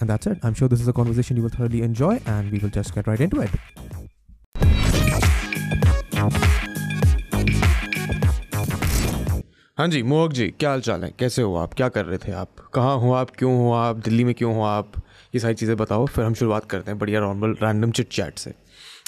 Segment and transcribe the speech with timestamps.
[0.00, 0.44] And that's it.
[0.44, 3.06] I'm sure this is a conversation you will thoroughly enjoy, and we will just get
[3.06, 3.50] right into it.
[9.78, 11.10] हाँ जी मोहक जी क्या हाल चाल है?
[11.18, 11.74] कैसे हो आप?
[11.74, 12.48] क्या कर रहे थे आप?
[12.74, 13.30] कहाँ हो आप?
[13.38, 13.96] क्यों हो आप?
[14.04, 14.92] दिल्ली में क्यों हो आप?
[15.34, 18.52] ये सारी चीज़ें बताओ फिर हम शुरुआत करते हैं बढ़िया नॉर्मल रैंडम चिट चैट से।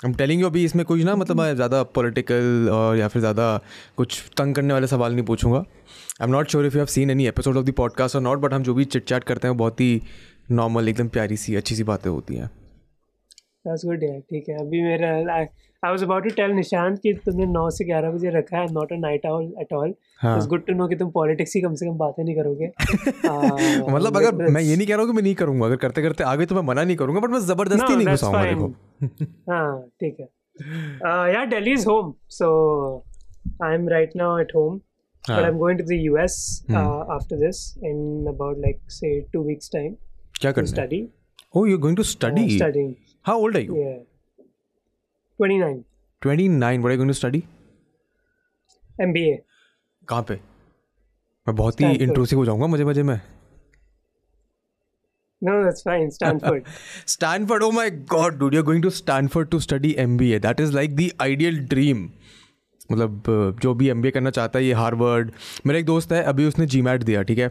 [0.05, 3.61] हम टेलिंग यू अभी इसमें कुछ ना मतलब ज़्यादा पॉलिटिकल और या फिर ज़्यादा
[3.97, 7.11] कुछ तंग करने वाले सवाल नहीं पूछूँगा। I am not sure if you have seen
[7.11, 9.57] any episode of the podcast or not but हम जो भी चिट चैट करते हैं
[9.57, 10.01] बहुत ही
[10.51, 12.51] नॉर्मल एकदम प्यारी सी अच्छी सी बातें होती हैं।
[13.67, 17.47] That's good यार ठीक है। अभी मेरा I was about to tell Nishant कि तुमने
[17.47, 20.75] 9 से 11 बजे रखा है not a night owl at all it's good to
[20.75, 24.63] know कि तुम पॉलिटिक्स की कम से कम बातें नहीं करोगे। uh, मतलब अगर मैं
[24.63, 26.63] ये नहीं कह रहा हूँ कि मैं नहीं करूँगा अगर करते करते आगे तो मैं
[26.63, 28.69] मना नहीं करूँगा बट मैं ज़बरदस्ती नहीं घुसाऊँगा देखो।
[29.53, 30.27] हाँ ठीक है।
[31.35, 32.51] यार Delhi is home so
[33.65, 34.81] I am right now at home
[35.29, 36.35] but I'm going to the US
[36.69, 37.11] uh, hmm.
[37.15, 37.59] after this
[37.89, 37.99] in
[38.31, 39.97] about like say two weeks time.
[40.41, 41.07] क्या करना study
[41.57, 42.87] oh you going to study study
[43.27, 43.75] how old are you
[45.43, 45.81] 29
[46.23, 47.43] 29 what are you going to study
[49.03, 49.37] MBA
[50.09, 50.35] कहाँ पे?
[51.47, 53.21] मैं बहुत ही intrusive हो जाऊँगा मज़े मज़े में।
[55.43, 56.65] No that's fine Stanford
[57.07, 60.73] Stanford oh my God do you are going to Stanford to study MBA that is
[60.75, 62.09] like the ideal dream
[62.93, 63.23] मतलब
[63.63, 65.31] जो भी एमबीए करना चाहता है ये हार्वर्ड
[65.67, 67.51] मेरा एक दोस्त है अभी उसने जी दिया ठीक है?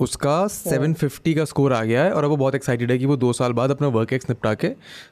[0.00, 3.06] उसका सेवन फिफ्टी का स्कोर आ गया है और अब वो बहुत एक्साइटेड है कि
[3.06, 4.68] वो दो साल बाद अपना वर्क एक्स निपटा के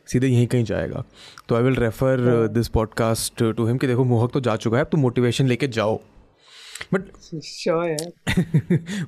[0.06, 1.05] सीधे यहीं कहीं जाएगा।
[1.48, 4.84] तो I will refer this podcast to him कि देखो मोहक तो जा चुका है
[4.84, 6.00] अब तुम मोटिवेशन लेके जाओ।
[6.94, 7.00] बट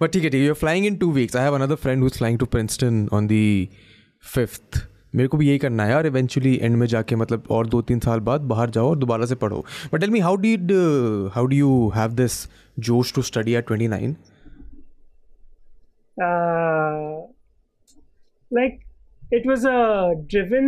[0.00, 2.00] बट ठीक है ठीक है you are flying in two weeks I have another friend
[2.00, 3.68] who is flying to Princeton on the
[4.34, 7.82] fifth मेरे को भी यही करना है और इवेंचुअली एंड में जाके मतलब और दो
[7.82, 10.72] तीन साल बाद बाहर जाओ और दोबारा से पढ़ो। But tell me how did
[11.32, 12.48] how do you have this
[12.78, 14.16] जोश to study at twenty nine
[18.52, 18.80] like
[19.36, 20.64] it was uh, driven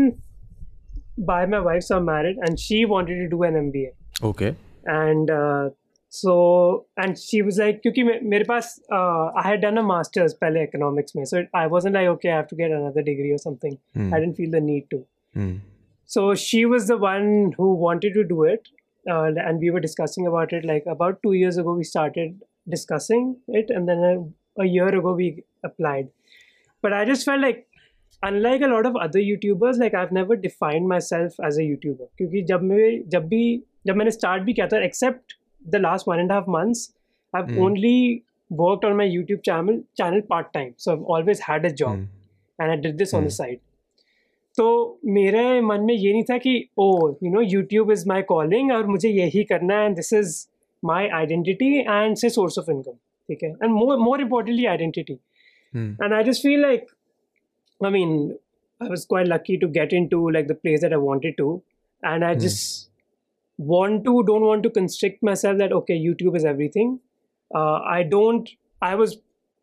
[1.29, 3.87] by my wife so i'm married and she wanted to do an mba
[4.29, 4.51] okay.
[4.93, 5.65] And uh,
[6.12, 11.16] so and she was like क्योंकि मेरे पास I had done a master's पहले economics
[11.16, 14.14] में so I wasn't like okay I have to get another degree or something mm.
[14.14, 15.06] I didn't feel the need to
[15.36, 15.60] mm.
[16.06, 18.70] so she was the one who wanted to do it
[19.10, 23.36] uh, and we were discussing about it like about two years ago we started discussing
[23.48, 26.10] it and then a, a year ago we applied
[26.82, 27.66] but I just felt like
[28.24, 32.42] unlike a lot of other YouTubers like I've never defined myself as a YouTuber क्योंकि
[32.52, 33.44] जब मैं जब भी
[33.88, 36.94] जब मैंने start भी किया था except the last one and a half months,
[37.34, 37.60] I've mm.
[37.60, 40.74] only worked on my YouTube channel channel part time.
[40.78, 42.08] So I've always had a job, mm.
[42.60, 43.60] and I did this on the side.
[44.58, 44.68] तो
[45.06, 46.88] मेरे मन में ये नहीं था कि oh
[47.24, 50.32] you know YouTube is my calling और मुझे यही करना है and this is
[50.86, 52.94] my identity and say source of income
[53.30, 55.14] ठीक है and more more importantly identity
[55.74, 56.88] and I just feel like
[57.86, 58.18] I mean
[58.82, 61.64] I was quite lucky to get into like the place that I wanted to,
[62.04, 62.42] and I mm.
[62.42, 62.90] just
[63.58, 67.00] want to don't want to constrict myself that okay youtube is everything
[67.56, 68.50] uh, i don't
[68.82, 69.18] i was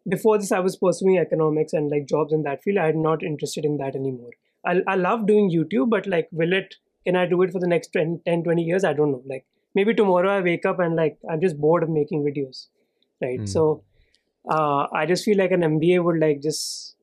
[0.09, 3.65] before this i was pursuing economics and like jobs in that field i'm not interested
[3.65, 4.31] in that anymore
[4.67, 6.75] I, I love doing youtube but like will it
[7.05, 9.45] can i do it for the next 10, 10 20 years i don't know like
[9.75, 12.67] maybe tomorrow i wake up and like i'm just bored of making videos
[13.23, 13.49] right mm.
[13.49, 13.83] so
[14.51, 16.97] uh, i just feel like an mba would like just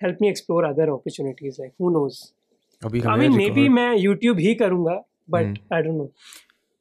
[0.00, 2.32] help me explore other opportunities like who knows
[2.80, 6.11] I mean, maybe मैं YouTube ही करूँगा but I don't know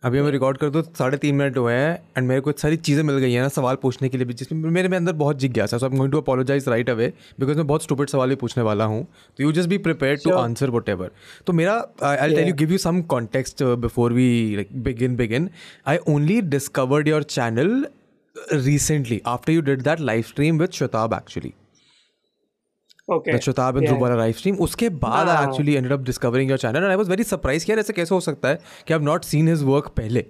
[0.03, 3.03] अभी हमें record कर दो साढ़े तीन minute हुए हैं एंड मेरे को सारी चीज़ें
[3.03, 5.79] मिल गई हैं ना सवाल पूछने के लिए भी जिसमें मेरे में अंदर बहुत जिज्ञासा
[5.79, 8.65] so I am going to apologize right away because मैं बहुत स्टूपिड सवाल भी पूछने
[8.65, 9.05] वाला हूँ।
[9.39, 11.11] तो you just be prepare to answer whatever
[11.47, 15.51] तो मेरा I tell you give you some context before we begin begin
[15.87, 17.87] I only discovered your channel
[18.53, 21.62] recently after you did that live stream with Shatab actually.
[23.09, 23.33] okay.
[23.33, 23.93] that Shatab and yeah.
[23.93, 24.57] Zubara live stream.
[24.67, 27.73] उसके बाद I actually ended up discovering your channel and I was very surprised कि
[27.73, 28.59] यार ऐसे कैसे हो सकता है
[28.89, 30.25] कि I've not seen his work पहले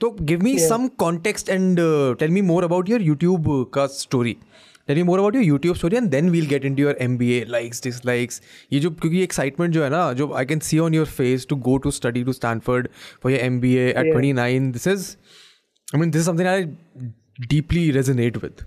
[0.00, 0.68] तो give me yeah.
[0.68, 4.36] some context and uh, tell me more about your YouTube का story.
[4.88, 7.30] Tell me more about your YouTube story and then we'll get into your M B
[7.32, 8.40] A likes dislikes
[8.72, 11.56] ये जो क्योंकि excitement जो है ना जो I can see on your face to
[11.68, 12.88] go to study to Stanford
[13.22, 15.10] for your M B A at twenty nine this is
[15.94, 16.64] I mean this something I
[17.48, 18.64] deeply resonate with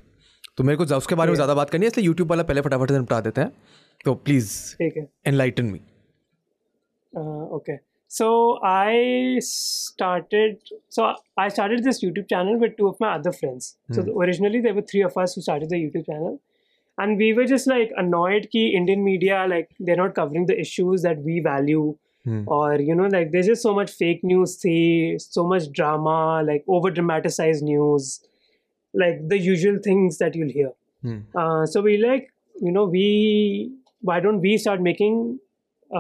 [0.58, 2.92] तो मेरे को उसके बारे में ज़्यादा बात करनी है इसलिए यूट्यूब वाला पहले फटाफट
[2.92, 3.52] से निपटा देते हैं
[4.06, 4.50] So please
[4.80, 5.80] ठीक है enlighten me.
[7.14, 7.60] Uh.
[8.16, 8.28] So
[8.64, 10.60] I started.
[10.98, 11.08] So
[11.38, 13.66] I started this YouTube channel with two of my other friends.
[13.92, 14.12] So Hmm.
[14.26, 16.38] originally there were three of us who started the YouTube channel,
[16.98, 21.08] and we were just like annoyed कि Indian media like they're not covering the issues
[21.08, 21.84] that we value,
[22.30, 22.40] Hmm.
[22.60, 26.18] or you know like there's just so much fake news, see so much drama,
[26.52, 28.10] like over dramatized news,
[28.97, 30.73] like the usual things that you'll hear.
[31.03, 31.19] Hmm.
[31.43, 32.29] Uh, so we like
[32.67, 33.07] you know we
[34.11, 35.21] why don't we start making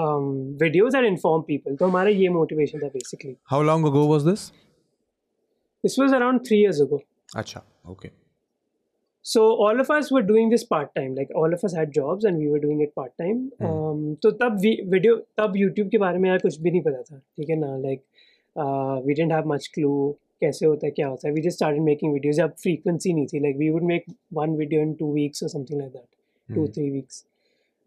[0.01, 0.27] um,
[0.65, 4.51] videos that inform people तो हमारा ये motivation था basically How long ago was this?
[5.87, 7.01] this was around three years ago
[7.43, 7.63] Acha.
[7.95, 8.11] Okay.
[9.23, 12.25] so all of us were doing this part time like all of us had jobs
[12.31, 13.67] and we were doing it part time Hmm.
[13.67, 17.03] um, तो तब vi- video तब YouTube के बारे में यार कुछ भी नहीं पता
[17.11, 18.03] था ठीक है ना like
[18.63, 19.97] uh, we didn't have much clue
[20.41, 23.41] कैसे होता है क्या होता है we just started making videos जब frequency नहीं थी
[23.47, 24.09] like we would make
[24.43, 26.09] one video in two weeks or something like that
[26.57, 26.73] two Hmm.
[26.79, 27.21] three weeks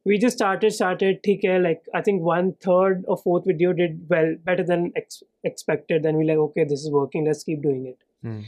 [0.09, 3.95] we just started started ठीक है like I think one third or fourth video did
[4.15, 7.81] well better than ex- expected then we like okay this is working let's keep doing
[7.93, 7.97] it
[8.29, 8.39] Hmm.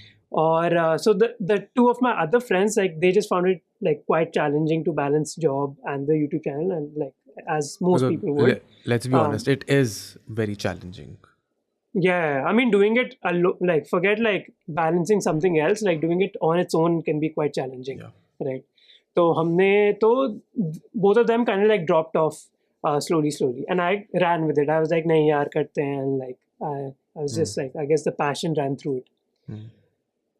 [0.43, 3.61] or uh, so the the two of my other friends like they just found it
[3.87, 7.13] like quite challenging to balance job and the YouTube channel and like
[7.55, 8.61] as most So, people would le-
[8.93, 9.91] let's be Um, honest, it is
[10.41, 11.11] very challenging.
[11.93, 16.35] yeah I mean doing it alo- like forget like balancing something else like doing it
[16.49, 18.11] on its own can be quite challenging Yeah.
[18.49, 18.63] right
[19.15, 19.69] तो हमने
[20.01, 20.09] तो
[21.05, 22.35] both of them kind of like dropped off
[22.87, 25.97] uh, slowly slowly and I ran with it I was like नहीं यार करते हैं
[26.01, 26.75] and like I,
[27.17, 29.09] I was just like I guess the passion ran through it
[29.49, 29.65] Hmm.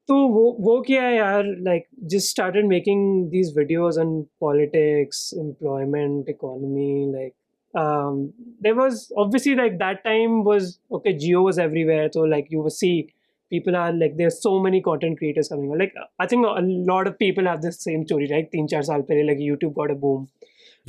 [0.09, 3.01] तो वो वो क्या है यार like just started making
[3.33, 4.11] these videos on
[4.45, 7.33] politics employment economy like
[7.74, 12.08] um there was obviously like that time was okay Jio was everywhere.
[12.12, 13.08] So like you will see
[13.50, 16.60] people are like there's so many content creators coming out like i think a
[16.90, 18.50] lot of people have the same story right?
[18.52, 20.28] Teen char saal pehle like youtube got a boom.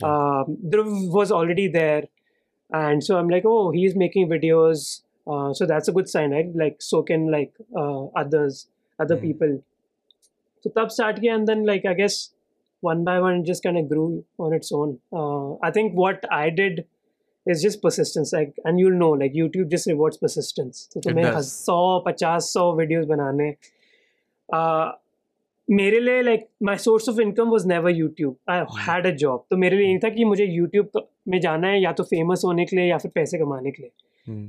[0.01, 2.03] Um Dhruv was already there.
[2.71, 5.01] And so i'm like oh he's making videos.
[5.25, 6.49] Uh, so that's a good sign right?
[6.61, 8.67] Like so can like uh, others
[8.99, 9.21] other Hmm.
[9.27, 9.63] people.
[10.61, 12.17] So tab start kiya and then like i guess
[12.82, 14.06] one by one it just kind of grew
[14.46, 14.90] on its own
[15.20, 16.76] uh, i think what i did
[17.46, 21.48] is just persistence like and you'll know like youtube just rewards persistence so तुम्हें does.
[21.64, 23.50] सौ पचास सौ videos बनाने
[24.48, 24.86] uh,
[25.68, 29.56] मेरे लिए like my source of income was never YouTube I had a job तो
[29.64, 32.76] मेरे लिए यही था कि मुझे यूट्यूब में जाना है या तो फेमस होने के
[32.76, 33.90] लिए या फिर पैसे कमाने के लिए
[34.28, 34.40] Hmm.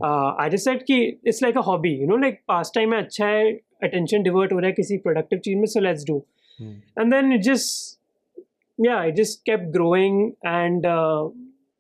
[0.42, 0.96] आई डिसाइड कि
[1.28, 3.51] it's like a hobby you know like pass time में अच्छा है
[3.84, 6.18] अटेंशन डिवर्ट हो रहा है किसी प्रोडक्टिव चीज में so let's do
[6.60, 6.72] Hmm.
[7.01, 7.78] and then it just
[8.79, 11.29] yeah, I just kept growing and uh,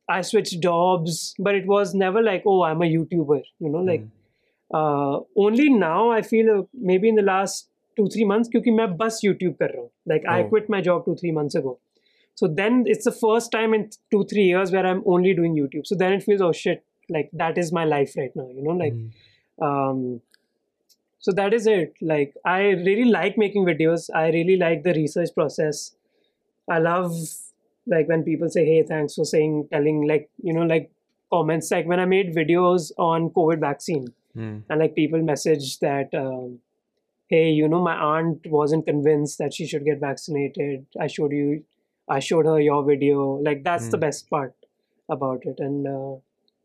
[0.08, 4.02] I switched jobs, but it was never like, oh, I'm a YouTuber, you know, like
[4.02, 4.10] mm.
[4.72, 8.98] uh, only now I feel uh, maybe in the last two, three months, because I'm
[8.98, 9.56] just YouTube.
[10.06, 10.32] Like oh.
[10.32, 11.78] I quit my job two, three months ago.
[12.34, 15.86] So then it's the first time in two, three years where I'm only doing YouTube.
[15.86, 18.72] So then it feels, oh shit, like that is my life right now, you know,
[18.72, 19.10] like, mm.
[19.62, 20.20] um,
[21.20, 21.94] so that is it.
[22.02, 24.10] Like I really like making videos.
[24.14, 25.94] I really like the research process
[26.68, 27.12] i love
[27.86, 30.90] like when people say hey thanks for saying telling like you know like
[31.32, 34.58] comments like when i made videos on covid vaccine Hmm.
[34.68, 36.58] and like people message that um,
[37.28, 41.62] hey you know my aunt wasn't convinced that she should get vaccinated i showed you
[42.08, 44.06] i showed her your video like that's the Hmm.
[44.06, 44.52] best part
[45.08, 46.16] about it and uh,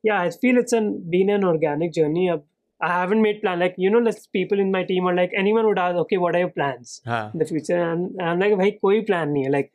[0.03, 2.27] yeah i feel it's an been an organic journey
[2.87, 5.65] i haven't made plan like you know like people in my team are like anyone
[5.69, 7.23] would ask okay what are your plans हाँ.
[7.33, 9.71] in the future and i'm like भाई कोई plan नहीं है like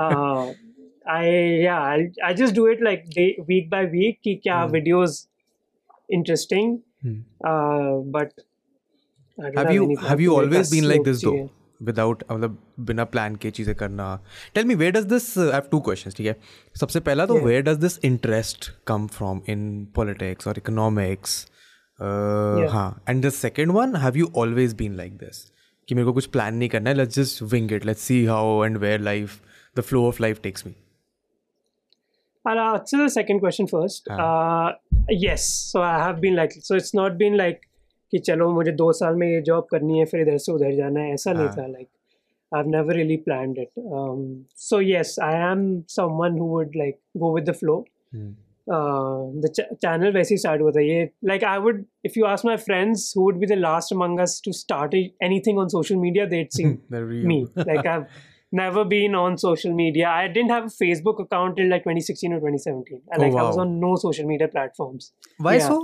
[0.00, 0.52] uh,
[1.12, 1.22] I
[1.60, 4.74] yeah I, I just do it like day week by week कि क्या Hmm.
[4.74, 5.16] videos
[6.18, 6.74] interesting
[7.06, 7.16] Hmm.
[7.52, 8.34] uh, but
[9.38, 11.32] don't Have you have you always been like this though?
[11.32, 11.48] चाहिए.
[11.86, 12.58] Without मतलब
[12.90, 14.08] बिना plan के चीज़ें करना
[14.54, 16.36] tell me where does this I have two questions ठीक है
[16.80, 21.46] सबसे पहला तो where does this interest come from in politics और इकोनॉमिक्स.
[22.72, 25.44] हाँ and the second one have you always been like this
[25.88, 28.64] कि मेरे को कुछ प्लान नहीं करना है let's just wing it let's see how
[28.64, 29.40] and where life
[29.76, 30.74] the flow of life takes me
[32.44, 34.08] I'll answer the second question first.
[34.10, 34.22] हाँ.
[34.22, 37.60] Uh, yes, so I have been like, so it's not been like
[38.12, 41.00] कि चलो मुझे दो साल में ये job करनी है फिर इधर से उधर जाना
[41.00, 41.56] है ऐसा नहीं हाँ.
[41.56, 41.88] था like
[42.52, 43.70] I've never really planned it.
[43.98, 47.84] Um, so yes, I am someone who would like go with the flow.
[48.75, 51.77] Uh, the ch- channel वैसे ही start हुआ था ये like I would
[52.09, 55.03] if you ask my friends who would be the last among us to start a-
[55.27, 56.65] anything on social media they'd see
[57.31, 57.37] me
[57.69, 58.03] like I've
[58.61, 62.41] never been on social media I didn't have a Facebook account till like 2016 or
[62.41, 63.63] 2017 and Oh, like I was wow.
[63.65, 65.07] on no social media platforms
[65.49, 65.69] Why Yeah.
[65.69, 65.79] so?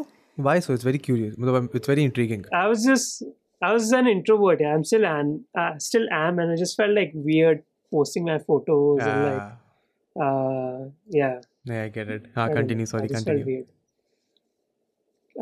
[0.50, 0.74] Why so?
[0.80, 1.40] It's very curious.
[1.40, 2.46] मतलब I'm- It's very intriguing.
[2.62, 3.24] I was just
[3.70, 4.76] I was an introvert yeah.
[4.78, 5.34] I'm still am
[5.64, 7.64] uh, still am and I just felt like weird
[7.98, 10.80] posting my photos and like Ah, uh,
[11.22, 11.38] yeah
[11.69, 12.29] Yeah, I get it.
[12.37, 12.87] Ah, continue.
[12.87, 13.45] Sorry, continue.
[13.45, 13.67] weird.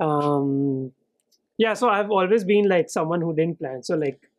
[0.07, 0.93] Um,
[1.57, 3.83] yeah, so I've always been like someone who didn't plan.
[3.83, 4.31] So like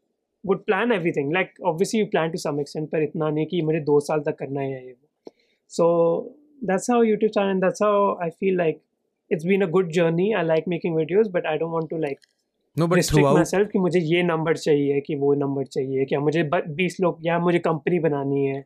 [0.44, 1.32] would plan everything.
[1.32, 4.38] Like obviously you plan to some extent, पर इतना नहीं कि मुझे दो साल तक
[4.39, 4.96] करना ही है ये
[5.67, 5.88] So
[6.62, 8.82] that's how YouTube channel and that's how I feel like
[9.29, 10.34] it's been a good journey.
[10.36, 12.20] I like making videos, but I don't want to like
[12.79, 16.20] No, but restrict throughout, myself कि मुझे ये number चाहिए कि वो number चाहिए क्या
[16.20, 18.60] मुझे बीस लोग या मुझे कंपनी बनानी है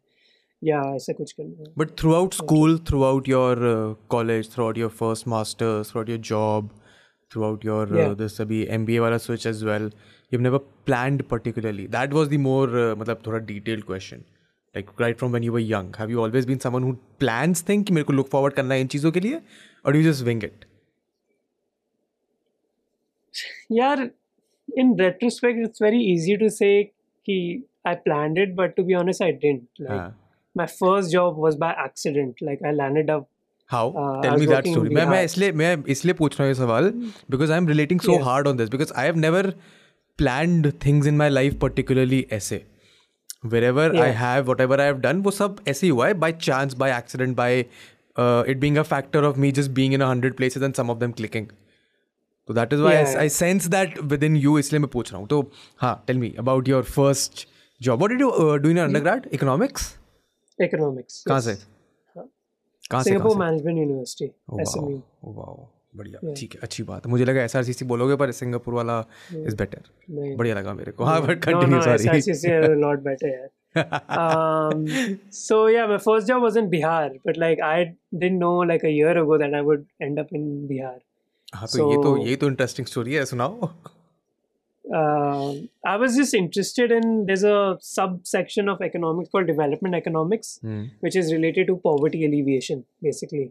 [0.61, 3.59] या ऐसा कुछ करना but throughout school throughout your
[4.09, 6.69] college throughout your first masters throughout your job
[7.43, 9.91] throughout your this अभी एम बी ए वाला switch as well
[10.31, 14.23] you never plan particularly that was the more मतलब थोड़ा detailed question
[14.75, 17.91] like right from when you were young have you always been someone who plans think
[17.91, 19.41] मेरे को look forward करना है इन चीज़ों के लिए
[19.85, 20.65] और यू जस्ट विंग इट
[23.71, 24.09] यार
[24.69, 27.37] in retrospect it's very easy to say कि
[27.87, 30.13] I plan it but to be honest I didn't like
[30.54, 33.26] my first job was by accident like I landed up
[33.72, 33.78] How?
[34.00, 34.94] Uh, I Tell was me that working in story.
[34.94, 35.24] मैं मैं Bihar.
[35.24, 36.90] इसलिए मैं इसलिए पूछ रहा हूँ ये सवाल
[37.34, 38.24] because I'm relating so Yeah.
[38.28, 39.42] hard on this because I have never
[40.22, 42.60] planned things in my life particularly ऐसे.
[43.54, 44.14] Wherever I Yeah.
[44.20, 47.36] have whatever I have done वो सब ऐसे ही हुआ है by chance by accident
[47.42, 47.50] by
[48.24, 50.94] uh, it being a factor of me just being in a hundred places and some
[50.96, 51.50] of them clicking.
[52.48, 53.20] So that is why I, Yeah.
[53.24, 55.28] I sense that within you इसलिए मैं पूछ रहा हूँ.
[55.28, 55.42] तो
[55.82, 57.44] हाँ tell me about your first
[57.88, 58.06] job.
[58.06, 59.28] What did you uh, do in your undergrad?
[60.67, 61.21] Economics?
[61.21, 61.41] economics कहाँ.
[61.41, 61.55] से?
[62.91, 63.63] कहाँ से Singapore कहाँ से?
[63.63, 65.35] Management University Oh, SMU wow.
[65.37, 65.59] wow.
[65.95, 66.33] बढ़िया.
[66.37, 68.99] ठीक है अच्छी बात है मुझे लगा एस बोलोगे पर सिंगापुर वाला
[69.47, 73.49] इज़ बेटर बढ़िया लगा मेरे को हाँ but continue sorry are a lot better yeah
[74.19, 74.85] um
[75.39, 77.77] so yeah my first job was in Bihar but like I
[78.23, 80.97] didn't know like a year ago that I would end up in Bihar
[81.55, 83.69] हाँ तो ये तो So- ये तो interesting story है सुनाओ
[84.94, 90.90] um, I was just interested in there's a subsection of economics called development economics, hmm,
[91.00, 93.50] which is related to poverty alleviation, basically.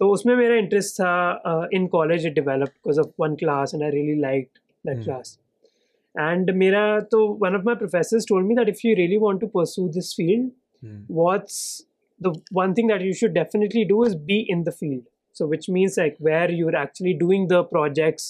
[0.00, 1.12] तो उसमें मेरा इंटरेस्ट था
[1.50, 5.04] uh, in college it developed because of one class and I really liked that Hmm.
[5.04, 5.38] class.
[6.14, 6.82] And मेरा
[7.14, 10.12] तो one of my professors told me that if you really want to pursue this
[10.20, 10.50] field,
[10.84, 11.58] hmm, what's
[12.26, 15.02] the one thing that you should definitely do is be in the field
[15.32, 18.28] so which means like where you're actually doing the projects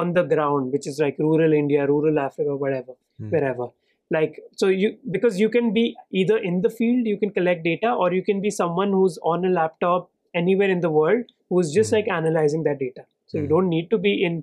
[0.00, 3.28] on the ground which is like rural india rural africa whatever Hmm.
[3.34, 3.66] wherever
[4.14, 5.84] like so you because you can be
[6.22, 9.46] either in the field you can collect data or you can be someone who's on
[9.50, 10.10] a laptop
[10.40, 11.96] anywhere in the world who's just Hmm.
[11.98, 13.52] like analyzing that data so you Hmm.
[13.54, 14.36] don't need to be in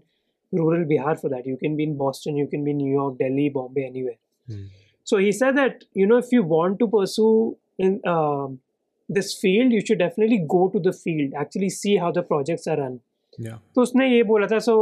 [0.62, 3.13] rural bihar for that you can be in boston you can be in new york
[3.22, 4.17] delhi bombay anywhere
[4.50, 4.67] hmm,
[5.12, 7.32] so he said that you know if you want to pursue
[7.88, 8.60] in um,
[9.10, 12.77] this field, you should definitely go to the field, actually see how the projects are
[12.82, 12.93] run.
[13.48, 14.75] yeah तो उसने ये बोला था so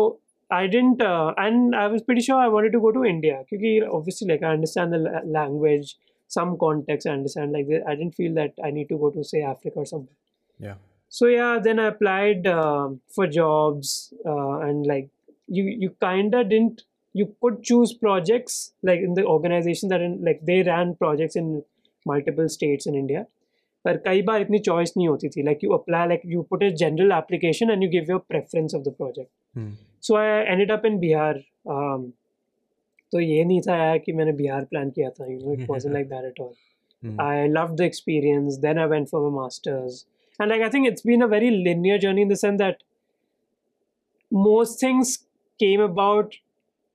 [0.50, 3.74] I didn't uh, and I was pretty sure I wanted to go to India क्योंकि
[4.00, 5.92] obviously like I understand the la- language,
[6.32, 9.44] some context I understand like I didn't feel that I need to go to say
[9.54, 10.18] Africa or something.
[10.60, 10.80] yeah
[11.12, 13.90] So yeah, then I applied um for jobs
[14.26, 15.10] uh, and like
[15.48, 16.84] you you kinda didn't
[17.16, 18.60] you could choose projects
[18.90, 21.50] like in the organization that in, like they ran projects in
[22.06, 23.24] multiple states in India.
[23.86, 26.70] पर कई बार इतनी choice नहीं होती थी like you apply like you put a
[26.82, 30.86] general application and you give your preference of the project hmm, so I ended up
[30.86, 31.44] in Bihar
[33.14, 35.94] तो ये नहीं था यार कि मैंने बिहार प्लान किया था you know it wasn't
[35.94, 36.54] like that at all
[37.04, 38.58] hmm, I loved the experience.
[38.64, 40.06] Then I went for my master's,
[40.40, 42.84] and like I think it's been a very linear journey in the sense that
[44.32, 45.14] most things
[45.60, 46.36] came about.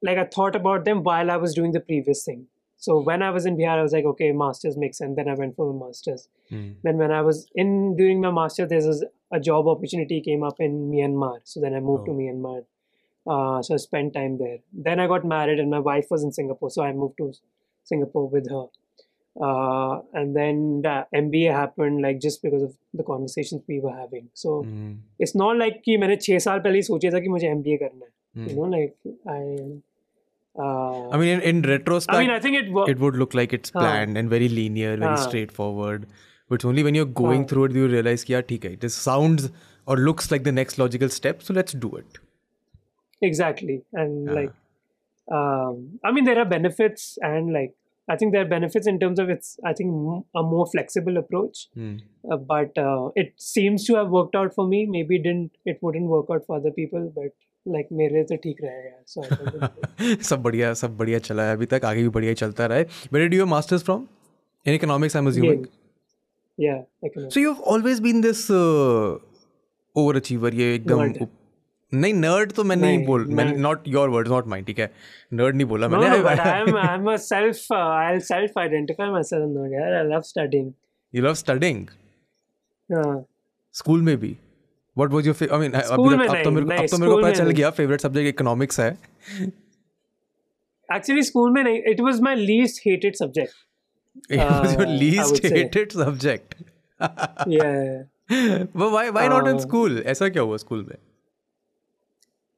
[0.03, 2.47] Like I thought about them while I was doing the previous thing.
[2.81, 5.17] So when I was in Bihar, I was like, okay, masters makes sense.
[5.17, 6.29] Then I went for my masters.
[6.53, 8.97] Hmm, Then when I was in doing my master, there's a,
[9.39, 11.39] a job opportunity came up in Myanmar.
[11.45, 12.19] So then I moved to Oh.
[12.19, 12.59] Myanmar.
[13.27, 14.59] Uh, so I spent time there.
[14.89, 17.33] Then I got married, and my wife was in Singapore, so I moved to
[17.85, 18.67] Singapore with her.
[19.47, 24.29] Uh, and then the MBA happened like just because of the conversations we were having.
[24.35, 27.51] So hmm, it's not like कि मैंने छह साल पहले ही सोचा था कि मुझे
[27.57, 28.13] MBA करना है.
[28.37, 28.57] You hmm.
[28.57, 29.83] know, like I.
[30.58, 33.34] uh, I mean, in, in retrospect, I mean, I think it wo- it would look
[33.34, 36.08] like it's planned and very linear, very straightforward.
[36.50, 39.50] But it's only when you're going through it do you realize, yeah, okay, this sounds
[39.86, 42.20] or looks like the next logical step, so let's do it.
[43.22, 44.52] Exactly, and like,
[45.32, 47.74] um, I mean, there are benefits and like
[48.10, 51.68] I think there are benefits in terms of it's, I think, a more flexible approach.
[51.78, 52.02] Mm.
[52.30, 54.86] Uh, but uh, it seems to have worked out for me.
[54.86, 57.32] Maybe it didn't it wouldn't work out for other people, but
[57.68, 61.82] like like, मेरे तो ठीक रहेगा so, सब बढ़िया सब बढ़िया चला है अभी तक
[61.86, 64.08] आगे भी बढ़िया चलता रहे। है where do your masters from
[64.68, 65.66] in economics I am assuming
[66.60, 66.86] या
[67.18, 68.52] so you have always been this
[70.16, 71.28] overachiever ये एकदम
[71.94, 74.92] नहीं नर्ड तो मैं नहीं, नहीं बोल मैं not your word not mind ठीक है?
[75.34, 79.50] नर्ड नहीं बोला मैंने। I am I am a self I will self identify myself
[79.50, 80.72] no यार I love studying
[81.16, 81.88] you love studying
[82.92, 83.26] हाँ
[83.74, 84.38] स्कूल में भी?
[84.98, 87.12] What was your I mean अभी स्कूल तक- अब तो मेरे को अब तो मेरे
[87.12, 88.98] को पता चल गया फेवरेट सब्जेक्ट इकोनॉमिक्स है।
[90.96, 93.52] एक्चुअली स्कूल में नहीं it was my least hated subject
[94.32, 95.58] it was your Uh, I least would say.
[95.58, 96.20] hated
[97.48, 98.06] या
[98.66, 100.04] why why not in Uh, school?
[100.04, 100.96] ऐसा क्या हुआ स्कूल में?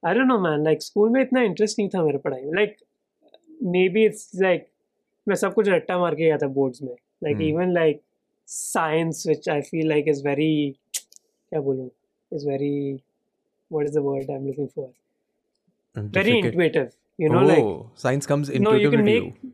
[0.08, 2.76] I don't know man like school में इतना इंटरेस्ट नहीं था मेरे पढ़ाई में। Like
[3.64, 4.68] maybe it's like
[5.28, 7.38] मैं सब कुछ रट्टा मार के गया था बोर्ड्स में। Like.
[7.42, 8.02] Even like
[8.48, 10.76] science which I feel like is very
[11.50, 11.90] क्या बोलूँ?
[12.36, 12.76] Is very
[13.72, 14.92] what is the word I am looking for
[15.96, 17.74] very intuitive you know oh, like oh,
[18.04, 19.52] science comes no you intuitively can make you.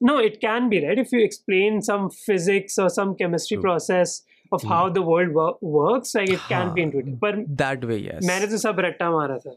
[0.00, 3.64] no it can be right if you explain some physics or some chemistry True.
[3.64, 4.12] process
[4.52, 7.98] of how the world wo- works like it can be हाँ, intuitive पर that way
[8.02, 9.54] yes मैंने तो सब रट्टा मारा था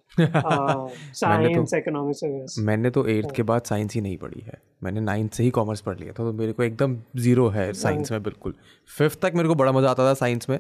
[1.22, 5.32] science economics वगैरह। मैंने तो एट्थ के बाद साइंस ही नहीं पढ़ी है मैंने नाइन्थ
[5.32, 8.54] से ही कॉमर्स पढ़ लिया था तो मेरे को एकदम ज़ीरो है साइंस में बिल्कुल
[8.98, 10.60] फिफ्थ तक मेरे को बड़ा मज़ा आता था साइंस में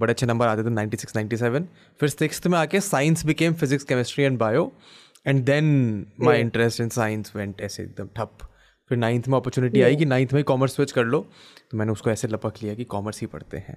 [0.00, 1.62] बड़े अच्छे नंबर आते थे 96 97
[2.00, 4.72] फिर सिक्स में आके science became physics chemistry and bio
[5.26, 8.38] and then my interest in science went ऐसे एकदम ठप।
[8.88, 11.20] फिर नाइन्थ में अपॉर्चुनिटी आई कि नाइन्थ में कॉमर्स स्विच कर लो।
[11.70, 13.76] तो मैंने उसको ऐसे लपक लिया कि कॉमर्स ही पढ़ते हैं।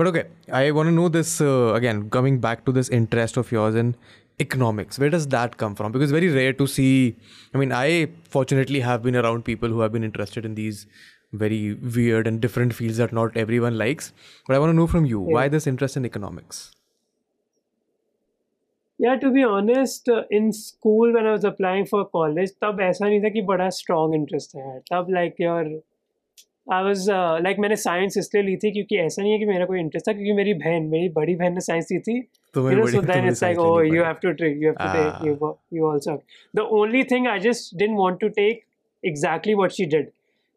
[0.00, 3.94] But okay I want know this again coming back to this interest of yours in
[4.40, 4.98] economics.
[4.98, 5.92] Where does that come from?
[5.92, 7.16] Because very rare to see
[7.54, 7.88] i mean i
[8.34, 10.86] fortunately have been around people who have been interested in these
[11.43, 11.61] very
[11.97, 14.11] weird and different fields that not everyone likes
[14.47, 16.65] but i want to know from you why this interest in economics
[18.99, 23.05] Yeah, to be honest, uh, in school when I was applying for college, तब ऐसा
[23.07, 25.59] नहीं था कि बड़ा strong interest है तब like your
[26.67, 29.65] I was uh, like मैंने science इसलिए ली थी क्योंकि ऐसा नहीं है कि मेरा
[29.65, 32.19] कोई interest था क्योंकि मेरी बहन मेरी बड़ी बहन ने science ली थी
[32.53, 34.19] तो you know बड़ी- so then तुम्हें it's like science oh लेनी you पड़ी। have
[34.25, 34.95] to take you have to Ah.
[34.97, 36.23] take you you also have.
[36.61, 38.65] the only thing I just didn't want to take
[39.03, 40.11] exactly what she did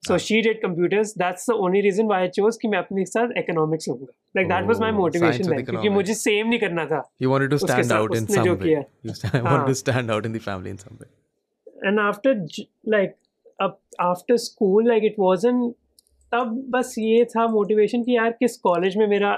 [0.07, 3.37] So she did computers that's the only reason why I chose कि मैं अपने साथ
[3.37, 7.49] economics लूँगा। Like that was my motivation क्योंकि मुझे same नहीं करना था you wanted
[7.49, 10.77] to stand out in some way I want to stand out in the family in
[10.77, 12.45] some way and after
[12.89, 13.15] like
[13.61, 15.73] अब after school like it wasn't
[16.31, 19.33] तब बस ये था मोटिवेशन कि यार किस कॉलेज में मेरा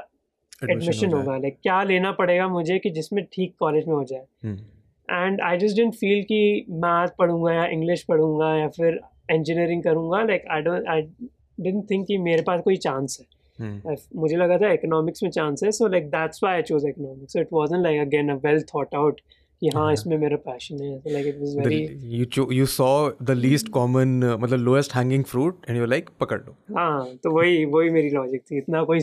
[0.63, 4.53] एडमिशन होगा। लाइक क्या लेना पड़ेगा मुझे कि जिसमें ठीक कॉलेज में हो जाए।
[5.09, 8.99] And I just didn't feel कि मैथ पढ़ूँगा या इंग्लिश पढ़ूँगा या फिर
[9.31, 11.01] इंजीनियरिंग करूँगा like I don't I
[11.59, 13.97] didn't think कि मेरे पास कोई चांस है। Hmm.
[14.15, 17.39] मुझे लगा था इकोनॉमिक्स में चांस है so like that's why I chose economics so
[17.39, 19.21] it wasn't like again a well thought out
[19.61, 23.69] कि हाँ इसमें मेरा पैशन है like it was very you you saw the least
[23.69, 26.55] common मतलब lowest hanging fruit and you like पकड़ लो.
[26.77, 28.99] हाँ तो वही वही मेरी लॉजिक थी इतना कोई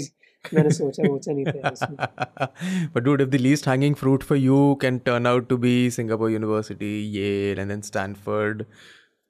[0.54, 2.54] मैंने सोचा सोचा नहीं था
[2.94, 6.30] but dude if the least hanging fruit for you can turn out to be Singapore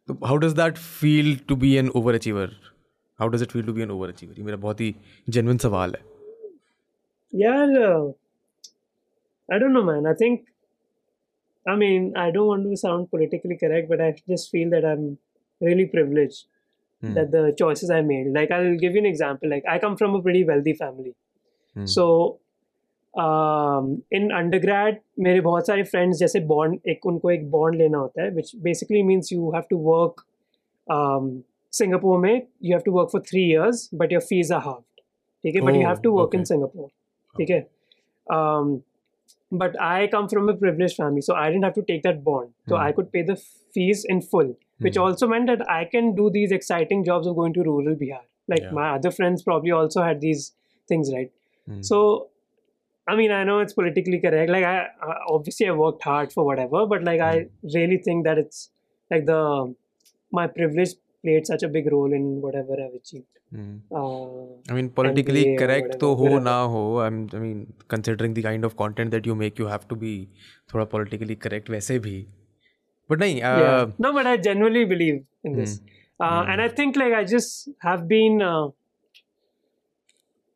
[0.07, 2.51] then Stanford, how does that feel to be an overachiever?
[3.19, 4.37] How does it feel to be an overachiever?
[4.37, 4.95] ये मेरा बहुत ही
[5.29, 6.01] genuine सवाल है.
[7.35, 7.77] यार
[9.53, 10.39] आई don't know man I think
[11.69, 15.17] I mean, I don't want to sound politically correct, but I just feel that I'm
[15.61, 16.45] really privileged
[17.01, 17.13] Hmm.
[17.13, 18.29] that the choices I made.
[18.37, 19.49] Like, I'll give you an example.
[19.49, 21.15] Like, I come from a pretty wealthy family.
[21.73, 21.85] Hmm.
[21.85, 22.39] So,
[23.19, 28.23] um, in undergrad, मेरे बहुत सारे friends जैसे bond एक उनको एक bond लेना होता
[28.23, 30.13] है, which basically means you have to work.
[30.95, 31.29] Um,
[31.81, 35.01] Singapore में you have to work for three years, but your fees are halved.
[35.43, 36.53] ठीक है, but you Oh, have to work in okay.
[36.53, 36.89] Singapore.
[37.37, 37.67] ठीक है.
[38.33, 38.77] Um,
[39.53, 42.49] but I come from a privileged family, so I didn't have to take that bond.
[42.69, 42.83] So Hmm.
[42.85, 43.35] I could pay the
[43.77, 45.05] fees in full, which Hmm.
[45.05, 48.23] also meant that I can do these exciting jobs of going to rural Bihar.
[48.47, 48.73] Like Yeah.
[48.73, 50.43] my other friends probably also had these
[50.87, 51.31] things, right?
[51.67, 51.81] Hmm.
[51.81, 51.99] So,
[53.07, 54.51] I mean, I know it's politically correct.
[54.51, 58.37] Like, I, I obviously I worked hard for whatever, but like, I really think that
[58.37, 58.69] it's
[59.11, 59.75] like the
[60.31, 60.89] my privilege
[61.23, 63.25] played such a big role in whatever I've achieved.
[63.51, 63.77] Hmm.
[63.91, 66.43] Uh, I mean, politically MBA or correct तो whatever, हो wherever.
[66.43, 67.07] ना हो.
[67.07, 70.27] I'm, I mean, considering the kind of content that you make, you have to be
[70.73, 72.25] थोड़ा politically correct वैसे भी.
[73.09, 73.39] But नहीं.
[73.39, 73.53] yeah.
[73.53, 75.81] Uh, No, but I genuinely believe in this.
[76.19, 78.67] Uh, and I think like I just have been uh,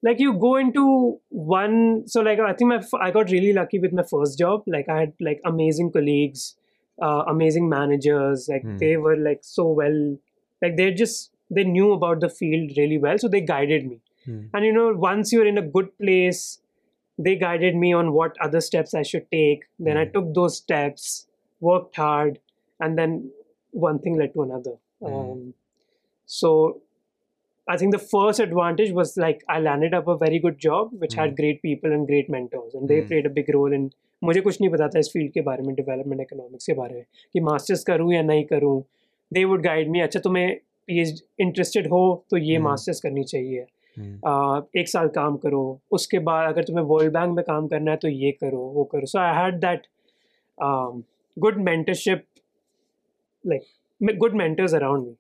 [0.03, 2.05] like you go into one.
[2.07, 4.63] So like I think my I got really lucky with my first job.
[4.67, 6.57] Like I had like amazing colleagues,
[7.03, 8.49] uh, amazing managers.
[8.49, 8.77] Like Hmm.
[8.79, 10.17] they were like so well.
[10.63, 14.01] Like they just they knew about the field really well, so they guided me.
[14.25, 14.41] hmm.
[14.55, 16.61] And you know, once you're in a good place,
[17.19, 19.65] they guided me on what other steps I should take.
[19.79, 20.13] Then I Mm.
[20.13, 21.27] took those steps,
[21.69, 22.39] worked hard,
[22.81, 23.31] and then
[23.73, 24.75] one thing led to another.
[25.03, 25.15] Mm.
[25.21, 25.55] Um,
[26.27, 26.83] so
[27.69, 31.15] I think the first advantage was like I landed up a very good job, which
[31.15, 31.21] mm.
[31.21, 33.09] had great people and great mentors, and they Mm.
[33.09, 33.89] played a big role in.
[34.23, 37.05] मुझे कुछ नहीं पता था इस field के बारे में development economics के बारे में
[37.33, 38.73] कि मास्टर्स करूँ या नहीं करूँ
[39.31, 40.49] दे वुड गाइड मी अच्छा तुम्हें
[40.89, 42.01] पी एच इंटरेस्टेड हो
[42.31, 42.65] तो ये Hmm.
[42.65, 44.17] मास्टर्स करनी चाहिए Hmm.
[44.31, 45.61] uh, एक साल काम करो
[45.99, 49.07] उसके बाद अगर तुम्हें वर्ल्ड बैंक में काम करना है तो ये करो वो करो
[49.13, 49.87] so I had that
[51.37, 52.25] good mentorship
[53.45, 55.15] like good mentors around me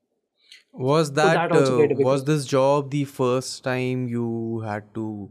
[0.72, 5.30] Was that, that played a uh, was this job the first time you had to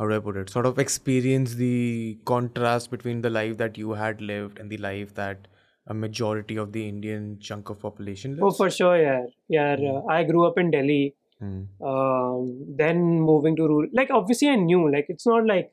[0.00, 0.48] how do I put it?
[0.48, 5.14] Sort of experience the contrast between the life that you had lived and the life
[5.14, 5.46] that
[5.86, 8.42] a majority of the Indian chunk of population lives.
[8.42, 9.76] Oh, for sure, yeah, yeah.
[9.76, 9.96] Hmm.
[9.96, 11.14] Uh, I grew up in Delhi.
[11.38, 11.62] Hmm.
[11.84, 15.70] Um, then moving to rural, like obviously I knew, like it's not like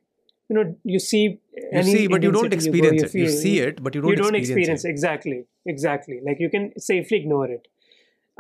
[0.50, 1.40] you know you see.
[1.54, 3.14] You any see, but you don't experience go, it.
[3.14, 6.20] You see it, but you don't, you don't experience, experience exactly, exactly.
[6.26, 7.68] Like you can safely ignore it.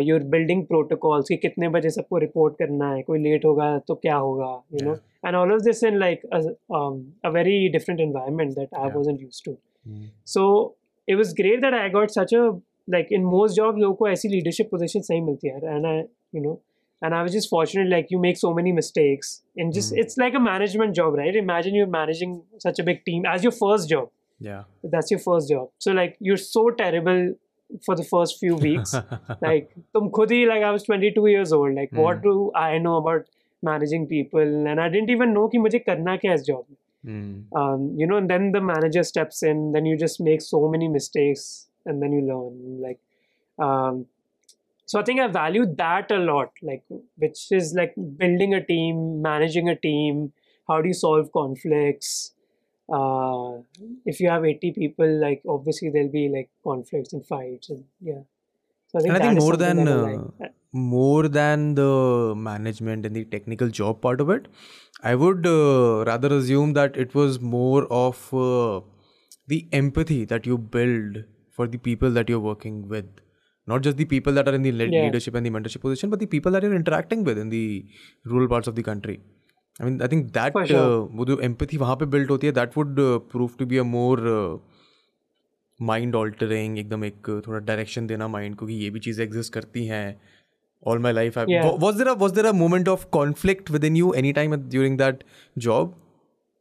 [0.02, 4.16] you're building protocols कि कितने बजे सबको report करना है कोई late होगा तो क्या
[4.16, 4.94] होगा you know
[5.26, 9.56] and all of this in like a very different environment that I was used to
[10.26, 10.44] so
[11.08, 12.48] it was great that I got such a
[12.90, 16.42] like in most job लोगों को ऐसी leadership position सही मिलती है and I you
[16.42, 16.60] know
[17.06, 19.30] and I was just fortunate like you make so many mistakes
[19.62, 20.02] and just Hmm.
[20.02, 22.34] it's like a management job right imagine you're managing
[22.66, 24.12] such a big team as your first job
[24.50, 24.62] Yeah.
[24.92, 27.20] that's your first job so like you're so terrible
[27.88, 28.94] for the first few weeks
[29.48, 32.26] like tum khud hi like i was 22 years old like what Hmm.
[32.28, 33.30] do i know about
[33.70, 36.64] managing people and i didn't even know ki mujhe karna kya is job.
[37.08, 37.32] Hmm.
[37.60, 40.86] um, you know and then the manager steps in then you just make so many
[40.98, 41.42] mistakes
[41.90, 43.00] and then you learn like
[43.66, 43.98] um,
[44.86, 46.82] so i think i value that a lot like
[47.16, 50.32] which is like building a team managing a team
[50.68, 52.32] how do you solve conflicts
[52.92, 53.52] uh,
[54.04, 58.22] if you have 80 people like obviously there'll be like conflicts and fights and yeah
[58.88, 60.52] so i think, I think more than uh, like.
[60.72, 64.48] more than the management and the technical job part of it,
[65.02, 68.80] I would uh, rather assume that it was more of uh,
[69.46, 73.06] the empathy that you build for the people that you're working with.
[73.68, 75.04] Not just the people that are in the Yeah.
[75.04, 77.64] leadership and the mentorship position, but the people that you're interacting with in the
[78.32, 79.16] rural parts of the country.
[79.80, 80.82] I mean, I think that sure.
[80.82, 83.82] uh, वो जो empathy वहाँ पे built होती है, that would uh, prove to be
[83.84, 84.58] a more uh,
[85.80, 89.84] mind altering एकदम एक थोड़ा direction देना माइंड को कि ये भी चीज़ें एग्जिस्ट करती
[89.86, 90.04] हैं
[90.82, 91.64] all my life Yeah.
[91.82, 95.24] Was there was there a moment of conflict within you any time during that
[95.66, 95.94] job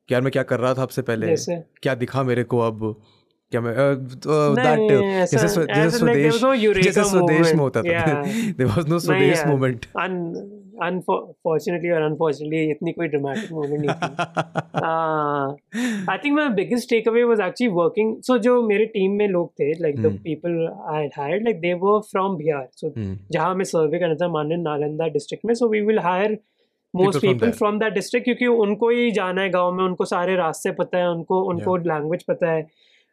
[0.09, 2.81] यार मैं क्या कर रहा था आपसे पहले जैसे क्या दिखा मेरे को अब
[3.53, 6.41] क्या मैं दैट तो जैसे जैसे स्वदेश
[6.77, 9.85] जैसे स्वदेश में होता था। There was no Swades moment
[10.83, 14.05] unfortunately और अनफॉर्चुनेटली इतनी कोई ड्रामेटिक मोमेंट नहीं थी।
[16.11, 19.71] I think my biggest takeaway was actually working so जो मेरे टीम में लोग थे
[19.81, 20.55] like the people
[20.93, 24.57] I had hired like they were from Bihar so जहाँ मैं सर्वे करना था माननीय
[24.57, 26.37] नालंदा डिस्ट्रिक्ट में so we will hire
[26.93, 30.71] most people from that district क्योंकि उनको ही जाना है गाँव में उनको सारे रास्ते
[30.71, 32.29] पता है उनको उनको लैंग्वेज yeah.
[32.29, 32.61] पता है।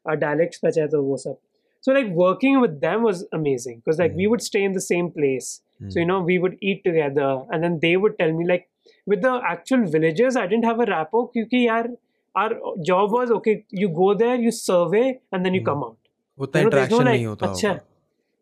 [0.09, 1.39] डायलेक्ट्स पता है तो वो सब.
[1.87, 4.33] So like working with them was amazing because like we Hmm.
[4.33, 5.47] would stay in the same place.
[5.83, 5.93] Mm.
[5.93, 8.67] So you know we would eat together, and then they would tell me like
[9.07, 11.89] with the actual villagers, I didn't have a rapport क्योंकि यार
[12.35, 12.59] our
[12.91, 13.55] job was okay.
[13.83, 15.71] You go there, you survey, and then you Hmm.
[15.71, 15.97] come out.
[16.39, 17.73] उतना there's no interaction like नहीं होता अच्छा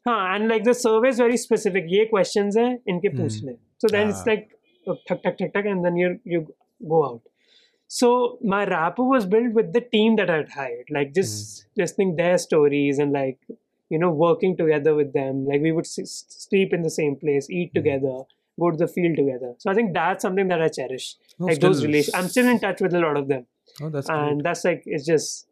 [0.08, 1.88] हाँ and like the survey is very specific.
[1.96, 3.20] ये questions हैं इनके Hmm.
[3.20, 3.56] पूछने.
[3.84, 4.30] So then it's Ah.
[4.32, 4.46] like
[4.88, 6.42] uh, ठक ठक ठक ठक and then you you
[6.94, 7.22] go out.
[7.88, 11.82] So my rapport was built with the team that I'd hired, like just Hmm.
[11.82, 13.38] listening their stories and like
[13.90, 17.48] you know working together with them like we would s- sleep in the same place
[17.58, 17.76] eat Mhm.
[17.78, 18.16] together
[18.62, 21.06] go to the field together so i think that's something that i cherish
[21.38, 23.46] No, like those relations i'm still in touch with a lot of them
[23.80, 24.44] Oh, that's and great.
[24.48, 25.48] that's like it's just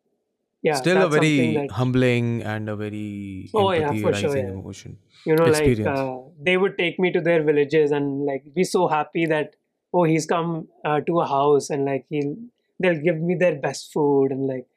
[0.69, 4.51] yeah Still a very that, humbling and a very Oh, yeah, for sure, yeah.
[4.59, 4.99] emotion.
[5.25, 5.99] you know like experience.
[5.99, 6.19] uh,
[6.51, 9.57] they would take me to their villages and like be so happy that
[9.96, 10.52] oh he's come
[10.90, 12.36] uh, to a house and like he'll
[12.84, 14.68] they'll give me their best food and like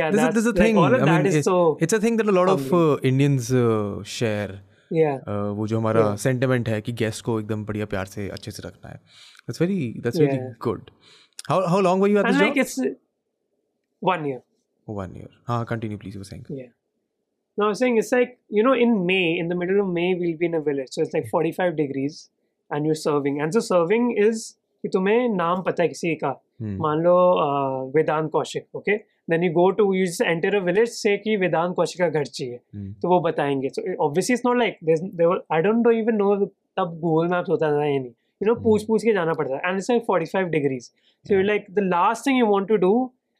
[0.00, 1.44] yeah This is- that's this is the like, thing, all of I that mean, is
[1.48, 1.56] so
[1.86, 2.92] It's a thing that a lot of Humbling.
[2.92, 4.52] uh, Indians uh, share.
[5.00, 6.16] yeah Uh, वो जो हमारा Yeah.
[6.22, 9.78] Sentiment है कि guest को एकदम बढ़िया प्यार से अच्छे से रखना है that's very
[10.06, 10.50] that's very Yeah.
[10.68, 10.90] Good
[11.50, 12.78] how how long were you eight and this like job it's
[14.12, 14.40] one year
[14.98, 16.70] one year हाँ continue please you were saying Yeah.
[17.60, 20.04] No, I was saying it's like, you know, in May, in the middle of May,
[20.20, 20.92] we'll be in a village.
[20.96, 22.14] So it's like 45 degrees
[22.71, 24.43] And you're serving and so serving is
[24.83, 26.29] कि तुम्हें नाम पता है किसी का।
[26.61, 27.15] मान लो
[27.95, 28.95] Vedant Kaushik okay
[29.31, 32.59] then you go to you enter a village से कि वेदांत कौशिक का घर चाहिए।
[33.01, 36.35] तो वो बताएँगे। So obviously it's not like I don't know even no
[36.77, 39.61] तब गूगल मैप्स होता था या नहीं। यू नो पूछ पूछ के जाना पड़ता है
[39.65, 40.83] and it's like 45 degrees
[41.25, 42.91] so you like the last thing you want to do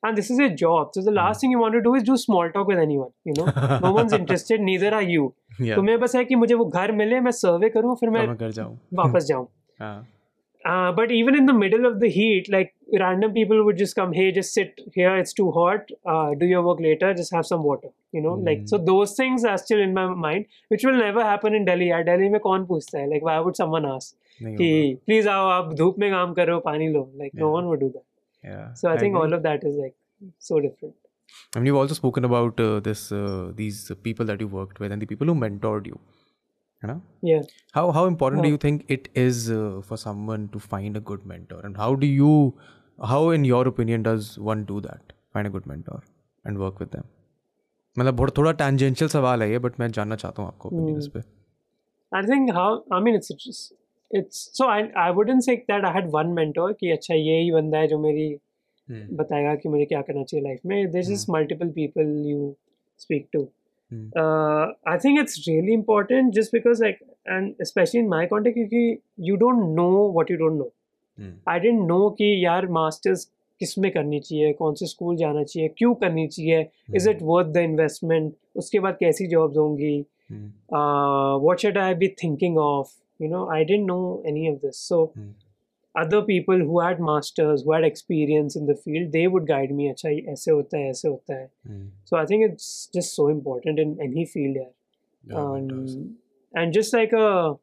[0.02, 2.16] and this is a job so the last thing you want to do is do
[2.22, 3.44] small talk with anyone you know
[3.84, 5.28] no one's interested neither are you
[5.60, 8.50] तुम्हें बस है कि मुझे वो घर मिले मैं सर्वे करूं फिर मैं मैं कर
[8.58, 9.46] जाऊँ वापस जाऊं
[9.80, 9.94] हाँ
[10.64, 14.12] uh, but even in the middle of the heat, like random people would just come,
[14.12, 17.64] hey, just sit here, it's too hot, uh, do your work later, just have some
[17.64, 21.24] water, you know, like so those things are still in my mind, which will never
[21.24, 21.88] happen in Delhi.
[21.88, 23.08] यार Delhi में कौन पूछता है?
[23.12, 26.58] Like why would someone ask नहीं कि होगा please आओ आप धूप में काम करो
[26.68, 27.04] पानी लो?
[27.22, 27.54] Like no Yeah.
[27.58, 28.06] one would do that.
[28.44, 29.20] Yeah, So I think agree.
[29.20, 29.94] all of that is like
[30.38, 30.94] so different.
[31.54, 34.92] I mean, you've also spoken about uh, this, uh, these people that you worked with,
[34.92, 35.98] and the people who mentored you.
[36.82, 37.42] You know, Yeah.
[37.74, 38.54] how how important do Yeah.
[38.54, 42.08] you think it is uh, for someone to find a good mentor, and how do
[42.20, 42.30] you,
[43.12, 45.12] how in your opinion does one do that?
[45.36, 46.00] Find a good mentor
[46.44, 47.04] and work with them.
[47.98, 51.08] मतलब बहुत थोड़ा tangential सवाल है ये but मैं जानना चाहता हूँ आपको opinion इस
[51.16, 51.22] पे
[52.20, 52.66] I think how
[52.98, 53.72] I mean it's just
[54.11, 57.51] it's so I I wouldn't say that I had one mentor कि अच्छा ये ही
[57.51, 58.27] बंदा है जो मेरी
[58.87, 62.53] हम्म, बताएगा कि मुझे क्या करना चाहिए लाइफ में। This is multiple people you
[62.99, 63.41] speak to
[64.91, 69.35] I think it's really important just because like and especially in my context क्योंकि you
[69.35, 70.71] don't know what you don't know
[71.49, 75.93] I didn't know कि यार masters किसमें करनी चाहिए कौन से school जाना चाहिए क्यों
[75.95, 76.67] करनी चाहिए?
[76.95, 79.99] Is it worth the investment उसके बाद कैसी जॉब्स होंगी?
[81.45, 85.11] What should I be thinking of you know i didn't know any of this so
[85.17, 85.31] mm.
[86.03, 89.89] other people who had masters who had experience in the field they would guide me
[89.91, 91.85] aise hota hai aise hota hai mm.
[92.11, 95.37] so i think it's just so important in any field yeah.
[95.39, 96.17] Um,
[96.53, 97.55] and just like a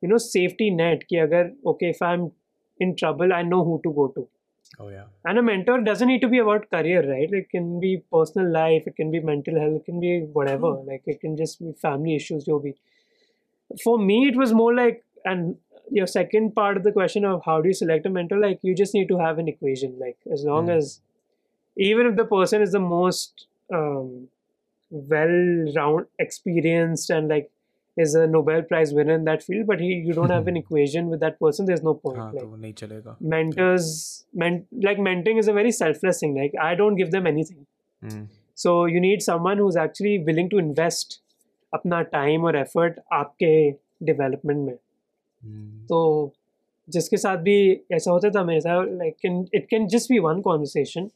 [0.00, 2.26] you know safety net ki agar okay if i'm
[2.86, 4.26] in trouble i know who to go to
[4.80, 7.92] oh yeah and a mentor doesn't need to be about career right it can be
[8.16, 10.86] personal life it can be mental health it can be whatever mm.
[10.92, 12.74] like it can just be family issues jo bhi
[13.82, 15.56] for me, it was more like, and
[15.90, 18.74] your second part of the question of how do you select a mentor, like you
[18.74, 19.98] just need to have an equation.
[19.98, 20.76] Like as long mm.
[20.76, 21.00] as,
[21.76, 24.28] even if the person is the most um,
[24.90, 27.50] well-round, experienced, and like
[27.96, 31.08] is a Nobel Prize winner in that field, but he you don't have an equation
[31.08, 31.66] with that person.
[31.66, 32.18] There's no point.
[32.18, 32.42] Like,
[33.20, 36.36] mentors, men, like mentoring is a very selfless thing.
[36.36, 37.66] Like I don't give them anything.
[38.04, 38.28] Mm.
[38.54, 41.20] So you need someone who's actually willing to invest
[41.72, 43.70] अपना time और effort आपके
[44.02, 44.76] development में।
[45.86, 46.32] तो
[46.88, 47.58] जिसके साथ भी
[47.92, 48.60] ऐसा होता था मेरे
[48.96, 51.08] like it can just be one conversation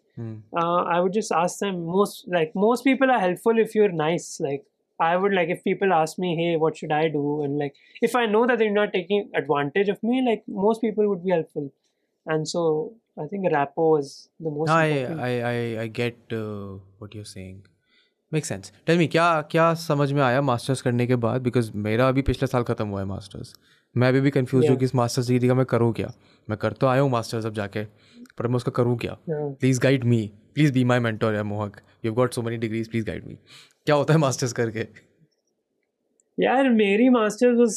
[0.89, 4.37] I would just ask them most like most people are helpful if you are nice
[4.43, 4.65] like
[5.01, 8.19] I would like if people ask me hey what should I do and like if
[8.19, 11.71] I know that they're not taking advantage of me like most people would be helpful
[12.27, 12.65] and so
[13.21, 17.61] I think rapport is the most I I I get what you are saying
[18.33, 18.73] Make sense.
[18.89, 21.41] Tell me क्या क्या समझ में आया masters करने के बाद?
[21.43, 23.55] Because मेरा अभी पिछले साल खत्म हुआ है मास्टर्स
[23.95, 26.13] मैं अभी भी कंफ्यूज हूँ कि इस मास्टर्स डिग्री का मैं करूँ क्या?
[26.51, 27.85] मैं कर तो आया हूँ मास्टर्स अब जाके
[28.39, 29.17] पर मैं उसका करूँ क्या?
[29.29, 30.21] Please guide me
[30.55, 33.39] please be my mentor या Mohak you got so many degrees please guide me
[33.87, 34.87] क्या होता है मास्टर्स करके?
[36.39, 37.75] Yeah, Mary Masters was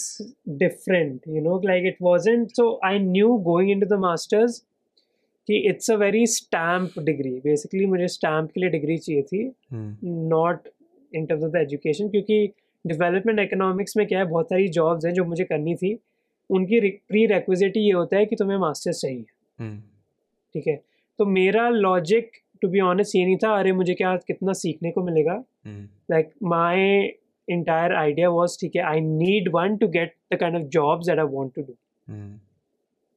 [0.60, 2.54] different, you know, like it wasn't.
[2.60, 4.54] So I knew going into the Masters
[5.48, 9.44] कि it's a very stamp degree basically मुझे stamp के लिए degree चाहिए थी
[10.30, 10.68] not
[11.12, 12.46] in terms of the education क्योंकि
[12.86, 15.98] development economics में क्या है बहुत सारी जॉब्स हैं जो मुझे करनी थी।
[16.50, 19.24] उनकी प्री रिक्विजिट ये होता है कि तुम्हें मास्टर्स चाहिए।
[19.60, 19.80] हम्म।
[20.56, 20.76] ठीक है?
[21.20, 22.32] तो मेरा लॉजिक
[22.62, 25.44] टू बी ऑनेस्ट ये नहीं था अरे मुझे क्या कितना सीखने को मिलेगा।
[26.12, 26.82] Like my
[27.48, 31.20] entire idea was ठीक है I need one to get the kind of jobs at
[31.20, 31.74] I want to do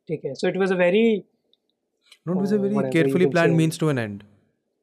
[0.08, 0.34] ठीक है?
[0.34, 1.22] So it was a very
[2.27, 3.57] No, it was a Uh, very whatever you carefully can planned say.
[3.63, 4.23] means to an end.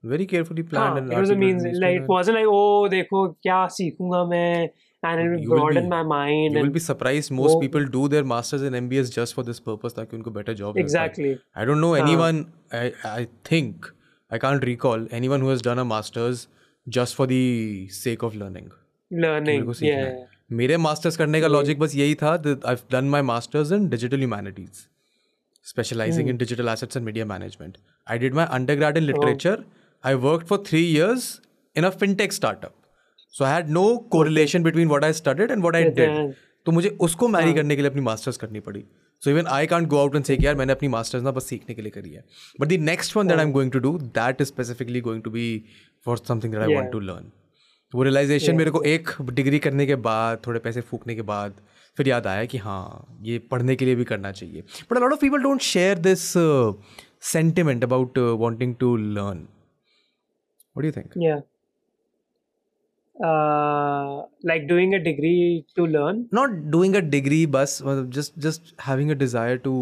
[0.04, 2.46] very carefully planned हाँ, and it was a means articulated like it and wasn't like
[2.58, 4.68] oh देखो क्या सीखूंगा मैं
[5.08, 7.54] and it will You will broaden be- my mind you will and be surprised most
[7.54, 10.78] वो- people do their masters and MBS just for this purpose ताकि उनको better job
[10.80, 10.84] मिल पाए.
[10.86, 12.00] exactly I don't know हाँ.
[12.06, 12.40] anyone
[12.80, 13.90] I I think
[14.30, 16.46] I can't recall anyone who has done a masters
[16.98, 17.42] just for the
[17.98, 18.70] sake of learning
[19.10, 20.28] learning मेरे को सीखना yeah है
[20.62, 22.32] मेरे masters करने का लॉजिक बस यही था
[22.72, 24.86] I done my masters in digital humanities
[25.65, 26.31] specializing mm.
[26.31, 27.77] in digital assets and media management.
[28.07, 29.57] I did my undergrad in literature.
[29.61, 30.09] Oh.
[30.09, 31.29] I worked for three years
[31.75, 32.75] in a fintech startup.
[33.33, 36.35] So I had no correlation between what I studied and what I did.
[36.65, 38.83] तो मुझे उसको Mary करने के लिए अपनी masters करनी पड़ी
[39.21, 41.75] so even I can't go out and say यार मैंने अपनी मास्टर्स ना बस सीखने
[41.75, 42.23] के लिए करी है
[42.61, 45.31] but the next one that I am going to do that is specifically going to
[45.31, 45.45] be
[46.05, 46.75] for something that I.
[46.75, 47.31] Want to learn
[47.95, 51.61] वो रियलाइजेशन मेरे को एक डिग्री करने के बाद थोड़े पैसे फूकने के बाद
[51.97, 55.19] फिर याद आया कि हाँ ये पढ़ने के लिए भी करना चाहिए। But a lot of
[55.21, 56.31] people don't share this
[57.31, 59.47] sentiment about wanting to learn
[60.75, 61.13] what you think
[64.47, 69.11] like doing a degree to learn not doing a degree बस मतलब just just having
[69.11, 69.75] a desire to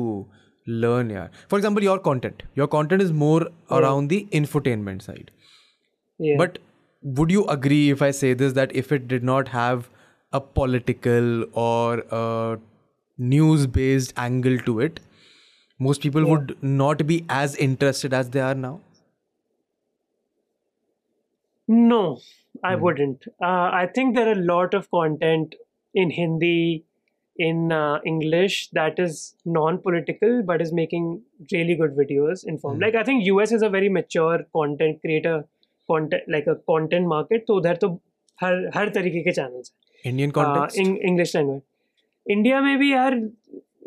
[0.67, 5.31] learn यार। For example your content your content is more around the infotainment side
[6.39, 6.57] but
[7.03, 9.83] would you agree if I say this that if it did not have
[10.32, 12.58] a political or a
[13.18, 15.00] news based angle to it,
[15.78, 18.80] most people would not be as interested as they are now?
[21.68, 22.18] No,
[22.64, 22.82] I Hmm.
[22.82, 23.26] wouldn't.
[23.42, 25.54] Uh, I think there are a lot of content
[25.94, 26.84] in Hindi,
[27.36, 32.44] in uh, English that is non-political but is making really good videos.
[32.46, 32.78] Informed.
[32.78, 32.84] Hmm.
[32.84, 35.44] Like I think US is a very mature content creator,
[35.90, 37.44] content like a content market.
[37.48, 38.00] तो उधर तो
[38.40, 39.81] हर हर तरीके के channels हैं.
[40.11, 40.77] Indian uh, context?
[40.83, 41.63] in English language.
[42.35, 43.31] India यार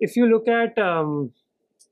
[0.07, 1.13] if you look at um,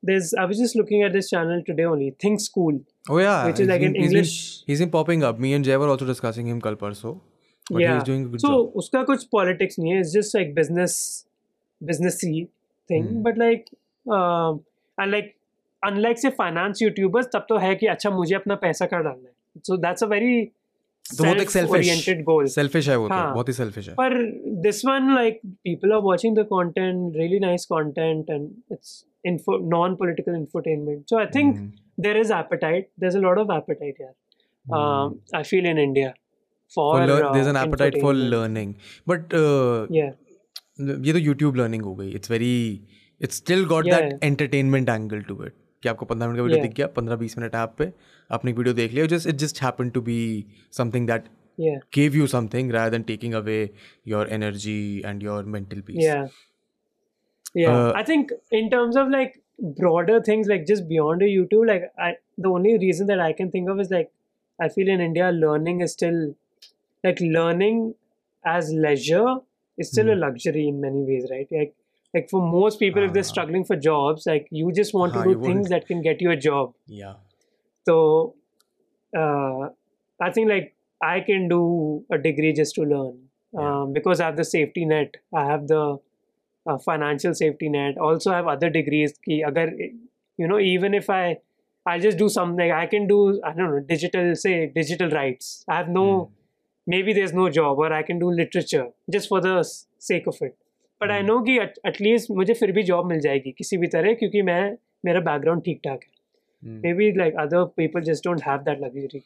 [0.03, 3.47] there's I was just looking at this channel today only Think School oh, yeah.
[3.47, 5.39] which is like been- an he's been- He's been popping up.
[5.39, 7.15] Me and Jay were also discussing him kal parso.
[7.71, 8.73] But yeah he's doing a good so job.
[8.83, 10.97] उसका कुछ politics नहीं है it's just like business
[11.93, 12.49] businessy
[12.89, 13.23] thing Hmm.
[13.29, 13.71] but like
[14.17, 14.61] um,
[14.99, 15.31] and like
[15.83, 19.63] unlike say finance YouTubers तब तो है कि अच्छा मुझे अपना पैसा कर डालना है
[19.71, 20.35] so that's a very
[21.06, 23.34] तो वो तो एक self selfish oriented goal selfish है वो तो हाँ.
[23.34, 24.16] बहुत ही selfish है But
[24.66, 28.92] this one, like people are watching the content, really nice content, and it's
[29.32, 31.02] info non-political infotainment.
[31.14, 31.70] So I think Hmm.
[32.08, 32.90] there is appetite.
[33.04, 34.14] There's a lot of appetite here.
[34.66, 36.14] Um, I feel in India
[36.72, 38.34] for, For lear- uh, there's an appetite for infotainment.
[38.36, 38.76] learning
[39.14, 40.12] but uh, Yeah,
[41.08, 42.52] ये तो YouTube learning हो गई it's very
[43.22, 44.00] it's still got Yeah.
[44.02, 45.54] That entertainment angle two it
[45.85, 46.67] कि आपको पंद्रह minute का video Yeah.
[46.69, 47.93] दिख गया पंद्रह बीस मिनट ऐप पे
[48.39, 50.21] आपने एक वीडियो देख लिया just it just happen to be
[50.81, 51.33] something that
[53.39, 53.59] away
[54.13, 54.79] your energy
[55.11, 56.25] and your mental peace yeah,
[57.55, 57.75] yeah.
[57.75, 59.37] Uh, I think in terms of like
[59.81, 62.09] broader things, like just beyond a YouTube, like I
[62.47, 64.11] the only reason that I can think of is like
[64.59, 66.19] I feel in India learning is still
[67.09, 67.95] like learning
[68.57, 69.37] as leisure
[69.79, 70.25] is still a Hmm.
[70.27, 71.55] luxury in many ways, right?
[71.61, 71.75] Like
[72.15, 73.35] like for most people, if they're Ah.
[73.35, 76.31] struggling for jobs, like you just want to Ah, do things that can get you
[76.31, 76.75] a job.
[76.87, 77.15] yeah
[77.89, 77.97] So
[79.17, 79.69] uh,
[80.21, 83.15] I think like I can do a degree just to learn
[83.53, 83.73] Yeah.
[83.83, 85.17] um, because I have the safety net.
[85.41, 85.83] I have the
[86.67, 87.99] uh, financial safety net.
[87.99, 89.13] Also, I have other degrees.
[89.27, 89.67] Ki agar,
[90.43, 91.39] you know, even if I
[91.93, 95.53] I just do something, I can do I don't know digital say digital rights.
[95.69, 96.33] I have no Hmm.
[96.95, 99.55] maybe there's no job or I can do literature just for the
[100.11, 100.57] sake of it.
[101.05, 104.43] But I know कि at least मुझे फिर भी job मिल जाएगी किसी भी तरह क्योंकि
[104.51, 104.63] मैं
[105.05, 106.13] मेरा बैकग्राउंड ठीक ठाक है
[106.95, 109.23] maybe like other people just don't have that luxury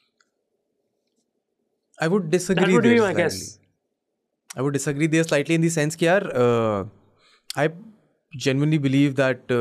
[1.98, 3.38] I would disagree would be my guess
[4.56, 6.28] I would disagree there slightly in the sense कि यार
[7.58, 7.68] I
[8.32, 9.52] genuinely believe that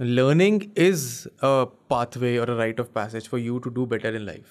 [0.00, 1.52] learning is a
[1.90, 4.44] pathway और a rite of passage for you to do better in life.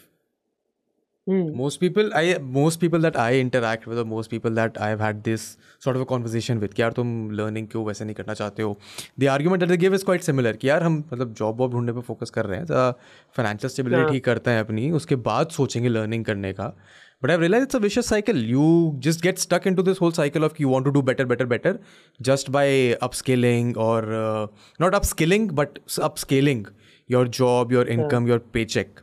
[1.30, 1.56] Mm.
[1.56, 5.24] Most people, I most people that I interact with, or most people that I've had
[5.24, 8.63] this sort of a conversation with, कि यार तुम learning क्यों वैसे नहीं करना चाहते
[8.63, 8.78] हो?
[9.20, 11.94] The argument that they give is quite similar कि यार हम मतलब job वॉब ढूँढने
[11.94, 12.94] पे फोकस कर रहे हैं, ज़रा
[13.40, 16.74] financial stability ठीक करते हैं अपनी, उसके बाद सोचेंगे learning करने का.
[17.22, 18.38] But I've realized it's a vicious cycle.
[18.38, 21.47] You just get stuck into this whole cycle of you want to do better, better,
[21.47, 21.80] better
[22.22, 24.47] just by upscaling or uh,
[24.80, 26.68] not upskilling, but upscaling
[27.08, 28.34] your job, your income, yeah.
[28.34, 29.01] your paycheck.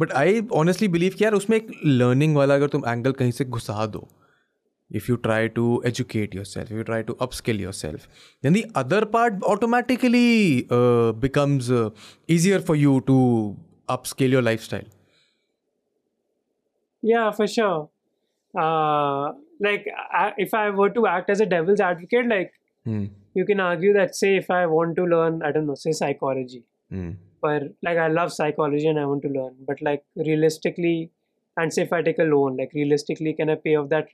[0.00, 3.44] But I honestly believe कि यार उसमें एक learning वाला अगर तुम angle कहीं से
[3.46, 4.08] घुसा दो
[4.90, 8.08] if you try to educate yourself you try to upskill yourself
[8.44, 10.66] यानि other part automatically
[11.22, 11.70] becomes
[12.30, 13.20] easier for you to
[13.90, 14.86] upskill your lifestyle
[17.02, 17.88] या for sure
[19.62, 19.84] like
[20.40, 22.50] if I want to act as a devil's advocate like
[23.36, 26.64] you can argue that say if I want to learn I don't know say psychology
[27.42, 30.96] पर like I love psychology and I want to learn but like realistically
[31.58, 34.08] and if I take a loan like realistically can I pay off that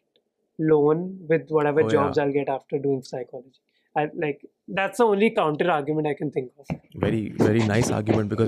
[0.59, 3.61] loan with whatever job I get after doing psychology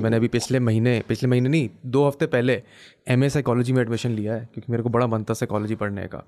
[0.00, 2.62] मैंने अभी पिछले महीने पिछले महीने नहीं दो हफ़्ते पहले
[3.10, 6.06] एम ए साइकोलॉजी में एडमिशन लिया है क्योंकि मेरे को बड़ा मन था साइकोलॉजी पढ़ने
[6.06, 6.22] का।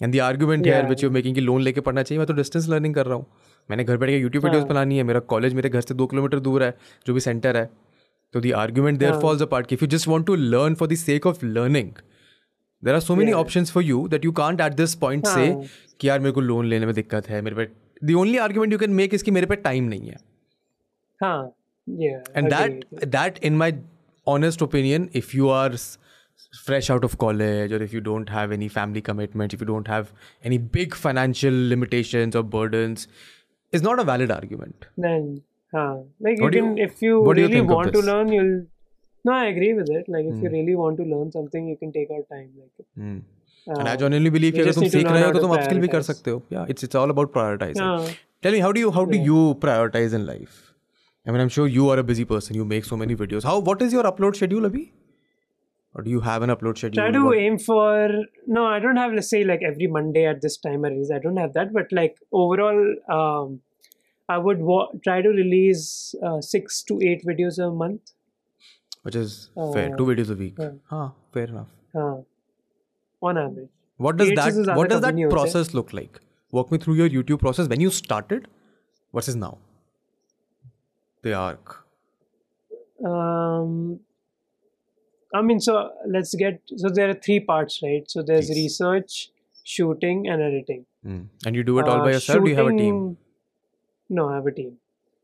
[0.00, 3.26] एंड दी आर्ग्यूमेंट है लोन लेकर पढ़ना चाहिए मैं तो डिस्टेंस लर्निंग कर रहा हूँ।
[3.68, 6.62] मैंने घर बैठे यूट्यूब वीडियोज़ बनानी है मेरा कॉलेज मेरे घर से दो किलोमीटर दूर
[6.62, 6.74] है
[7.06, 7.68] जो भी सेंटर है।
[8.33, 9.21] तो द आर्ग्यूमेंट देयर हाँ.
[9.21, 11.91] False apart if you just want to learn for the sake of learning
[12.83, 13.39] there are so many Yeah.
[13.41, 15.63] Options for you that you can't at this point से हाँ.
[15.99, 17.67] कि यार मेरे को loan लेने में दिक्कत है मेरे पे
[18.03, 20.17] the only argument you can make इसकी मेरे पे टाइम नहीं है
[21.23, 21.39] Huh.
[21.87, 22.21] Yeah.
[22.39, 23.09] and agree that with you.
[23.15, 23.67] that in my
[24.27, 25.97] honest opinion if you are s-
[26.67, 29.91] fresh out of college or if you don't have any family commitments if you don't
[29.93, 30.09] have
[30.49, 33.05] any big financial limitations or burdens
[33.73, 35.27] is not a valid argument then
[35.77, 35.95] huh.
[36.27, 37.93] like you What do can you- if you what do you really think of want
[37.97, 38.07] to this?
[38.11, 38.55] learn you'll
[39.29, 40.55] no i agree with it like if you Hmm.
[40.57, 43.19] really want to learn something you can take out time like Hmm.
[43.73, 45.23] uh, and i genuinely believe you कि अगर just तुम need to सीख learn रहे
[45.23, 46.11] हो how तो to तुम upskill भी कर prioritize.
[46.15, 48.09] सकते हो yeah it's it's all about prioritizing uh,
[48.47, 49.29] tell me how do you how do Yeah.
[49.31, 50.57] you prioritize in life
[51.27, 53.55] i mean i'm sure you are a busy person you make so many videos how
[53.71, 54.83] what is your upload schedule abhi
[55.95, 57.87] or do you have an upload schedule try to What- aim for
[58.57, 61.19] no i don't have let's say like every monday at this time i release i
[61.27, 62.15] don't have that but like
[62.45, 62.81] overall
[63.17, 63.59] um
[64.28, 68.12] I would wa- try to release uh, six to eight videos a month.
[69.02, 69.96] Which is uh, fair.
[69.96, 70.56] Two uh, videos a week.
[70.58, 70.70] Yeah.
[70.90, 71.68] Huh, fair enough.
[71.94, 72.16] Uh,
[73.22, 73.68] on average.
[73.96, 76.20] What does eight that What does that process look like?
[76.50, 78.48] Walk me through your YouTube process when you started
[79.12, 79.58] versus now.
[81.22, 81.84] The arc.
[83.04, 84.00] Um,
[85.34, 86.60] I mean, so let's get.
[86.76, 88.10] So there are three parts, right?
[88.10, 89.30] So there's research,
[89.64, 90.86] shooting, and editing.
[91.04, 91.26] Mm.
[91.44, 92.36] And you do it all by uh, yourself?
[92.36, 93.16] Shooting, do you have a team?
[94.05, 94.71] shooting- no i have a team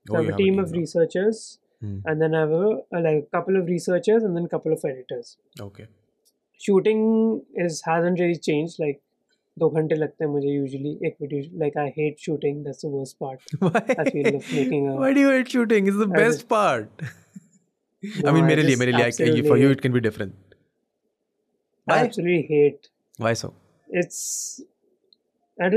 [0.09, 0.79] so Oh, i have you a team of now.
[0.81, 1.45] researchers
[1.85, 1.97] Hmm.
[2.11, 4.73] and then i have a, a like a couple of researchers and then a couple
[4.75, 5.27] of editors
[5.65, 5.83] Okay.
[6.67, 7.01] shooting
[7.65, 9.03] is hasn't really changed like
[9.61, 13.15] दो घंटे लगते हैं मुझे usually एक video like I hate shooting that's the worst
[13.23, 13.81] part Why?
[14.03, 15.87] I feel like making a Why do you hate shooting?
[15.91, 17.03] It's the I best part.
[17.05, 17.09] I
[18.27, 19.95] No, mean, I मेरे लिए just मेरे लिए I- absolutely for you hate- it can
[19.97, 20.35] be different.
[21.87, 21.97] I Why?
[22.09, 22.89] absolutely hate
[23.25, 23.49] Why so?
[24.03, 24.21] it's
[25.59, 25.69] I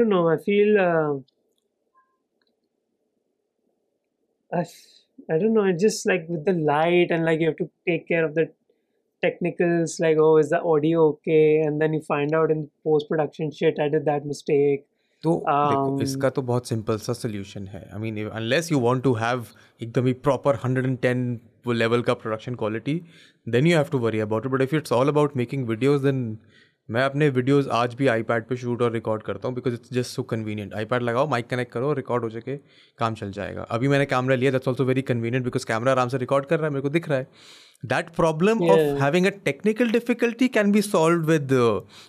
[4.53, 7.25] I feel uh, I, f- I don't know it's just like with the light and
[7.25, 8.51] like you have to take care of the
[9.23, 13.51] technicals like oh is the audio okay and then you find out in post production
[13.53, 14.87] shit I did that mistake
[15.23, 19.03] तो देखो Um, इसका तो बहुत simple सा solution है I mean unless you want
[19.03, 19.45] to have
[19.83, 22.95] एकदम ही proper 110 level का production quality
[23.47, 26.23] then you have to worry about it but if it's all about making videos then
[26.90, 30.12] मैं अपने वीडियोस आज भी आईपैड पे शूट और रिकॉर्ड करता हूँ because it's just
[30.12, 32.58] so convenient iPad लगाओ माइक कनेक्ट करो रिकॉर्ड हो जाके
[32.98, 36.18] काम चल जाएगा। अभी मैंने कैमरा लिया that's also very convenient because camera आराम से
[36.18, 37.28] रिकॉर्ड कर रहा है मेरे को दिख रहा है।
[37.86, 41.54] That problem of having a technical difficulty can be solve with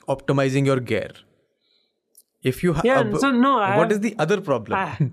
[0.09, 1.25] optimising your gear
[2.45, 4.75] if you have yeah so no I what have, is the other problem?
[4.79, 4.97] I-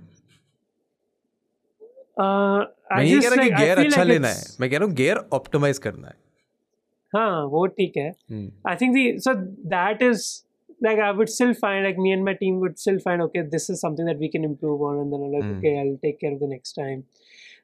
[2.24, 2.61] uh,
[2.95, 5.16] मैं ये कह रहा like कि gear अच्छा लेना है। मैं कह रहा हूँ gear
[5.39, 6.14] optimize करना है।
[7.14, 8.09] हाँ वो ठीक है।
[8.68, 9.34] I think the so
[9.70, 10.26] that is
[10.84, 13.70] like I would still find like me and my team would still find okay this
[13.72, 16.34] is something that we can improve on and then like okay I will take care
[16.34, 17.03] of the next time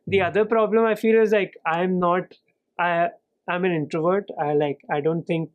[0.09, 2.33] the other problem I feel is like I am not
[2.79, 5.49] I I am an introvert I like I don't think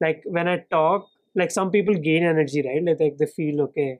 [0.00, 3.92] like when I talk like some people gain energy right like the feel okay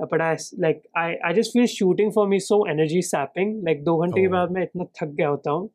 [0.00, 3.96] but I like I I just feel shooting for me so energy sapping like दो
[3.96, 4.32] घंटे के oh.
[4.32, 5.68] बाद मैं इतना थक गया होता हूँ।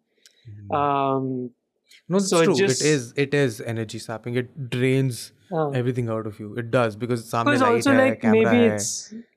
[0.46, 1.56] hmm.
[1.95, 5.19] Um, no it's so it true just- it is it is energy sapping it drains
[5.59, 8.53] uh, everything out of you it does because सामने because लाइट also है like कैमरा
[8.53, 8.89] maybe है it's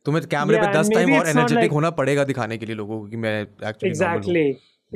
[0.05, 2.23] तुम्हें कैमरे Yeah, पे and दस time maybe और it's not energetic like- होना पड़ेगा
[2.31, 4.45] दिखाने के लिए लोगों को कि मैं actually exactly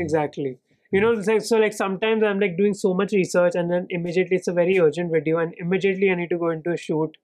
[0.05, 0.51] exactly
[0.95, 3.88] you know it's like so like sometimes i'm like doing so much research and then
[3.99, 7.18] immediately it's a very urgent video and immediately i need to go into a shoot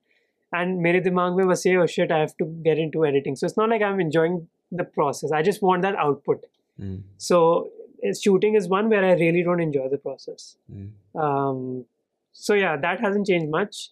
[0.61, 3.47] and mere dimag mein bas ye oh shit i have to get into editing so
[3.51, 4.36] it's not like i'm enjoying
[4.81, 6.43] the process i just want that output
[7.29, 7.76] so uh,
[8.21, 10.57] shooting is one where i really don't enjoy the process
[11.15, 11.86] um
[12.31, 13.89] so yeah that hasn't changed much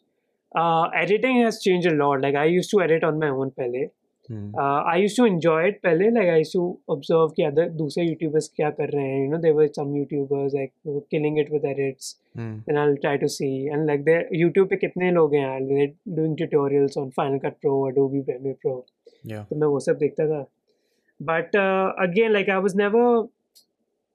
[0.56, 3.90] uh editing has changed a lot like i used to edit on my own pehle
[4.32, 6.64] uh, I used to enjoy it पहले like I used to
[6.96, 10.54] observe कि other दूसरे YouTubers क्या कर रहे हैं you know there were some YouTubers
[10.60, 14.18] like who were killing it with edits and I'll try to see and like they
[14.44, 18.58] YouTube पे कितने लोग हैं यार they're doing tutorials on Final Cut Pro Adobe Premiere
[18.66, 18.78] Pro
[19.34, 20.46] yeah तो मैं वो सब देखता था
[21.32, 23.06] but uh, again like I was never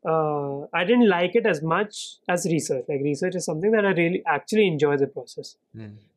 [0.06, 3.92] uh, I didn't like it as much as research like research is something that I
[3.92, 5.56] really actually enjoy the process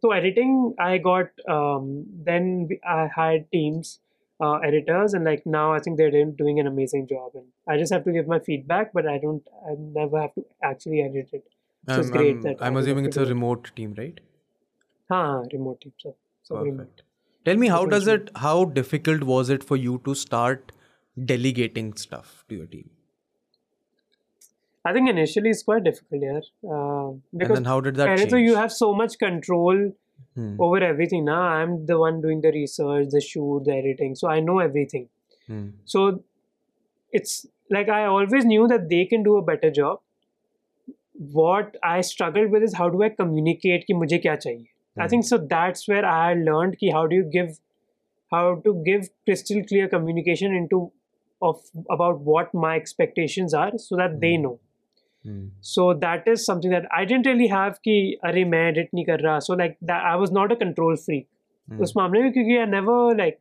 [0.00, 3.98] so editing i got um, then i hired teams
[4.40, 7.32] uh, editors, and like now I think they're doing, an amazing job.
[7.34, 10.44] And I just have to give my feedback, but I don't, I never have to
[10.62, 11.44] actually edit it.
[11.88, 14.20] So it's I'm, great I'm, that I'm assuming it's a remote team, right?
[15.10, 17.02] हाँ remote team so so remote.
[17.44, 18.30] Tell me, how does it?
[18.36, 20.72] How difficult was it for you to start
[21.32, 22.88] delegating stuff to your team?
[24.84, 26.42] I think initially it's quite difficult here.
[26.70, 28.30] Uh, because and how did that change?
[28.30, 29.92] So you have so much control
[30.34, 30.56] hmm.
[30.60, 31.24] over everything.
[31.24, 34.14] Now I'm the one doing the research, the shoot, the editing.
[34.14, 35.08] So I know everything.
[35.46, 35.68] Hmm.
[35.86, 36.22] So
[37.12, 40.00] it's like I always knew that they can do a better job.
[41.12, 44.68] What I struggled with is how do I communicate ki mujhe kya chahiye?
[44.96, 45.02] Hmm.
[45.02, 45.28] I think hmm.
[45.28, 47.58] so that's where I learned ki how do you give
[48.30, 50.90] how to give crystal clear communication into
[51.40, 54.42] of about what my expectations are so that they hmm.
[54.42, 54.60] know
[55.26, 59.20] so that is something that I didn't really have कि अरे मैं edit नहीं कर
[59.20, 61.24] रहा। So like I was not a control free
[61.68, 63.38] उस मामले में क्योंकि I never like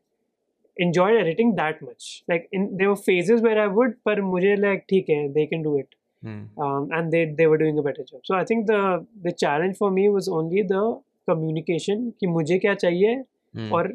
[0.77, 4.83] enjoy editing that much like in the वो फेजेज वेर आई वुड पर मुझे लाइक
[4.89, 8.65] ठीक है they can do it and they were doing better job so I think
[8.67, 13.71] the challenge for me was only the communication कि मुझे क्या चाहिए hmm.
[13.73, 13.93] और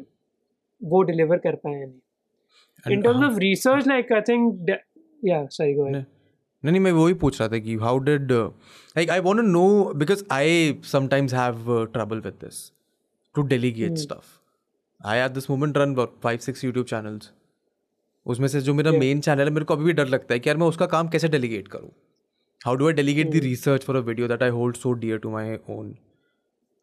[0.83, 1.81] वो डिलीवर कर पाए
[2.85, 4.69] in terms of research like I think
[5.25, 5.89] या सॉरी गो
[6.63, 10.23] नहीं नहीं, मैं वही पूछ रहा था कि how did like I want know because
[10.31, 12.71] I sometimes have trouble with this
[13.35, 13.97] to delegate.
[13.97, 14.37] Stuff
[15.01, 17.31] I at this moment run five six YouTube channels
[18.25, 18.99] उसमें से जो मेरा Yeah.
[18.99, 21.07] मेन चैनल है मेरे को अभी भी डर लगता है कि यार मैं उसका काम
[21.09, 21.89] कैसे डेलीगेट करूँ
[22.61, 23.43] how do I delegate the.
[23.43, 25.95] Research for a video that I hold so dear to my own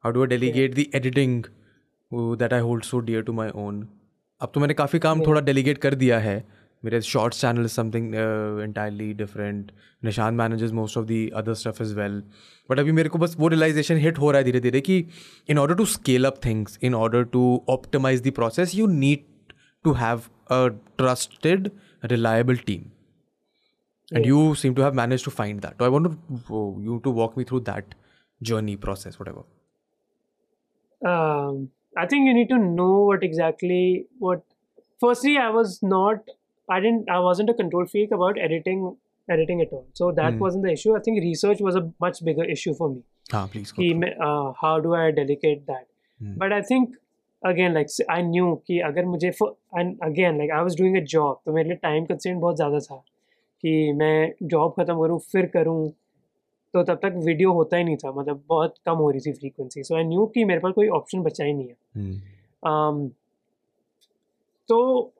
[0.05, 1.45] how do I delegate the editing
[2.12, 3.87] that I hold so dear to my own
[4.41, 5.29] अब तो मैंने काफ़ी काम Yeah.
[5.29, 6.37] थोड़ा delegate कर दिया है
[6.83, 8.14] मेरे shorts channel something
[8.64, 9.70] entirely different
[10.05, 12.22] Nishan manages most of the other stuff is well
[12.68, 14.99] but अभी मेरे को बस वो रियलाइजेशन हिट हो रहा है धीरे धीरे कि
[15.49, 19.53] in order to scale up things in order to optimise the process you need
[19.85, 20.66] to have a
[20.99, 21.70] trusted
[22.05, 22.85] reliable team
[24.09, 26.07] and you seem to have manage to find that I want
[26.87, 27.95] you to walk me through that
[28.41, 29.45] journey process whatever
[31.99, 33.85] I think you need to know what exactly
[34.22, 34.41] what
[35.01, 36.31] firstly I was not
[36.69, 37.11] I didn't.
[37.17, 38.85] I wasn't a control freak about editing
[39.29, 39.85] editing at all.
[40.01, 40.43] So that Hmm.
[40.45, 40.95] wasn't the issue.
[40.97, 43.03] I think research was a much bigger issue for me.
[43.37, 45.85] ah please go कि uh, how do I delegate that?
[46.21, 46.35] Hmm.
[46.43, 46.97] But I think
[47.43, 49.49] again like s- I knew कि अगर मुझे for,
[49.83, 52.79] and again like I was doing a job तो मेरे लिए time constraint बहुत ज़्यादा
[52.89, 52.97] था
[53.64, 54.17] कि मैं
[54.55, 55.79] job ख़त्म करूँ फिर करूँ
[56.75, 59.83] तो तब तक वीडियो होता ही नहीं था मतलब बहुत कम हो रही थी फ्रीक्वेंसी
[59.91, 62.17] सो आई न्यू कि मेरे पास कोई ऑप्शन बचा ही नहीं है Hmm.
[62.71, 62.97] um,
[64.69, 65.12] so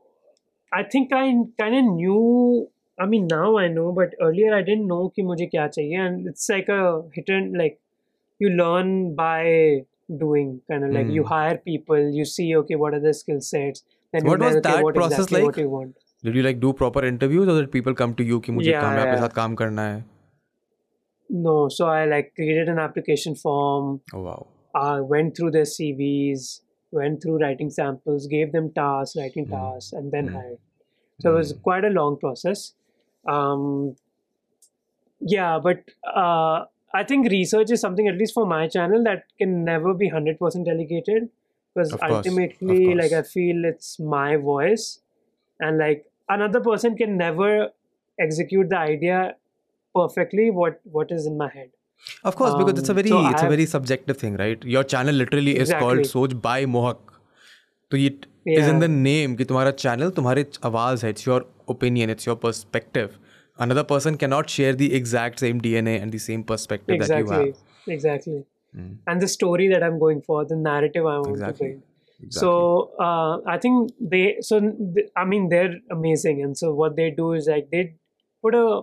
[0.74, 1.24] I think I
[1.60, 2.70] kind of knew.
[3.00, 6.28] I mean, now I know, but earlier I didn't know कि मुझे क्या चाहिए, and
[6.32, 6.82] it's like a
[7.16, 7.80] hit and like
[8.40, 9.86] you learn by
[10.24, 11.32] doing, kind of like you Hmm.
[11.34, 14.64] hire people, you see okay what are the skill sets, then What you was learn,
[14.64, 15.64] okay, that what process exactly what like?
[15.66, 15.98] you want.
[16.28, 18.82] did you like do proper interviews or did people come to you कि मुझे Yeah,
[18.82, 19.22] काम है आपके yeah.
[19.22, 20.04] साथ काम करना है
[21.30, 26.62] No, so I like created an application form, oh wow uh, went through their CVs,
[26.97, 29.53] went through writing samples, gave them tasks, writing Hmm.
[29.55, 30.37] tasks, and then Hmm.
[30.37, 30.59] hired.
[31.21, 31.61] So it was Hmm.
[31.63, 32.75] quite a long process.
[33.29, 33.97] Um,
[35.21, 39.65] yeah, but uh, I think research is something, at least for my channel, that can
[39.65, 41.31] never be 100% delegated
[41.75, 42.39] because Of course,
[42.69, 45.01] of ultimately, like, I feel it's my voice,
[45.61, 47.71] and like another person can never
[48.21, 49.37] execute the idea
[49.95, 51.71] perfectly what what is in my head
[52.25, 54.37] of course, um, because it's a um, very so it's I've, a very subjective thing,
[54.37, 54.63] right?
[54.65, 55.87] Your channel literally is exactly.
[55.87, 56.99] called Soch by Mohak.
[57.91, 58.61] So it yeah.
[58.61, 62.11] is in the name कि तुम्हारा channel तुम्हारे आवाज It's your opinion.
[62.11, 63.19] It's your perspective.
[63.59, 67.31] Another person cannot share the exact same DNA and the same perspective exactly.
[67.31, 67.95] that you have.
[67.95, 68.45] Exactly.
[68.77, 68.97] Mm.
[69.07, 71.69] And the story that I'm going for, the narrative I want exactly.
[71.69, 71.83] to build.
[72.23, 72.41] Exactly.
[72.41, 77.11] So uh, I think they so th- I mean they're amazing and so what they
[77.11, 77.95] do is like they
[78.43, 78.83] put a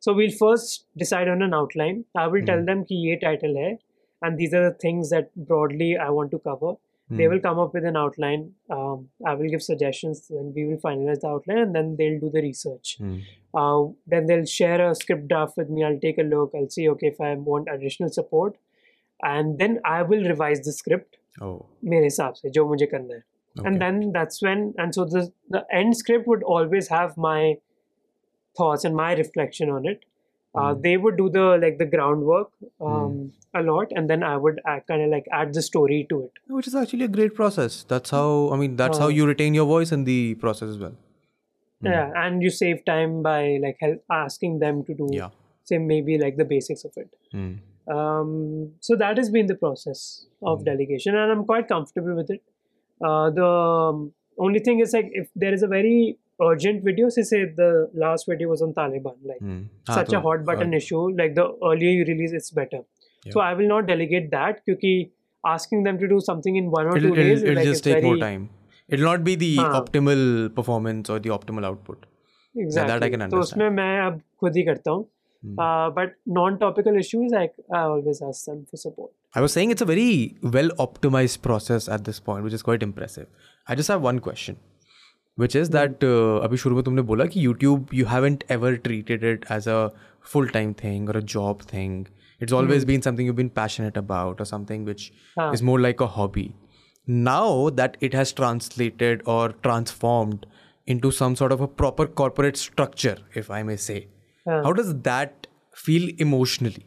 [0.00, 2.04] so we'll first decide on an outline.
[2.14, 2.66] I will tell Hmm.
[2.72, 3.70] them कि ये title है,
[4.22, 6.74] and these are the things that broadly I want to cover.
[7.08, 7.32] They Hmm.
[7.32, 8.44] will come up with an outline.
[8.76, 12.30] Um, I will give suggestions, and we will finalize the outline, and then they'll do
[12.36, 12.94] the research.
[13.02, 13.18] Hmm.
[13.62, 13.82] Uh,
[14.14, 15.84] then they'll share a script draft with me.
[15.90, 16.56] I'll take a look.
[16.60, 18.56] I'll see okay if I want additional support,
[19.34, 21.22] and then I will revise the script.
[21.44, 21.54] oh
[21.92, 23.66] मेरे हिसाब से जो मुझे करना है okay.
[23.70, 25.22] and then that's when and so the
[25.56, 27.40] the end script would always have my
[28.57, 30.03] thoughts and my reflection on it
[30.55, 30.81] uh, Hmm.
[30.85, 32.49] they would do the like the groundwork
[32.87, 36.41] um, a lot and then i would kind of like add the story to it
[36.57, 39.53] which is actually a great process that's how I mean that's how Uh, you retain
[39.59, 40.97] your voice in the process as well
[41.85, 41.87] Hmm.
[41.91, 45.29] yeah and you save time by like help asking them to do yeah
[45.69, 47.53] say maybe like the basics of it Hmm.
[47.95, 50.01] um, so that has been the process
[50.41, 50.65] of Hmm.
[50.71, 52.43] delegation and i'm quite comfortable with it
[53.07, 53.49] uh, the
[54.47, 58.28] only thing is like if there is a very urgent video, say say the last
[58.28, 59.60] video was on Taliban, like Hmm.
[59.88, 62.82] हाँ, such तो, a hot button uh, issue, like the earlier you release, it's better.
[63.30, 63.46] So Yeah.
[63.46, 65.06] I will not delegate that because
[65.44, 67.64] asking them to do something in one or it'll, two days it'll, is it'll like
[67.64, 68.48] just it's take more very- time.
[68.88, 69.72] It'll not be the हाँ.
[69.80, 72.06] optimal performance or the optimal output.
[72.58, 72.92] Exactly.
[72.92, 73.72] that I can तो उसमें understand.
[73.76, 75.06] मैं अब खुद ही करता हूँ.
[75.46, 75.58] Hmm.
[75.64, 79.10] Uh, but non-topical issues, like I always ask them for support.
[79.34, 82.82] I was saying it's a very well optimized process at this point, which is quite
[82.86, 83.26] impressive.
[83.68, 84.56] I just have one question,
[85.38, 89.26] which is that uh, अभी शुरू में तुमने बोला कि YouTube you haven't ever treated
[89.30, 89.80] it as a
[90.32, 92.06] full time thing or a job thing.
[92.40, 95.52] It's always been something you've been passionate about or something which हाँ.
[95.54, 96.46] is more like a hobby.
[97.06, 100.46] Now that it has translated or transformed
[100.86, 104.08] into some sort of a proper corporate structure, if I may say,
[104.46, 104.62] हाँ.
[104.64, 105.48] how does that
[105.86, 106.86] feel emotionally?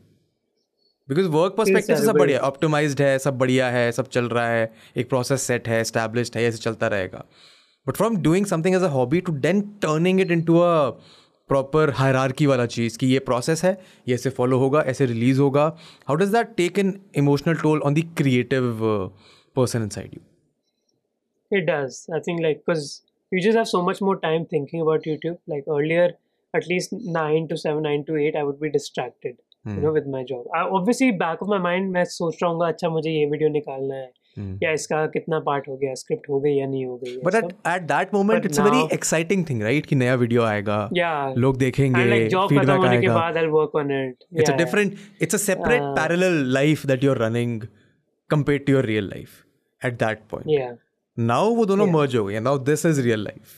[1.10, 2.20] Because work perspective से सब terrible.
[2.20, 6.38] बढ़िया optimised है सब बढ़िया है सब चल रहा है एक प्रोसेस सेट है एस्टेब्लिश्ड
[6.38, 7.24] है ऐसे चलता रहेगा
[7.87, 10.91] But from doing something as a hobby to then turning it into a
[11.51, 13.73] proper hierarchy वाला चीज़ कि ये प्रोसेस है
[14.09, 15.65] ये ऐसे फॉलो होगा ऐसे रिलीज़ होगा।
[16.09, 18.79] How does that take an emotional toll on the creative
[19.57, 22.91] person inside you it does I think like because
[23.33, 26.17] you just have so much more time thinking about YouTube like earlier
[26.55, 29.37] at least nine to seven nine to eight I would be distracted
[29.95, 33.25] with my job obviously back of my mind मैं सोच रहा हूँ अच्छा मुझे ये
[33.27, 34.11] video निकालना है।
[34.64, 37.46] या इसका कितना पार्ट हो गया स्क्रिप्ट हो गई या नहीं हो गई but eight
[37.68, 40.78] eight that moment But it's a very now- exciting thing right कि नया वीडियो आएगा
[40.98, 43.92] yeah लोग देखेंगे and like job खत्म फीडबैक होने के आएगा बाद I'll work on
[44.00, 44.60] it it's a Yeah.
[44.62, 47.56] different it's a separate Uh, parallel life that you're running
[48.36, 49.36] compared to your real life
[49.90, 50.74] at that point yeah
[51.32, 51.96] now वो दोनों Yeah.
[51.98, 53.56] merge हो गए now this is real life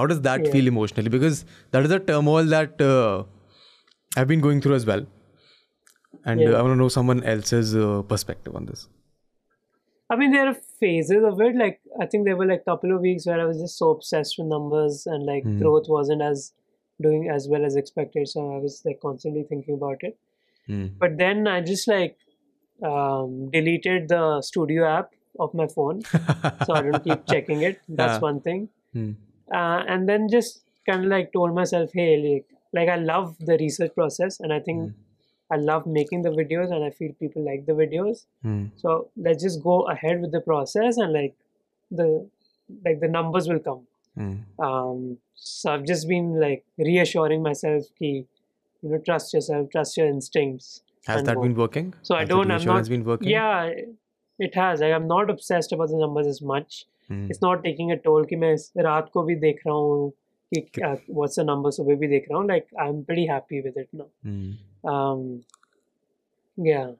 [0.00, 0.54] how does that Yeah.
[0.56, 1.42] feel emotionally because
[1.76, 3.16] that is a turmoil that uh,
[4.20, 5.06] I've been going through as well
[6.24, 6.58] and uh, Yeah.
[6.58, 6.88] I want to know
[10.11, 11.55] I mean, there are phases of it.
[11.55, 13.91] Like, I think there were like a couple of weeks where I was just so
[13.91, 15.57] obsessed with numbers and like Hmm.
[15.61, 16.53] growth wasn't as
[17.05, 18.27] doing as well as expected.
[18.27, 20.17] So I was like constantly thinking about it.
[20.67, 20.87] Hmm.
[20.99, 22.17] But then I just like
[22.83, 26.01] um, deleted the studio app of my phone,
[26.65, 27.79] so I don't keep checking it.
[27.87, 28.19] That's Yeah.
[28.29, 28.69] one thing.
[28.93, 29.11] Hmm.
[29.53, 33.57] Uh, and then just kind of like told myself, hey, like, like I love the
[33.57, 34.97] research process, and I think Hmm.
[35.50, 38.24] I love making the videos, and I feel people like the videos.
[38.42, 38.64] Hmm.
[38.76, 41.34] So let's just go ahead with the process and like
[41.90, 42.08] the
[42.84, 43.86] like the numbers will come.
[44.16, 44.32] Hmm.
[44.58, 48.26] Um, so I've just been like reassuring myself ki,
[48.82, 50.74] you know, trust yourself, trust your instincts.
[51.06, 51.42] has and that go.
[51.42, 53.70] been working So I Has the don't, I'm reassurance not, been working yeah,
[54.46, 54.80] it has.
[54.80, 56.78] Like I'm not obsessed about the numbers as much.
[57.08, 57.26] Hmm.
[57.30, 60.10] It's not taking a toll कि मैं इस रात को भी देख रहा हूँ
[60.54, 62.48] कि क्या- what's the number सुबह भी देख रहा हूँ.
[62.48, 64.08] Like I'm pretty happy with it now.
[64.30, 64.50] Hmm.
[64.83, 65.43] um
[66.57, 66.91] yeah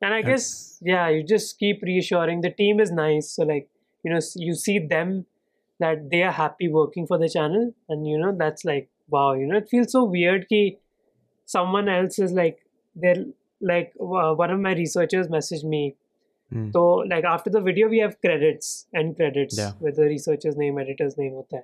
[0.00, 3.68] and i guess yeah you just keep reassuring the team is nice so like
[4.04, 5.26] you know you see them
[5.80, 9.46] that they are happy working for the channel and you know that's like wow you
[9.46, 10.78] know it feels so weird ki
[11.46, 12.58] someone else is like
[12.94, 13.24] they're
[13.60, 15.84] like uh, one of my researchers messaged me
[16.54, 16.70] Hmm.
[16.72, 19.70] so like after the video we have credits and credits Yeah.
[19.84, 21.62] with the researcher's name editor's name hota hai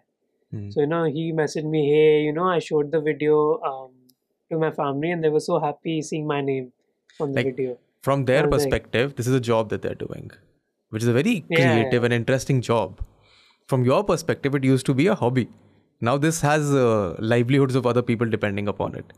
[0.52, 0.70] Hmm.
[0.74, 3.34] so you know, he messaged me, "Hey, you know, I showed the video
[3.70, 3.90] um,
[4.50, 6.72] to my family, and they were so happy seeing my name
[7.20, 9.94] on the Like, video." from their was like- perspective, this is a job that they're
[10.02, 10.30] doing,
[10.90, 12.04] which is a very creative yeah.
[12.06, 13.00] and interesting job.
[13.66, 15.48] From your perspective, it used to be a hobby.
[16.00, 19.12] Now this has uh, livelihoods of other people depending upon it.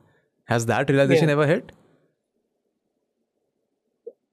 [0.54, 1.32] Has that realization Yeah.
[1.34, 1.72] ever hit?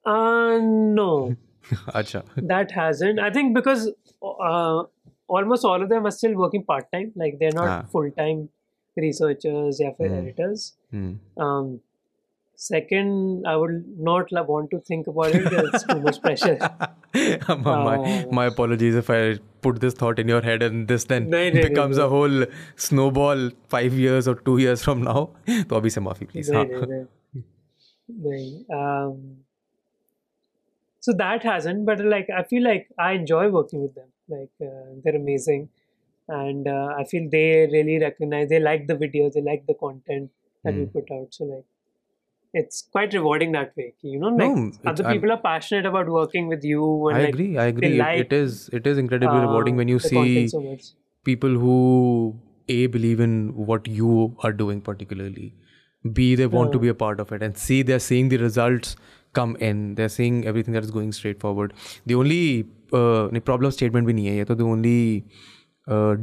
[0.05, 1.35] Uh, no,
[1.99, 2.23] Acha.
[2.37, 3.19] that hasn't.
[3.19, 3.89] I think because
[4.23, 4.83] uh,
[5.27, 7.11] almost all of them are still working part time.
[7.15, 7.81] Like they're not Ah.
[7.91, 8.49] full time
[8.96, 10.12] researchers or Hmm.
[10.20, 10.66] editors.
[10.90, 11.10] Hmm.
[11.46, 11.80] Um,
[12.62, 13.76] second, I would
[14.08, 15.44] not la- want to think about it.
[15.52, 16.56] 'cause It's too much pressure.
[17.48, 19.20] my, my, Uh, my apologies if I
[19.66, 22.06] put this thought in your head and this then No, no, no, becomes no.
[22.06, 22.44] a whole
[22.88, 25.18] snowball five years or two years from now.
[25.48, 26.50] तो अभी से माफी please.
[26.56, 26.68] No, हाँ.
[26.70, 27.02] no, no.
[28.28, 28.38] No,
[28.78, 29.18] Um,
[31.00, 34.08] so that hasn't, but like I feel like I enjoy working with them.
[34.28, 35.68] Like uh, they're amazing,
[36.27, 40.29] and uh, i feel they really recognize they like the videos they like the content
[40.63, 40.79] that mm.
[40.79, 40.99] we hmm.
[40.99, 41.27] put out.
[41.31, 41.65] So like
[42.53, 43.93] it's quite rewarding that way.
[44.01, 47.21] You know like no, other people I, are passionate about working with you and i
[47.21, 47.97] like, agree i agree.
[47.97, 50.77] Like, it is it is incredibly uh, rewarding when you see so
[51.23, 53.37] people who a believe in
[53.71, 55.53] what you are doing particularly
[56.13, 56.97] b they want to be uh.
[56.97, 58.95] a part of it and c they're seeing the results
[59.33, 59.95] come in.
[59.95, 61.73] They're seeing everything that is going straightforward.
[62.05, 65.56] the only uh, problem statement we need hai to the only uh,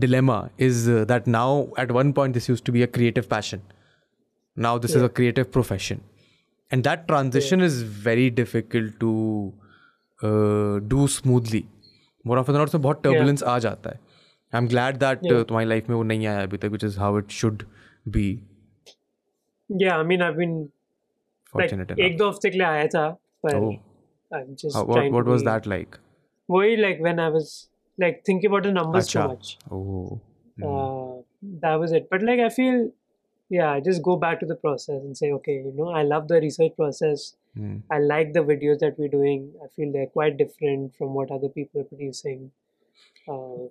[0.04, 0.36] dilemma
[0.68, 1.48] is uh, that now
[1.84, 3.62] at one point this used to be a creative passion
[4.58, 5.10] now this is Yeah.
[5.12, 6.00] a creative profession
[6.72, 9.12] and that transition is very difficult to
[10.28, 11.64] uh, do smoothly
[12.28, 14.00] more of not उसमें बहुत turbulence आ जाता है
[14.54, 15.44] I am glad that Yeah.
[15.48, 17.64] तुम्हारी life में वो नहीं आया अभी तक which is how it should
[18.18, 18.26] be
[19.70, 23.08] Yeah, I mean, I've been like fortunate एक दो हफ्ते के लिए आया था
[23.46, 23.72] पर Oh.
[24.38, 25.96] I'm just what, trying what to was be- that like
[26.50, 27.52] वही like when I was
[27.99, 29.23] like think about the numbers Achha.
[29.23, 29.59] too much.
[29.71, 30.21] Oh.
[30.61, 30.65] Mm.
[30.65, 31.59] Uh, hmm.
[31.61, 32.09] that was it.
[32.11, 32.91] But like I feel,
[33.51, 36.29] yeah, I just go back to the process and say, okay, you know, I love
[36.29, 37.35] the research process.
[37.59, 37.83] Mm.
[37.91, 39.53] I like the videos that we're doing.
[39.65, 42.51] I feel they're quite different from what other people are producing.
[43.29, 43.69] Uh,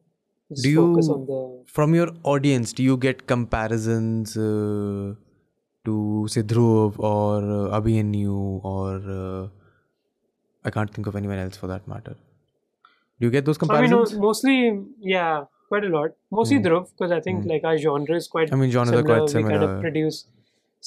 [0.62, 1.64] do you the...
[1.66, 2.74] from your audience?
[2.74, 5.16] Do you get comparisons uh,
[5.86, 9.48] to Sidhruv or uh, Abhi and Niyu or uh,
[10.64, 12.16] I can't think of anyone else for that matter?
[13.23, 14.57] do you get those I mean, comparisons no- mostly,
[15.13, 16.13] yeah, quite a lot.
[16.41, 16.67] Mostly Hmm.
[16.67, 17.49] Dhruv, because I think Hmm.
[17.55, 19.15] like our genre is quite I mean genres are similar.
[19.15, 20.21] quite We kind similar of produce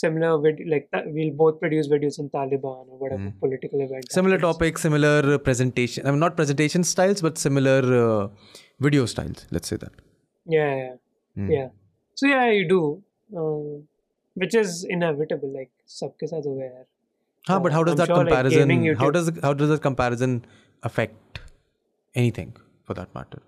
[0.02, 3.40] similar video, like th- we'll both produce videos on Taliban or whatever Hmm.
[3.46, 4.12] political event.
[4.18, 4.56] similar happens.
[4.58, 8.28] topic similar uh, presentation I mean not presentation styles but similar uh,
[8.88, 10.00] video styles let's say that
[10.58, 10.94] Yeah, yeah,
[11.40, 11.50] Hmm.
[11.56, 11.68] yeah.
[12.22, 12.80] So yeah, you do,
[13.42, 13.66] um,
[14.44, 15.52] which is inevitable.
[15.60, 16.86] Like सबके साथ हो गया यार.
[17.50, 19.14] Huh, but Uh, how does I'm that sure, like, comparison gaming how YouTube-
[22.23, 22.53] anything
[22.85, 23.43] for that matter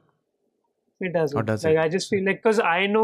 [1.07, 1.33] It does.
[1.39, 1.81] How does like it?
[1.81, 3.03] I just feel like because I know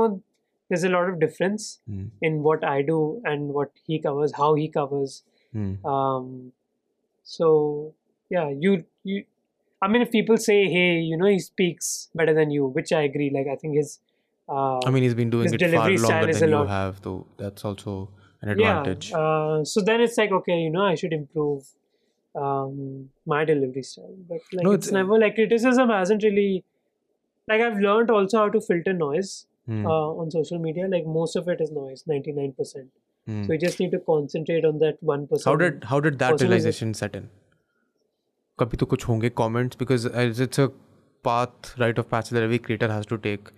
[0.68, 2.06] there's a lot of difference Hmm.
[2.28, 2.96] in what I do
[3.32, 5.14] and what he covers, how he covers.
[5.58, 5.68] Hmm.
[5.92, 6.26] Um,
[7.22, 7.94] so
[8.30, 9.24] yeah, you you.
[9.82, 13.02] I mean, if people say, "Hey, you know, he speaks better than you," which I
[13.10, 13.30] agree.
[13.38, 13.94] Like I think his.
[14.48, 17.26] Uh, I mean, he's been doing it far longer than you have, though.
[17.36, 18.10] That's also
[18.42, 18.80] an yeah.
[18.80, 19.12] advantage.
[19.12, 21.68] Uh, so then it's like, okay, you know, I should improve
[22.35, 24.15] um, my delivery style.
[24.29, 26.63] But like, No, it's, it's- never like criticism hasn't really.
[27.47, 30.87] Like I've learned also how to filter noise Hmm, uh, on social media.
[30.87, 32.87] Like most of it is noise, ninety nine percent.
[33.27, 33.43] hmm.
[33.47, 35.45] So you just need to concentrate on that one percent.
[35.51, 37.27] How did how did that person is- realization set in?
[38.59, 40.69] कभी तो कुछ होंगे comments because as it's a
[41.27, 43.51] path right of passage that every creator has to take.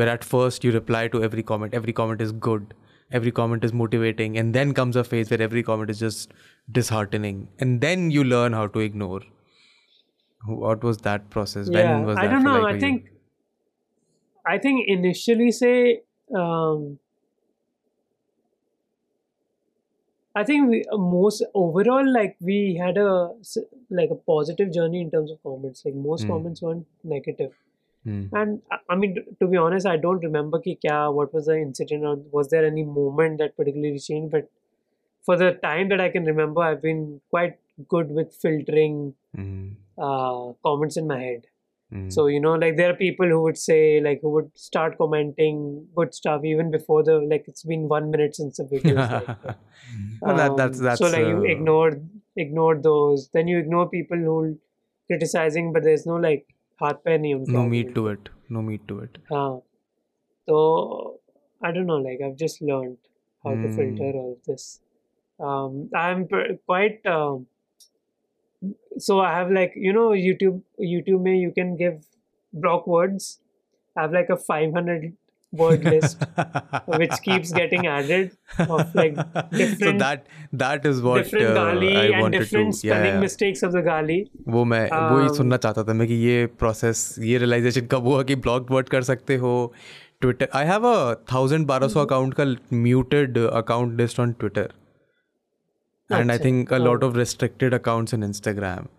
[0.00, 2.74] Where at first you reply to every comment, every comment is good,
[3.11, 6.33] every comment is motivating, and then comes a phase where every comment is just
[6.71, 9.21] disheartening, and then you learn how to ignore.
[10.45, 11.69] What was that process?
[11.69, 12.61] Yeah, when was I that don't know.
[12.61, 12.79] like, I for you?
[12.79, 13.09] think,
[14.45, 16.03] I think initially, say,
[16.33, 16.99] um,
[20.35, 23.33] I think we, most overall, like we had a
[23.89, 25.83] like a positive journey in terms of comments.
[25.83, 26.27] Like most Hmm.
[26.27, 27.53] comments weren't negative.
[28.05, 28.23] Hmm.
[28.39, 31.57] And I- I mean, to be honest, I don't remember ki kya, what was the
[31.61, 34.31] incident or was there any moment that particularly changed.
[34.37, 34.49] But
[35.29, 37.57] for the time that I can remember, I've been quite
[37.95, 38.99] good with filtering
[39.35, 39.69] Hmm.
[39.97, 41.47] uh, comments in my head.
[41.93, 42.09] Hmm.
[42.09, 45.59] So you know, like there are people who would say, like who would start commenting
[45.95, 48.95] good stuff even before the like it's been one minute since the video.
[48.95, 49.53] like, uh,
[50.21, 52.09] Well, that, that's um, that's so like you uh, ignored
[52.45, 53.29] ignored those.
[53.33, 54.57] Then you ignore people who
[55.07, 56.47] criticizing, but there's no like
[56.81, 59.57] हाथ पैर नहीं उनका no meat to it no meat to it हाँ
[60.47, 60.57] तो
[61.65, 62.97] I don't know like I have just learned
[63.43, 64.69] how to filter all this
[65.95, 67.07] I am quite
[68.97, 72.05] so I have like you know YouTube YouTube may you can give
[72.53, 73.41] block words.
[73.95, 75.13] I have like a 500
[75.61, 76.23] word list
[77.01, 78.31] which keeps getting added
[78.67, 79.17] of like
[79.51, 80.23] different so that
[80.63, 83.25] that is what different uh, gali I and wanted different to yeah, spelling yeah.
[83.25, 84.19] mistakes of the gali
[84.55, 88.35] वो मैं Um, सुनना चाहता था मैं कि ये process ये realisation कब हुआ कि
[88.47, 89.53] ब्लॉक वर्ड कर सकते हो
[90.21, 94.73] Twitter I have a thousand बारह सौ अकाउंट का muted account list on Twitter
[96.09, 98.89] and I अच्छा, think a lot हाँ। of restricted accounts on Instagram.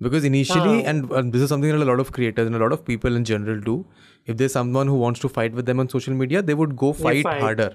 [0.00, 2.58] Because initially, हाँ। and uh, this is something that a lot of creators and a
[2.58, 3.84] lot of people in general do.
[4.26, 6.92] If there's someone who wants to fight with them on social media, they would go
[6.92, 7.40] fight, fight.
[7.42, 7.70] harder.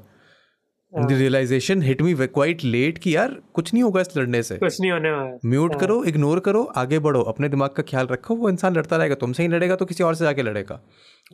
[0.93, 4.41] And the हाँ, realization hit me quite late कि यार कुछ नहीं होगा इस लड़ने
[4.43, 7.83] से कुछ नहीं होने वाला म्यूट हाँ। करो इग्नोर करो आगे बढ़ो अपने दिमाग का
[7.89, 10.79] ख्याल रखो वो इंसान लड़ता रहेगा तुमसे ही लड़ेगा तो किसी और से जाके लड़ेगा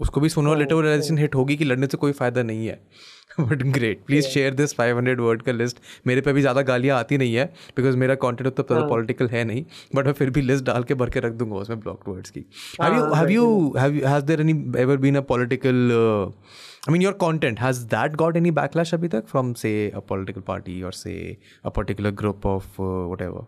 [0.02, 2.80] उसको भी सुनो हाँ, लेटर रियलाइजेशन हिट होगी कि लड़ने से कोई फ़ायदा नहीं है
[3.40, 4.26] but great please.
[4.28, 5.78] Share this 500 word का लिस्ट
[6.08, 7.46] मेरे पे भी ज़्यादा गालियाँ आती नहीं है
[7.78, 9.64] बिकॉज़ मेरा कंटेंट उतना ज़्यादा हाँ। पॉलिटिकल है नहीं
[9.96, 12.46] बट मैं फिर भी लिस्ट डाल के भर के रख दूँगा उसमें ब्लॉक वर्ड्स की
[12.82, 15.90] हैव यू हाँ, हैव यू बिल्कुल। Have has there any ever been a political
[16.84, 20.44] I mean, your content has that got any backlash abhi tak from say a political
[20.46, 21.18] party or say
[21.64, 23.44] a particular group of uh, whatever?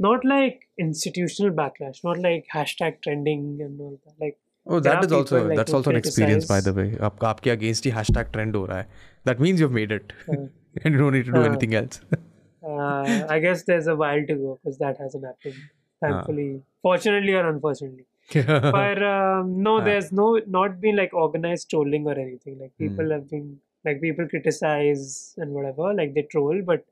[0.00, 4.36] not like institutional backlash not like hashtag trending and all that like
[4.69, 6.71] Oh, There that are is also people, like, that's who also an experience by the
[6.77, 6.85] way.
[6.87, 8.87] criticize- आपका आपके against ही hashtag trend हो रहा है.
[9.29, 10.11] That means you've made it.
[10.29, 10.39] uh,
[10.85, 11.49] and you don't need to do हाँ.
[11.51, 12.01] anything else.
[12.71, 15.59] uh, i guess there's a while to go because that hasn't happened
[16.05, 16.47] thankfully
[16.87, 18.05] fortunately or unfortunately
[18.75, 19.85] but um, no हाँ.
[19.87, 20.25] there's no
[20.55, 23.13] not been like organized trolling or anything like people Hmm.
[23.15, 23.45] have been
[23.89, 25.05] like people criticize
[25.37, 26.83] and whatever like they troll but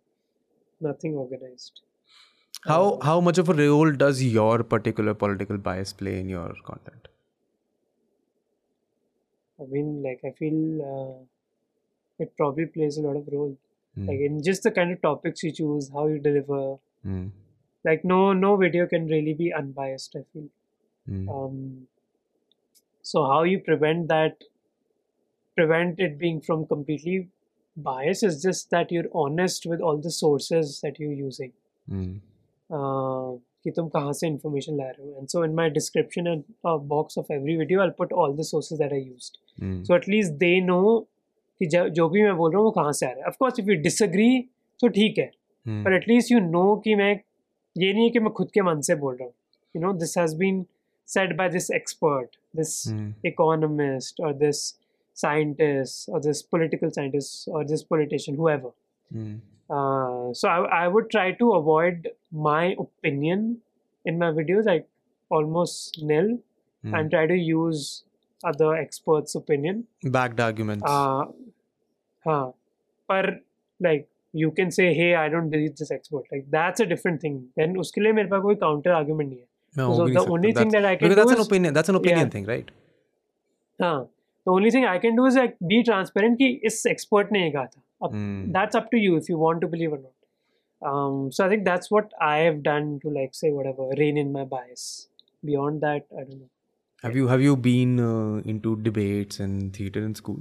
[0.90, 1.82] nothing organized
[2.72, 2.80] How
[3.10, 7.09] how much of a role does your particular political bias play in your content?
[9.60, 11.24] I mean, like I feel uh,
[12.20, 13.58] it probably plays a lot of role.
[13.98, 14.08] Mm.
[14.08, 16.78] Like in just the kind of topics you choose, how you deliver.
[17.06, 17.32] Mm.
[17.84, 20.16] Like no no video can really be unbiased.
[20.16, 20.50] I feel.
[21.10, 21.30] Mm.
[21.30, 21.88] Um,
[23.02, 24.44] so how you prevent that,
[25.56, 27.30] prevent it being from completely
[27.78, 31.54] biased is just that you're honest with all the sources that you're using.
[31.90, 32.22] Mm.
[32.72, 36.44] uh, कि तुम कहाँ से information ला रहे हो and so in my description and
[36.66, 38.92] uh, box of every video I'll put all the sources that
[39.60, 39.86] I used Mm.
[39.88, 41.08] so at least they know
[41.60, 43.38] कि ज- जो भी मैं बोल रहा हूँ वो कहाँ से आ रहा है of
[43.44, 44.34] course if you disagree
[44.82, 45.30] तो ठीक है
[45.68, 45.84] Mm.
[45.86, 47.12] but at least you know कि मैं
[47.84, 49.34] ये नहीं है कि मैं खुद के मन से बोल रहा हूँ
[49.76, 50.60] you know this has been
[51.14, 53.08] said by this expert this Mm.
[53.32, 54.62] economist or this
[55.24, 58.72] scientist or this political scientist or this politician whoever
[59.14, 59.36] Mm.
[59.76, 62.10] uh, so I, I would try to avoid
[62.48, 63.46] my opinion
[64.12, 64.88] in my videos like
[65.38, 66.36] almost nil
[66.86, 66.94] Mm.
[66.98, 67.84] and try to use
[68.52, 69.84] other experts opinion
[70.18, 70.84] Backed arguments.
[70.88, 71.26] uh,
[72.28, 72.52] huh.
[73.12, 73.26] but
[73.88, 74.08] like
[74.44, 77.78] you can say hey i don't believe this expert like that's a different thing then
[77.86, 80.26] उसके लिए मेरे पास कोई counter argument नहीं है मैं so वो भी the नहीं
[80.26, 80.34] सकता.
[80.38, 81.74] only thing That's- that I can because that's do an is- opinion.
[81.78, 82.34] That's an opinion Yeah.
[82.36, 82.70] thing, right?
[83.80, 83.96] हाँ
[84.48, 87.52] the only thing I can do is like be transparent कि इस expert ने ये
[87.56, 88.52] कहा था अब Mm.
[88.58, 90.12] that's up to you if you want to believe or not.
[90.92, 94.32] Um, so I think that's what I have done to like say whatever rein in
[94.38, 94.84] my bias.
[95.50, 96.50] Beyond that, I don't know.
[97.04, 100.38] Have you have you been uh, into debates and theater in school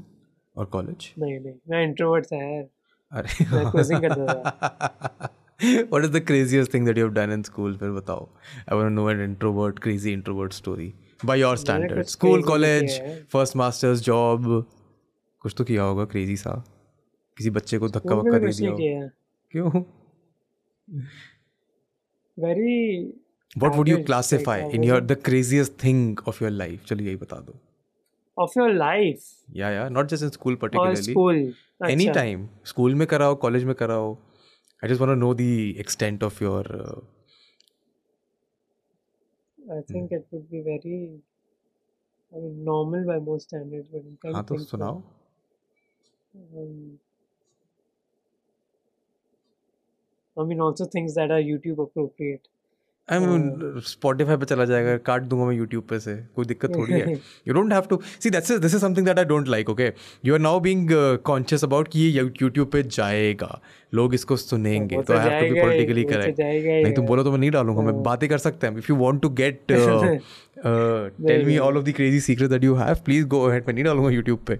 [0.56, 1.06] or college?
[1.18, 5.30] नहीं नहीं मैं introvert था यार मैं अरे quizzing करता
[5.94, 8.28] what is the craziest thing that you have done in school फिर बताओ
[8.68, 10.88] I want to know an introvert crazy introvert story
[11.30, 14.48] by your standards कुछ school crazy नहीं college किया है। first masters job
[15.42, 16.54] कुछ तो किया होगा crazy सा
[17.38, 19.08] किसी बच्चे को धक्का स्कूल में वक्का भी दे कुछ दिया नहीं हो किया
[19.52, 19.84] क्यों
[22.38, 22.76] very
[23.62, 26.02] what would you average, like, classify I in your wasn't- the craziest thing
[26.32, 27.54] of your life चलो यही बता दो
[28.44, 29.26] of your life
[29.62, 32.40] yeah yeah not just in school or particularly school अच्छा, anytime
[32.72, 34.08] school में कराओ college में कराओ
[34.84, 35.52] I just want to know the
[35.84, 36.96] extent of your uh,
[39.76, 40.96] I think it would be very
[42.34, 45.02] I mean normal by most standards but I'm trying हाँ to तो think सुनाओ
[46.62, 46.98] um,
[50.36, 52.48] I mean also things that are YouTube appropriate
[53.11, 56.93] I mean Spotify पे चला जाएगा काट दूँगा मैं YouTube पे से कोई दिक्कत थोड़ी
[56.93, 57.13] है
[57.47, 59.91] you don't have to see that's this is something that I don't like okay
[60.25, 60.89] you are now being
[61.25, 63.59] conscious about कि ये यूट्यूब पे जाएगा
[63.93, 67.31] लोग इसको सुनेंगे तो I have to be politically तो करेक्ट नहीं तुम बोलो तो
[67.31, 71.45] मैं नहीं डालूँगा मैं हाँ। बातें कर सकते हैं if you want to get tell
[71.45, 74.11] me all of the crazy secret that you have please go ahead मैं नहीं डालूँगा
[74.11, 74.59] यूट्यूब पे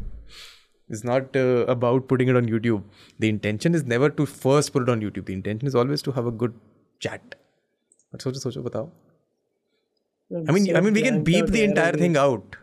[0.90, 2.84] It's not uh, about putting it on YouTube.
[3.20, 5.28] The intention is never to first put it on YouTube.
[5.28, 6.56] The intention is always to have a good
[7.02, 7.36] chat.
[8.14, 8.90] But सोचो सोचो बताओ
[10.32, 12.56] I mean I mean we can beep the entire thing out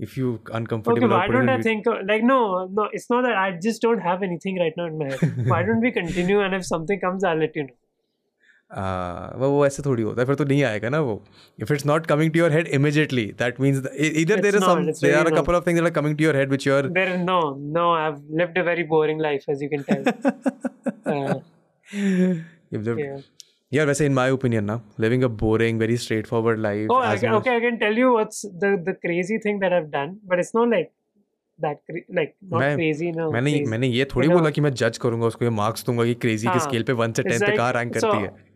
[0.00, 1.04] if you uncomfortable.
[1.04, 2.88] Okay, why don't I think like no, no?
[2.92, 5.48] It's not that I just don't have anything right now in my head.
[5.52, 7.76] why don't we continue and if something comes, I'll let you know.
[8.70, 11.12] वो वो ऐसे थोड़ी होता है फिर तो नहीं आएगा ना वो
[11.62, 15.16] if it's not coming to your head immediately that means इधर there is some there
[15.18, 17.16] are a couple of things that are coming to your head which you are there
[17.18, 17.38] no
[17.78, 20.04] no I have lived a very boring life as you can tell
[22.70, 23.20] you've lived yeah.
[23.75, 27.21] yeah वैसे in my opinion ना living a boring very straightforward life Oh, I, as
[27.23, 27.55] can- much- okay.
[27.59, 30.69] I can tell you what's the the crazy thing that I've done, but it's not
[30.75, 30.91] like
[31.59, 31.79] that.
[31.89, 33.09] Cra- like not मैं- crazy.
[33.17, 33.31] No.
[33.37, 33.69] मैंने crazy.
[33.71, 36.13] मैंने ये थोड़ी You know- बोला कि मैं जज करूंगा उसको ये मार्क्स दूंगा कि
[36.25, 38.23] क्रेजी की हाँ, स्केल पे वन से it's टेन पे like- कहाँ रैंक so, करती
[38.23, 38.51] है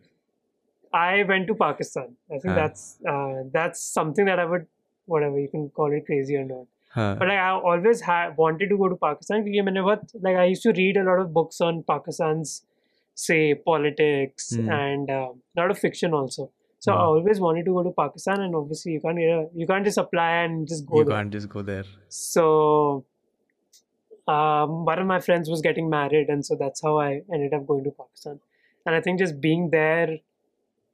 [0.92, 2.06] I went to Pakistan.
[2.34, 2.56] I think हाँ.
[2.58, 2.84] that's
[3.14, 4.66] uh, that's something that I would
[5.14, 6.64] whatever you can call it crazy or not.
[6.94, 10.38] हाँ But like, I always had wanted to go to Pakistan because मैंने बहुत like
[10.44, 12.54] I used to read a lot of books on Pakistan's
[13.14, 14.70] say politics Hmm.
[14.78, 16.50] and uh, a lot of fiction also.
[16.80, 17.06] So I Hmm.
[17.12, 19.98] always wanted to go to Pakistan, and obviously you can't get a, you can't just
[20.02, 21.16] apply and just go you there.
[21.16, 22.44] can't just go there So
[24.28, 27.66] um, one of my friends was getting married, and so that's how I ended up
[27.66, 28.40] going to Pakistan.
[28.86, 30.18] And I think just being there.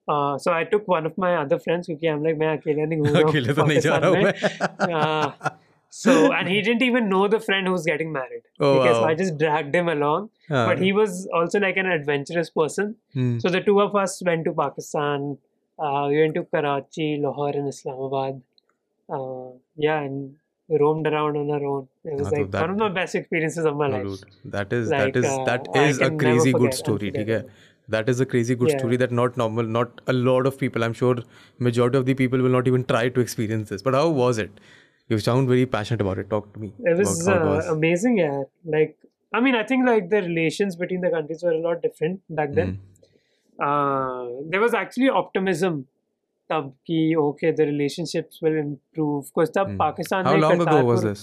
[0.07, 2.99] Uh, so I took one of my other friends क्योंकि I'm like मैं अकेले नहीं
[2.99, 5.35] घूम रहा हूँ अकेले तो नहीं जा पाकिस्तान रहा हूँ में।
[5.90, 8.44] So, and he didn't even know the friend who was getting married.
[8.60, 9.06] Oh, because wow.
[9.06, 10.30] I just dragged him along.
[10.50, 12.96] Uh, but he was also like an adventurous person.
[13.14, 13.40] Hmm.
[13.40, 15.38] So the two of us went to Pakistan.
[15.78, 18.42] Uh, we went to Karachi, Lahore, and Islamabad.
[19.12, 20.36] Uh, yeah, and
[20.70, 21.88] roamed around on our own.
[22.04, 24.20] It was ah, like that, one of my best experiences of my life.
[24.46, 27.12] That is like, uh, that is that is a crazy good story.
[27.16, 27.44] Okay?
[27.88, 28.78] That is a crazy good yeah.
[28.78, 30.84] story that not normal, not a lot of people.
[30.84, 31.18] I'm sure
[31.58, 33.82] majority of the people will not even try to experience this.
[33.82, 34.52] But how was it?
[35.13, 37.57] you sound very passionate about it talk to me It was, about how it uh,
[37.57, 38.43] was amazing, yeah.
[38.77, 38.97] Like,
[39.33, 42.53] I mean, I think like the relations between the countries were a lot different back
[42.61, 42.73] then.
[42.77, 42.81] Mm.
[43.67, 44.23] uh,
[44.53, 45.75] there was actually optimism
[46.51, 49.77] तब कि okay the relationships will improve because तब Hmm.
[49.83, 51.23] Pakistan How ने long ago was Kartarpur- this?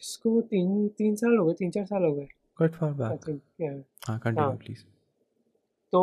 [0.00, 2.26] इसको तीन तीन साल हो गए तीन चार साल हो गए
[2.60, 3.26] Quite far आई back.
[3.28, 3.76] थिंक yeah
[4.08, 4.58] हाँ, continue, हाँ.
[4.64, 4.82] please.
[5.92, 6.00] तो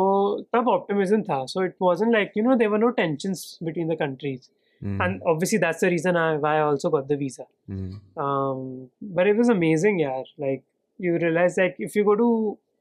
[0.54, 3.98] तब optimism था so it wasn't like you know there were no tensions between the
[4.04, 4.48] countries
[4.83, 5.03] Mm.
[5.03, 7.99] and obviously that's the reason I, why I also got the visa Mm.
[8.25, 10.63] um, but it was amazing yeah like
[10.97, 12.29] you realize like if you go to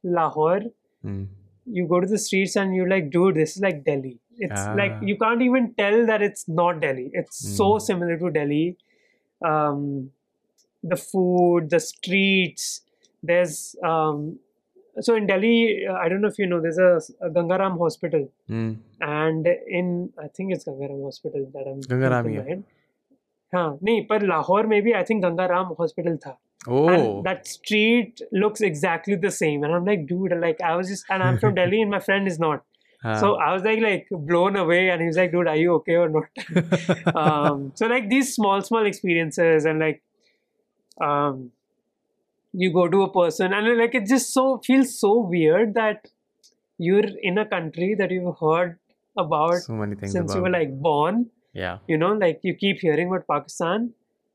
[0.03, 0.61] Lahore
[1.05, 1.27] Mm.
[1.67, 4.93] you go to the streets and you're like dude this is like Delhi it's like
[4.97, 5.01] Ah.
[5.11, 7.81] you can't even tell that it's not Delhi it's so Mm.
[7.89, 8.77] similar to Delhi
[9.53, 10.11] um,
[10.83, 12.83] the food the streets
[13.23, 14.39] there's um,
[15.02, 16.90] so in Delhi uh, I don't know if you know there's a,
[17.26, 18.78] a Gangaram hospital Mm.
[19.02, 19.48] and
[19.80, 22.56] in I think it's Gangaram Hospital that I'm Gangaram keeping he in है.
[22.56, 22.64] mind.
[23.56, 26.38] हाँ नहीं पर लाहौर में भी I think Gangaram Hospital था
[26.68, 26.88] Oh.
[26.94, 31.06] and that street looks exactly the same and I'm like dude like I was just
[31.10, 32.66] and I'm from Delhi and my friend is not
[33.06, 33.14] हाँ.
[33.22, 35.96] so I was like like blown away and he was like dude are you okay
[35.96, 40.02] or not um, so like these small small experiences and like
[41.10, 41.52] um,
[42.63, 46.09] you go to a person and like it just so feels so weird that
[46.79, 48.79] you're in a country that you've heard
[49.23, 51.79] about so many things since about you were like born yeah.
[51.89, 53.91] you know like you keep hearing about pakistan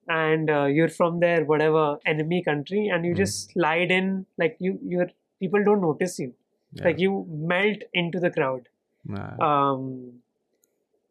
[0.07, 3.17] and uh, you're from their whatever enemy country and you Mm.
[3.23, 4.07] just slide in
[4.43, 5.09] like you you're
[5.45, 6.29] people don't notice you
[6.73, 6.83] yeah.
[6.89, 8.67] like you melt into the crowd
[9.15, 9.27] Nah.
[9.49, 9.83] um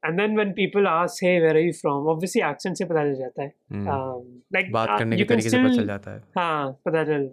[0.03, 3.15] and then when people ask hey where are you from obviously accent से पता चल
[3.21, 3.87] जाता है Mm.
[3.95, 4.27] um,
[4.57, 7.29] like बात uh, करने के तरीके से पता चल जाता है हाँ पता चल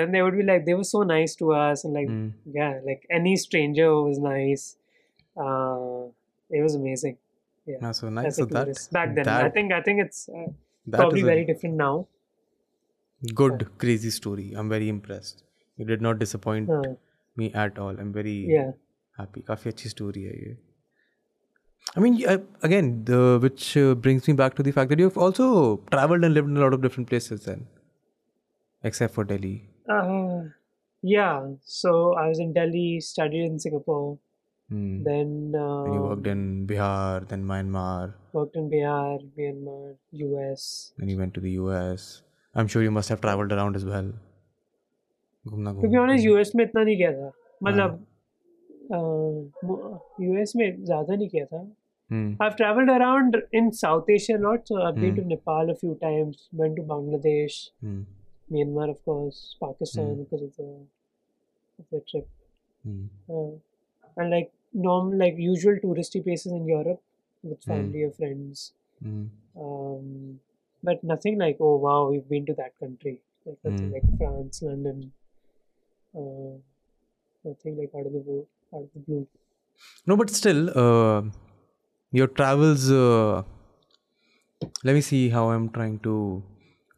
[0.00, 2.26] then they would be like they were so nice to us and like Mm.
[2.58, 4.66] yeah like any stranger was nice
[5.36, 6.04] uh
[6.50, 7.16] it was amazing
[7.66, 10.46] yeah Ah, so nice so that back then that, i think i think it's uh,
[10.96, 11.94] probably is a very different now
[13.42, 13.72] good yeah.
[13.84, 15.42] crazy story i'm very impressed
[15.78, 16.92] you did not disappoint uh,
[17.36, 18.70] me at all i'm very yeah
[19.18, 20.56] happy काफ़ी अच्छी story है ये
[21.95, 25.17] I mean, uh, again, the, which uh, brings me back to the fact that you've
[25.17, 27.67] also traveled and lived in a lot of different places then,
[28.83, 29.67] except for Delhi.
[29.89, 30.41] uh,
[31.03, 34.17] yeah so i was in delhi studied in singapore
[34.71, 35.03] Hmm.
[35.03, 39.97] then uh, and you worked in Bihar, then Myanmar, worked in bihar myanmar
[40.43, 42.21] us then you went to the US.
[42.55, 44.13] I'm sure you must have traveled around as well.
[45.47, 47.31] घूमना to be घूमना honest us में इतना नहीं किया था
[47.63, 47.99] मतलब
[48.93, 51.67] US में ज्यादा नहीं किया था
[52.13, 52.23] Hmm.
[52.43, 54.63] I've traveled around in South Asia a lot.
[54.69, 55.19] So I've been Hmm.
[55.19, 58.01] to Nepal a few times, went to Bangladesh, Hmm.
[58.55, 60.17] Myanmar, of course, Pakistan Hmm.
[60.23, 60.67] because of the,
[61.83, 62.27] of the trip.
[62.89, 63.05] Hmm.
[63.37, 63.53] Uh,
[64.17, 64.51] and like
[64.89, 67.01] normal, like usual touristy places in Europe
[67.43, 67.71] with Hmm.
[67.71, 68.65] family or friends.
[69.07, 69.23] Hmm.
[69.67, 70.11] Um,
[70.89, 73.15] but nothing like, oh wow, we've been to that country.
[73.45, 73.93] Like nothing Hmm.
[73.99, 75.01] like France, London.
[76.23, 76.53] Uh,
[77.51, 78.41] nothing like out of the blue.
[78.76, 79.26] Out of the blue.
[80.06, 81.22] No, but still, uh,
[82.12, 82.90] your travels.
[82.90, 83.42] Uh,
[84.84, 86.42] let me see how I'm trying to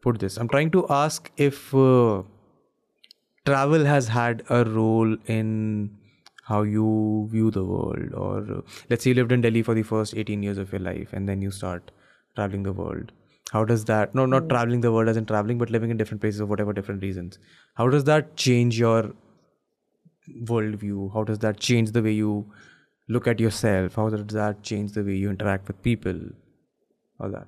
[0.01, 0.37] put this.
[0.37, 2.22] I'm trying to ask if uh,
[3.47, 5.97] travel has had a role in
[6.45, 9.83] how you view the world, or uh, let's say you lived in Delhi for the
[9.83, 11.91] first 18 years of your life, and then you start
[12.37, 13.12] traveling the world.
[13.53, 14.14] How does that?
[14.14, 16.72] No, not traveling the world as in traveling, but living in different places for whatever
[16.72, 17.39] different reasons.
[17.74, 19.14] How does that change your
[20.51, 21.14] worldview?
[21.14, 22.45] How does that change the way you
[23.07, 23.95] look at yourself?
[23.95, 26.20] How does that change the way you interact with people?
[27.20, 27.47] All that.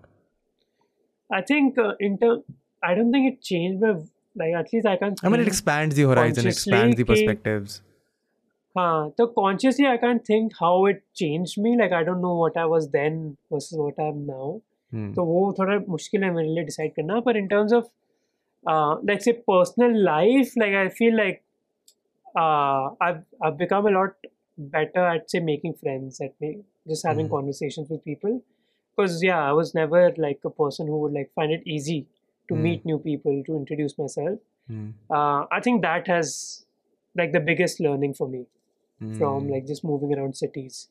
[1.31, 2.43] I think uh, in term,
[2.83, 3.93] I don't think it changed my
[4.37, 5.19] like at least I can't.
[5.23, 7.81] I mean, it think- expands the horizon, consciously expands the कि- perspectives.
[8.77, 11.77] हाँ तो consciously I can't think how it changed me.
[11.81, 14.61] Like I don't know what I was then versus what I am now.
[14.91, 15.13] Hmm.
[15.13, 17.85] तो वो थोड़ा मुश्किल है मेरे लिए डिसाइड करना पर in terms of
[18.73, 21.41] uh, let's say personal life, like I feel like
[22.36, 24.14] uh, I've I've become a lot
[24.56, 27.34] better at say making friends, at me just having mm-hmm.
[27.34, 28.42] conversations with people.
[28.96, 32.06] Because yeah, I was never like a person who would like find it easy
[32.48, 32.60] to mm.
[32.60, 34.38] meet new people, to introduce myself.
[34.70, 34.92] Mm.
[35.08, 36.66] Uh, I think that has
[37.16, 38.46] like the biggest learning for me
[39.02, 39.16] mm.
[39.16, 40.88] from like just moving around cities.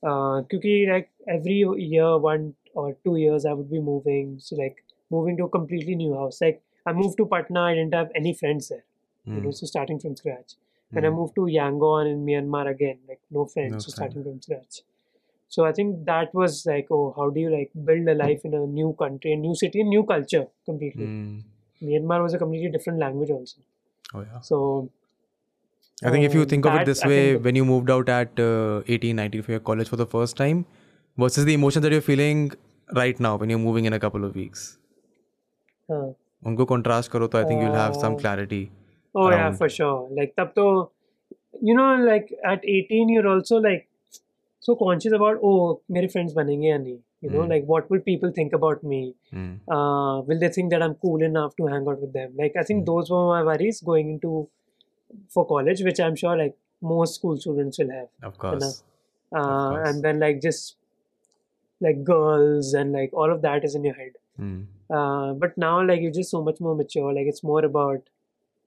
[0.00, 4.38] Because uh, like every year, one or two years, I would be moving.
[4.40, 6.40] So like moving to a completely new house.
[6.40, 8.84] Like I moved to Patna, I didn't have any friends there.
[9.26, 9.54] You know, mm.
[9.54, 10.54] so starting from scratch.
[10.97, 11.17] When I Hmm.
[11.21, 13.97] moved to Yangon in Myanmar again, like no friends, No so friends.
[13.97, 14.79] starting from scratch.
[15.55, 18.53] So I think that was like, oh, how do you like build a life in
[18.53, 21.05] a new country, a new city, a new culture completely.
[21.05, 21.37] Hmm.
[21.91, 23.61] Myanmar was a completely different language also.
[24.13, 24.39] Oh yeah.
[24.49, 24.89] So
[26.03, 27.65] I think if you um, think of it that, this I way, think- when you
[27.65, 30.65] moved out at uh, 18, 19 for your college for the first time,
[31.17, 32.43] versus the emotions that you're feeling
[32.99, 34.67] right now when you're moving in a couple of weeks.
[35.91, 36.03] हाँ.
[36.49, 38.59] उनको contrast करो तो I think you'll have some Uh, clarity.
[39.14, 40.08] Oh yeah, for sure.
[40.10, 40.90] Like tab to,
[41.60, 43.88] you know, like at 18, you're also like
[44.60, 46.96] so conscious about oh, my friends banenge ya.
[47.20, 47.48] You know, mm.
[47.48, 49.14] like what will people think about me?
[49.32, 49.60] Mm.
[49.66, 52.34] Uh, will they think that I'm cool enough to hang out with them?
[52.38, 52.86] Like I think mm.
[52.86, 54.48] those were my worries going into
[55.30, 58.08] for college, which I'm sure like most school students will have.
[58.22, 58.82] Of course.
[59.34, 59.88] Uh, of course.
[59.88, 60.76] And then like just
[61.80, 64.12] like girls and like all of that is in your head.
[64.36, 64.62] Hmm.
[64.90, 67.12] Uh, but now like you're just so much more mature.
[67.12, 68.02] Like it's more about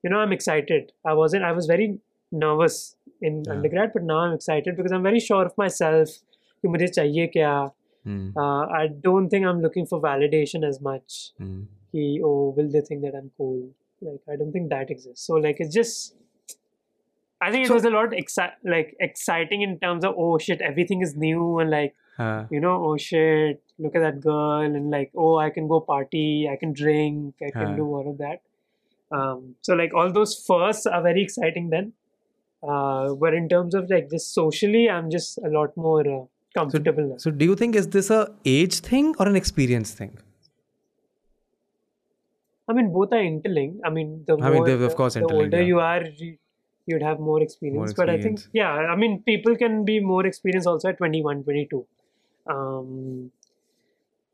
[0.03, 0.93] you know, I'm excited.
[1.05, 1.45] I wasn't.
[1.45, 1.99] I was very
[2.33, 3.53] nervous in Yeah.
[3.53, 6.19] undergrad, but now I'm excited because I'm very sure of myself.
[6.65, 7.53] कि मुझे चाहिए क्या?
[8.09, 8.33] Hmm.
[8.43, 11.17] Uh, I don't think I'm looking for validation as much.
[11.43, 11.61] Hmm.
[11.95, 13.63] कि, oh, will they think that I'm cool?
[14.01, 15.27] Like I don't think that exists.
[15.31, 16.15] So like it's just.
[17.41, 20.61] I think it So- was a lot exci- like exciting in terms of oh shit
[20.71, 22.45] everything is new and like Huh.
[22.51, 26.47] you know, oh shit, look at that girl, and like, oh, I can go party,
[26.53, 27.77] I can drink, I can Huh.
[27.79, 28.43] do all of that.
[29.12, 31.94] um, so like all those firsts are very exciting then.
[32.68, 37.08] Uh, but in terms of like just socially, I'm just a lot more uh, comfortable
[37.10, 37.18] now.
[37.18, 40.18] So, do you think is this a age thing or an experience thing?
[42.68, 43.80] I mean, both are interlinked.
[43.86, 45.68] I mean, the I mean, more they're of course the older yeah.
[45.68, 46.38] you are, you-
[46.88, 47.94] you'd have more experience.
[47.94, 51.86] But I think, yeah, I mean, people can be more experienced also at 21, 22.
[52.50, 53.32] Um,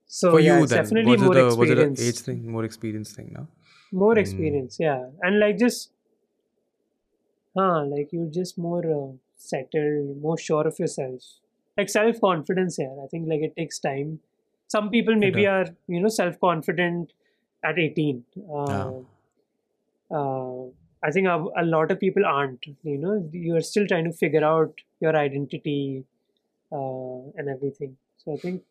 [0.06, 2.52] so For yeah, you, then, definitely was more it, a, was it an age thing,
[2.52, 3.32] more experience thing?
[3.34, 3.48] No.
[3.94, 4.20] More Hmm.
[4.20, 5.10] experience yeah.
[5.22, 5.92] And like just
[7.58, 11.22] huh like you're just more uh, settled more sure of yourself.
[11.78, 12.96] Like self-confidence yeah.
[13.04, 14.20] I think like it takes time.
[14.68, 17.14] Some people maybe are you know self-confident
[17.64, 18.24] at 18
[18.54, 18.92] uh, Yeah.
[20.12, 20.64] uh,
[21.04, 23.30] i think a, a lot of people aren't you know.
[23.32, 26.06] You're still trying to figure out your identity
[26.72, 27.98] uh, and everything.
[28.18, 28.64] So i think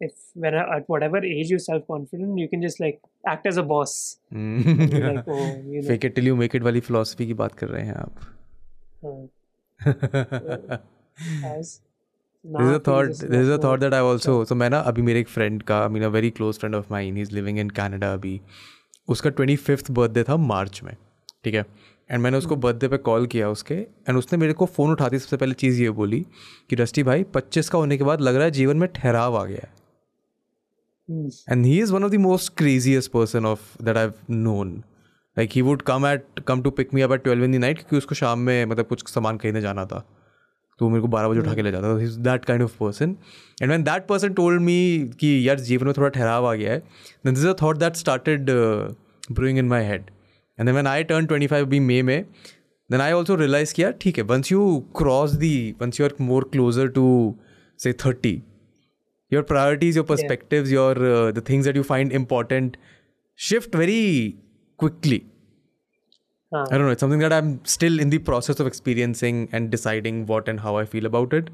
[0.00, 4.18] if when at whatever age you're self-confident you can just like act as a boss
[4.30, 7.68] be like, oh, you know, it till you make it वाली philosophy की बात कर
[7.68, 8.14] रहे हैं आप
[9.04, 10.78] uh,
[11.54, 11.80] as
[12.44, 13.08] is a thought.
[13.40, 14.44] is a thought that I also.
[14.44, 16.90] So मैं ना अभी मेरे एक फ्रेंड का I mean a very close friend of
[16.90, 17.16] mine.
[17.16, 18.40] He's living in Canada अभी.
[19.08, 20.94] उसका ट्वेंटी फिफ्थ बर्थडे था मार्च में
[21.44, 21.64] ठीक है
[22.10, 25.36] एंड मैंने उसको बर्थडे पे कॉल किया उसके एंड उसने मेरे को फ़ोन उठाती सबसे
[25.36, 26.20] पहले चीज़ ये बोली
[26.70, 29.44] कि रस्टी भाई पच्चीस का होने के बाद लग रहा है जीवन में ठहराव आ
[29.44, 29.74] गया है
[31.10, 31.30] Mm.
[31.48, 34.70] And he is one of the most craziest person of that I've known.
[35.38, 37.76] Like he would come at come to pick me up at twelve in the night
[37.76, 40.10] क्योंकि उसको शाम में मतलब कुछ सामान खरीदने जाना था।
[40.78, 41.64] तो मेरे को बारह बजे उठा के hmm.
[41.64, 43.16] ले जाता था। Is that kind of person
[43.62, 46.78] and when that person told me कि यार जीवन में थोड़ा ठहराव आ गया है
[47.24, 48.50] then this a thought that started
[49.32, 50.04] brewing in my head
[50.60, 52.24] and when I turn twenty five by May में
[52.90, 56.48] देन आई ऑल्सो रियलाइज़ किया ठीक है once you cross the once you are more
[56.52, 57.36] closer to
[57.78, 58.42] say thirty
[59.29, 62.77] your priorities your perspectives your uh, the things that you find important
[63.49, 64.01] shift very
[64.79, 65.19] quickly
[66.51, 69.69] हाँ, i don't know it's something that i'm still in the process of experiencing and
[69.75, 71.49] deciding what and how i feel about it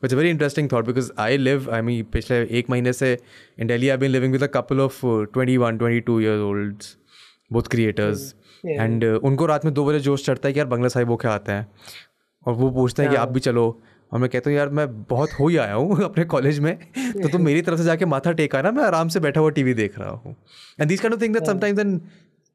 [0.00, 3.16] but it's a very interesting thought because i live i mean पिछले एक महीने से
[3.62, 6.94] in delhi i've been living with a couple of uh, 21 22 years olds
[7.58, 8.30] both creators
[8.64, 8.80] Yeah.
[8.82, 11.28] and uh, उनको रात में दो बजे जोश चढ़ता है कि यार बंगला साहिब होके
[11.28, 11.66] आते हैं
[12.46, 13.64] और वो पूछते हैं कि आप भी चलो
[14.11, 17.29] और मैं कहता हूँ यार मैं बहुत हो ही आया हूँ अपने कॉलेज में। तो
[17.29, 19.99] तुम मेरी तरफ़ से जाके माथा टेका ना मैं आराम से बैठा हुआ टीवी देख
[19.99, 20.35] रहा हूँ।
[20.79, 21.99] And this kind of thing that sometimes then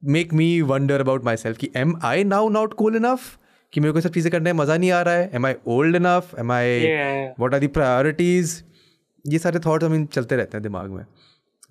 [0.02, 3.38] make me wonder about myself कि am I now not cool enough
[3.72, 5.30] कि मेरे को सब चीज़ें करने में मज़ा नहीं आ रहा है?
[5.34, 6.80] Am I old enough am I
[7.40, 8.62] what are the priorities
[9.24, 11.04] ये सारे थॉट्स आई मीन चलते रहते हैं दिमाग में।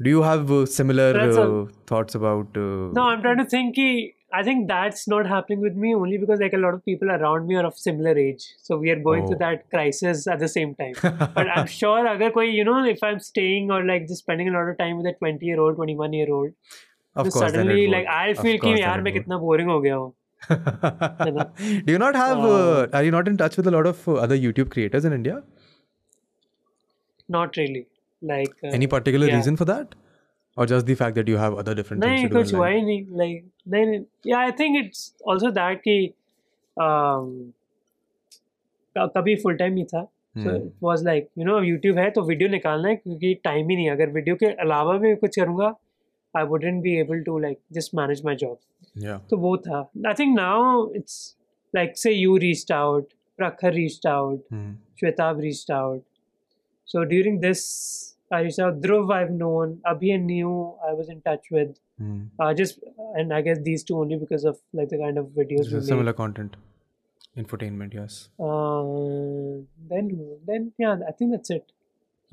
[0.01, 1.17] Do you have similar
[1.91, 2.57] thoughts about
[2.97, 3.75] No, I'm trying to think.
[3.75, 3.89] Ki,
[4.34, 7.47] I think that's not happening with me only because like a lot of people around
[7.47, 9.27] me are of similar age, so we are going oh.
[9.27, 10.93] through that crisis at the same time.
[11.35, 14.53] but I'm sure, agar koi, you know, if I'm staying or like just spending a
[14.53, 16.51] lot of time with a 20 year old, 21 year old,
[17.15, 20.14] of so course, suddenly like I'll feel ki yaar main kitna boring ho gaya hu.
[20.49, 21.45] Uh,
[21.85, 22.39] Do you not have?
[22.39, 25.06] Uh, uh, are you not in touch with a lot of uh, other YouTube creators
[25.06, 25.43] in India?
[27.30, 27.85] Not really.
[28.22, 29.35] Like uh, any particular yeah.
[29.35, 29.95] reason for that?
[30.57, 32.38] Or just the fact that you have other different things नहीं to do?
[32.38, 32.84] कुछ life?
[32.84, 33.44] नहीं like
[33.76, 35.03] नहीं नहीं yeah I think it's
[35.34, 35.98] also that कि
[36.78, 37.30] um,
[38.98, 40.49] कभी full time ही था so Hmm.
[40.56, 43.86] it was like you know YouTube है तो वीडियो निकालना है क्योंकि टाइम ही नहीं
[43.86, 45.73] है अगर वीडियो के अलावा भी कुछ करूँगा
[46.34, 48.57] I wouldn't be able to like just manage my job
[49.06, 49.18] Yeah.
[49.30, 50.61] तो वो था I think now
[50.99, 51.18] it's
[51.73, 53.11] like say you reached out
[53.41, 54.72] Prakhar reached out Hmm.
[55.02, 56.02] Shwetab reached out.
[56.94, 58.82] So during this, I reached out.
[58.82, 59.80] Dhruv I've known.
[59.86, 61.78] Abhi and Niyu I was in touch with.
[61.98, 62.24] Hmm.
[62.40, 62.80] Uh, just
[63.16, 65.82] and I guess these two only because of like the kind of videos This we
[65.82, 66.56] similar content,
[67.38, 67.94] infotainment.
[67.94, 68.30] Yes.
[68.40, 71.72] Uh, then then yeah, I think that's it.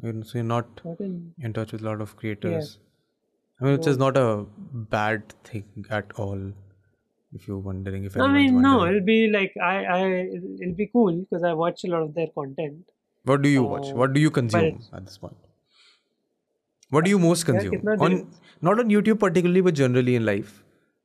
[0.03, 2.79] So you're not Not in in touch with a lot of creators.
[3.61, 4.47] I mean, which is not a
[4.97, 6.53] bad thing at all.
[7.33, 10.05] If you're wondering if I mean, no, it'll be like I, I,
[10.61, 12.91] it'll be cool because I watch a lot of their content.
[13.25, 13.89] What do you watch?
[13.91, 15.37] Uh, What do you consume at this point?
[16.92, 18.26] What do you most Yeah, consume kitna on दिन-
[18.70, 20.52] not on YouTube particularly, but generally in life,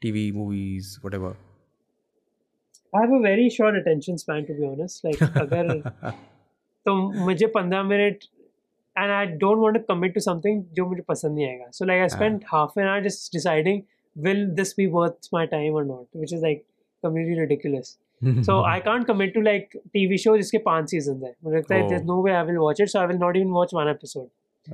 [0.05, 1.31] TV, movies, whatever.
[2.95, 5.05] I have a very short attention span to be honest.
[5.05, 5.73] Like अगर
[6.87, 6.95] तो
[7.27, 8.25] मुझे 15 minute
[9.03, 11.71] and I don't want to commit to something जो मुझे पसंद नहीं आएगा.
[11.79, 13.83] So like I spent half an hour just deciding
[14.29, 16.65] will this be worth my time or not, which is like
[17.07, 17.97] completely ridiculous.
[18.47, 21.35] So I can't commit to like TV show जिसके पांच seasons है.
[21.45, 21.91] मुझे लगता है Oh.
[21.93, 24.29] there's no way I will watch it, so I will not even watch one episode.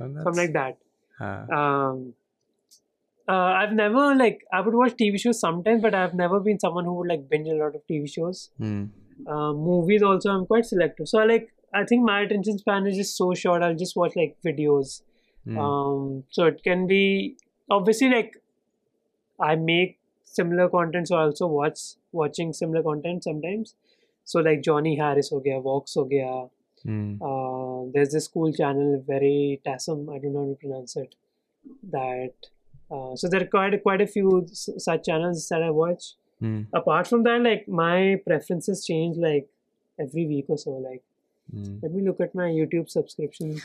[0.05, 0.79] And So I'm like that.
[1.20, 2.14] that's- Um,
[3.28, 6.84] uh, I've never like I would watch TV shows sometimes, but I've never been someone
[6.84, 8.50] who would like binge a lot of TV shows.
[8.58, 8.84] Hmm.
[9.26, 11.08] Uh, movies also, I'm quite selective.
[11.08, 13.62] So I like I think my attention span is just so short.
[13.62, 15.02] I'll just watch like videos.
[15.44, 15.58] Hmm.
[15.58, 17.36] Um, so it can be
[17.70, 18.32] obviously like
[19.38, 21.78] I make similar content, so I also watch
[22.12, 23.74] watching similar content sometimes.
[24.24, 26.46] So like Johnny Harris gaya, Vox gaya.
[27.22, 31.14] Uh, there's this cool channel, Veritasium, I don't know how to pronounce it.
[31.90, 32.32] That
[32.90, 36.14] uh, so there are quite a, quite a few s- such channels that I watch.
[36.42, 36.66] Mm.
[36.72, 39.48] Apart from that, like my preferences change like
[39.98, 40.70] every week or so.
[40.70, 41.02] Like
[41.54, 41.82] Mm.
[41.82, 43.60] Let me look at my YouTube subscription.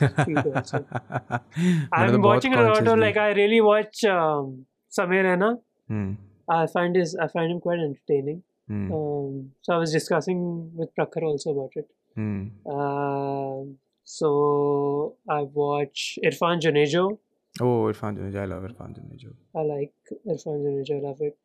[1.92, 5.60] I'm watching a lot of like I really watch um, Samay Raina.
[5.90, 6.16] Mm.
[6.48, 8.42] I find his I find him quite entertaining.
[8.70, 8.90] Mm.
[8.92, 11.88] Um, so I was discussing with Prakhar also about it.
[12.16, 12.46] Hmm.
[12.76, 17.18] Um so I watch Irfan Junejo.
[17.60, 18.40] Oh, Irfan Juneja.
[18.42, 19.32] I love Irfan Juneja.
[19.54, 19.92] I like
[20.26, 20.98] Irfan Junejo.
[20.98, 21.38] I love it.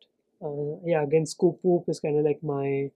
[0.44, 2.90] Uh, yeah, again, ScoopWhoop is kind of like my.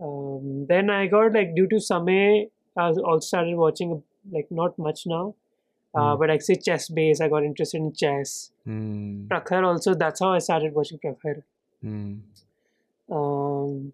[0.00, 5.00] Um, then I got like due to Samay, I also started watching like not much
[5.06, 5.34] now,
[5.94, 6.18] uh, Hmm.
[6.20, 7.20] but like say ChessBase.
[7.20, 8.50] I got interested in chess.
[8.64, 9.26] Hmm.
[9.28, 9.94] Prakhar also.
[9.94, 11.42] That's how I started watching Prakhar.
[11.82, 12.14] Hmm.
[13.10, 13.92] Um,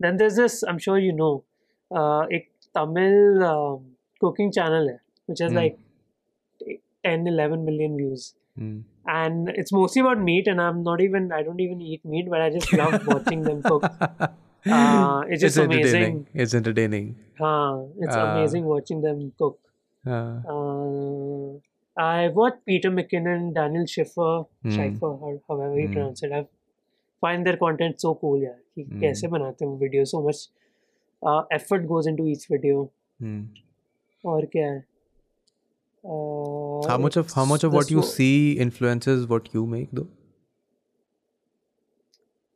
[0.00, 0.62] then there's this.
[0.62, 1.44] I'm sure you know,
[1.91, 2.47] uh, a
[2.77, 3.79] Tamil um,
[4.21, 5.57] cooking channel hai, which has Hmm.
[5.63, 5.77] like
[7.03, 8.33] 10, 11 million views.
[8.59, 8.77] Hmm.
[9.11, 12.41] and it's mostly about meat and i'm not even i don't even eat meat but
[12.45, 13.85] i just love watching them cook
[14.77, 15.85] uh, it's just entertaining.
[15.85, 17.05] amazing It's entertaining.
[17.49, 18.25] uh, it's Ah.
[18.31, 19.57] amazing watching them cook
[20.15, 21.47] Uh, uh,
[22.09, 24.75] i watched peter mckinnon daniel schiffer Hmm.
[24.77, 25.95] schiffer how- however you Hmm.
[25.95, 26.43] pronounce it i
[27.25, 28.99] find their content so cool yeah कि Hmm.
[29.05, 30.62] कैसे बनाते हैं वो video so much uh,
[31.59, 32.83] effort goes into each video
[33.23, 33.41] hmm.
[34.33, 34.79] और क्या है
[36.05, 39.65] uh, How much of how much of the what you so- see influences what you
[39.75, 40.07] make though?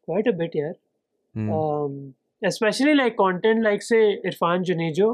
[0.05, 0.71] quite a bit yeah
[1.35, 1.49] Hmm.
[1.57, 1.93] um,
[2.47, 5.11] especially like content like say Irfan Junejo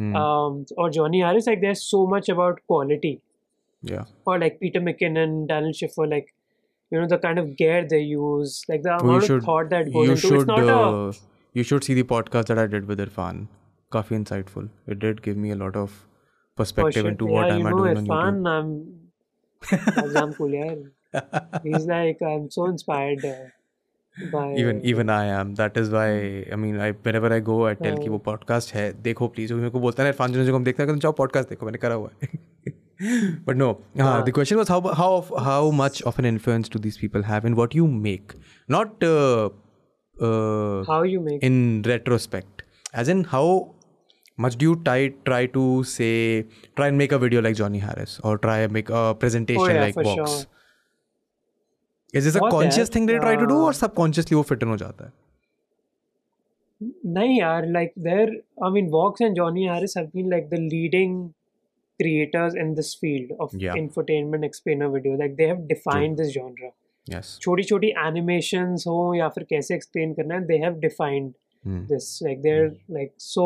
[0.00, 0.16] Hmm.
[0.16, 3.10] um, or Johnny Harris, like there's so much about quality.
[3.90, 4.04] yeah.
[4.24, 6.30] Or like Peter McKinnon, Daniel Schiffer, like
[6.90, 9.42] you know the kind of gear they use, like the Oh, amount you of should
[9.48, 11.12] thought that goes you into should it's not a uh,
[11.56, 13.46] you should see the podcast that I did with Irfan.
[13.90, 14.68] Coffee insightful.
[14.86, 17.06] It did give me a lot of for perspective shit.
[17.06, 19.02] into yeah, what you am I know doing on Irfan, I'm
[20.04, 20.74] Azam cool, yeah.
[21.14, 21.62] YouTube.
[21.64, 23.34] He's like I'm so inspired uh,
[24.32, 25.54] by even even I am.
[25.56, 28.72] That is why I mean I whenever I go I tell कि हाँ। वो podcast
[28.72, 31.14] है देखो please मेरे को बोलता है इरफान जुनेजो को हम देखते हैं तुम जाओ
[31.20, 32.28] podcast देखो मैंने करा हुआ है
[33.48, 33.68] but no
[34.00, 35.12] हाँ हाँ। the question was how how
[35.46, 38.34] how much of an influence do these people have in what you make
[38.76, 39.48] not uh,
[40.21, 42.63] uh, how you make in retrospect.
[42.93, 43.75] As in how
[44.37, 46.45] much do you try try to say
[46.75, 49.67] try and make a video like johnny harris or try and make a presentation oh,
[49.67, 50.45] yeah, like Vox sure.
[52.13, 54.83] is this a conscious thing they try to do or subconsciously wo fit in ho
[54.83, 55.15] jata hai
[57.17, 58.31] नहीं यार like there
[58.65, 61.13] I mean Vox and Johnny Harris have been like the leading
[62.01, 63.73] creators in this field of yeah.
[63.73, 65.15] infotainment explainer video.
[65.21, 66.71] Like they have defined this genre.
[67.41, 71.35] छोटी छोटी animations हो या फिर कैसे explain करना है they have defined
[71.67, 71.77] Hmm.
[71.87, 72.75] this like they're mm.
[72.95, 73.43] like so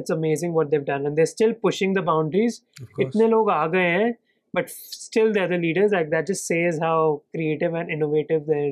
[0.00, 2.54] it's amazing what they've done and they're still pushing the boundaries
[3.04, 4.06] इतने लोग आ गए हैं
[4.58, 6.94] but still they're the leaders like that just says how
[7.36, 8.62] creative and innovative they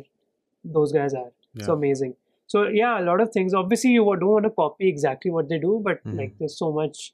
[0.78, 1.66] those guys are Yeah.
[1.66, 2.14] so amazing
[2.54, 5.60] so yeah a lot of things obviously you don't want to copy exactly what they
[5.66, 6.16] do but Mhm.
[6.22, 7.04] like there's so much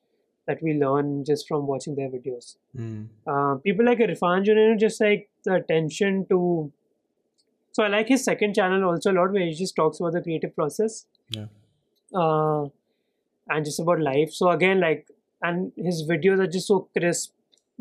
[0.51, 3.03] that we learn just from watching their videos Hmm.
[3.35, 6.41] uh, people like Irfan Junaid just like the attention to
[7.77, 10.23] so I like his second channel also a lot where he just talks about the
[10.29, 10.99] creative process
[11.37, 11.47] Yeah.
[12.23, 12.65] uh,
[13.55, 15.07] and just about life so again like
[15.43, 17.33] and his videos are just so crisp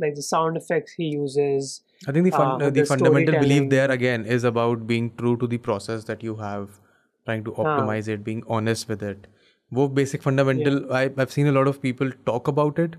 [0.06, 1.74] like the sound effects he uses
[2.08, 5.12] I think the fun, uh, uh, the, the fundamental belief there again is about being
[5.18, 6.82] true to the process that you have,
[7.26, 9.28] trying to optimize it, being honest with it.
[9.74, 10.82] वो basic fundamental.
[10.94, 12.98] I, I've seen a lot of people talk about it.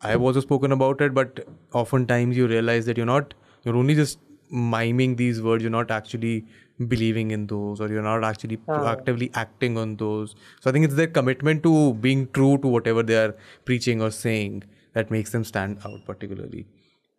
[0.00, 1.42] I've also spoken about it, but
[1.72, 3.34] oftentimes you realize that you're not.
[3.64, 4.18] You're only just
[4.52, 5.62] miming these words.
[5.62, 6.44] You're not actually
[6.88, 8.76] believing in those or you're not actually Ah.
[8.76, 10.30] proactively acting on those
[10.60, 11.72] so i think it's their commitment to
[12.06, 13.34] being true to whatever they are
[13.70, 14.56] preaching or saying
[14.98, 16.62] that makes them stand out particularly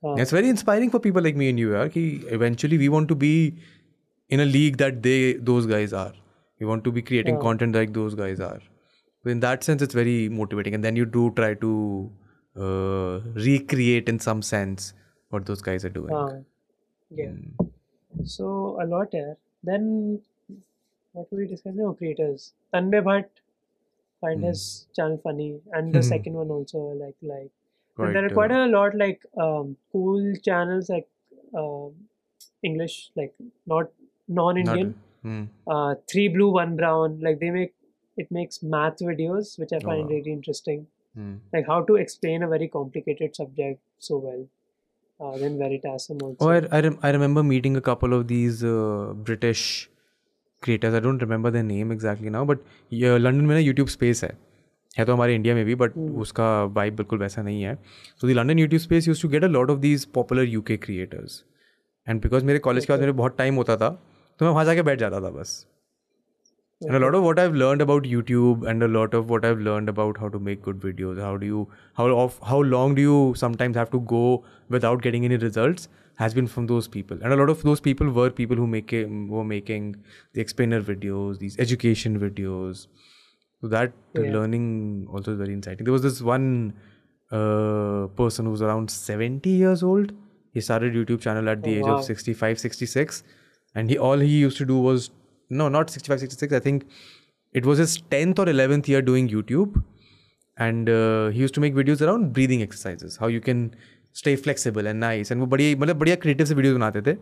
[0.03, 0.15] Ah.
[0.23, 2.03] it's very inspiring for people like me and you ki
[2.39, 3.31] eventually we want to be
[4.37, 5.17] in a league that they
[5.51, 6.11] those guys are
[6.59, 7.43] we want to be creating Ah.
[7.47, 8.59] content like those guys are
[9.23, 11.71] so in that sense it's very motivating and then you do try to
[12.65, 13.13] uh,
[13.49, 14.93] recreate in some sense
[15.29, 16.11] what those guys are doing
[17.15, 17.25] yeah.
[17.27, 17.71] Mm.
[18.25, 19.37] So a lot there.
[19.63, 20.21] Then
[21.13, 21.81] what were we discussing?
[21.81, 22.53] Oh, creators.
[22.73, 23.25] Tanmay Bhat
[24.21, 24.47] find Hmm.
[24.47, 26.09] his channel funny, and the Mhm.
[26.13, 27.51] second one also like like.
[27.95, 31.07] Quite, and there are uh, quite a lot like um, cool channels like
[31.61, 31.91] um,
[32.71, 33.33] English, like
[33.75, 33.91] not
[34.41, 34.87] non-Indian.
[34.93, 35.43] not- Hmm.
[35.73, 37.13] Uh, three blue, one brown.
[37.25, 37.73] Like they make
[38.23, 40.09] it makes math videos, which I Oh, find wow.
[40.15, 40.81] really interesting.
[41.19, 41.35] Hmm.
[41.53, 44.41] Like how to explain a very complicated subject so well.
[45.23, 46.45] Uh, then Veritasum also.
[46.45, 49.61] Oh, I, I, rem- I remember meeting a couple of these uh, British
[50.63, 50.93] creators.
[50.93, 54.31] I don't remember their name exactly now, but ये London में ना YouTube space है।
[54.97, 56.47] है तो हमारे India में भी but उसका
[56.77, 57.75] वाइब बिल्कुल वैसा नहीं है।
[58.21, 61.43] तो the London YouTube space use to get a lot of these popular UK creators
[62.07, 63.89] and because मेरे कॉलेज के बाद मेरे बहुत टाइम होता था
[64.39, 65.65] तो मैं वहाँ जाके बैठ जाता था बस।
[66.85, 69.59] And a lot of what i've learned about youtube and a lot of what i've
[69.59, 71.67] learned about how to make good videos how do you
[72.01, 75.87] how of how long do you sometimes have to go without getting any results
[76.17, 77.17] has been from those people.
[77.23, 79.95] And a lot of those people were people who make were making
[80.33, 82.85] the explainer videos these education videos.
[83.61, 84.27] So that Yeah.
[84.35, 86.73] learning also is very exciting there was this one
[87.31, 90.13] uh, person who was around 70 years old.
[90.53, 91.97] He started youtube channel at the Oh, age wow.
[91.97, 93.23] of 65 66
[93.73, 95.09] and he all he used to do was
[95.52, 96.86] no not 65 66 i think
[97.52, 99.82] it was his 10th or 11th year doing youtube
[100.56, 103.74] and uh, he used to make videos around breathing exercises how you can
[104.12, 107.16] stay flexible and nice and वो बड़ी मतलब बढ़िया creative से videos बनाते थे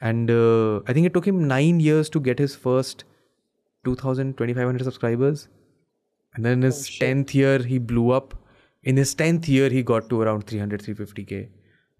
[0.00, 3.04] and uh, I think it took him nine years to get his first
[3.84, 5.48] 2000 2500 subscribers
[6.34, 8.34] and then in his 10th year he blew up
[8.84, 11.48] in his 10th year he got to around 300 350k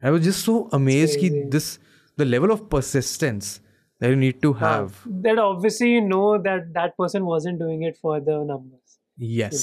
[0.02, 1.48] I was just so amazed कि crazy.
[1.56, 1.78] this
[2.16, 3.60] the level of persistence
[4.00, 4.98] that you need to have
[5.28, 8.98] that obviously you know that that person wasn't doing it for the numbers.
[9.16, 9.62] yes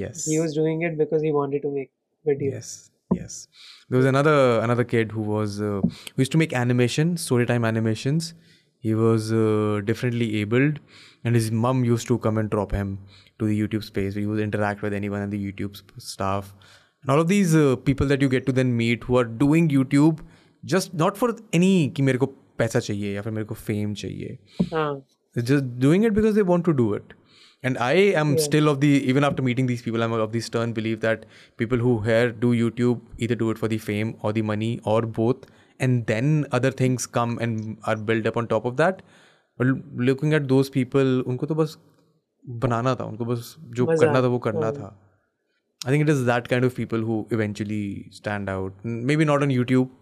[0.00, 1.90] yes He was doing it because he wanted to make
[2.28, 2.52] videos.
[2.52, 3.36] Yes, yes.
[3.88, 4.34] There was another
[4.66, 8.28] another kid who was uh, who used to make animation, storytime animations.
[8.86, 10.80] He was uh, differently abled,
[11.24, 12.92] and his mum used to come and drop him
[13.38, 14.18] to the YouTube space.
[14.22, 16.52] He would interact with anyone in the YouTube sp- staff,
[17.02, 19.68] and all of these uh, people that you get to then meet who are doing
[19.78, 20.20] YouTube
[20.74, 24.37] just not for any कि मेरे को पैसा चाहिए या फिर मेरे को fame चाहिए।
[25.35, 27.13] Just doing it because they want to do it
[27.63, 30.51] and I am still of the even after meeting this people I am of this
[30.51, 31.25] turn believe that
[31.57, 35.05] people who here do YouTube इधर do it for the fame और the money और
[35.17, 35.47] both
[35.81, 39.01] and then other things come and are build up on top of that
[39.59, 41.77] looking at those people उनको तो बस
[42.43, 44.99] बनाना था उनको बस जो करना था वो करना था।
[45.81, 49.41] I think it is that kind of people who eventually stand out may be not
[49.41, 49.95] on YouTube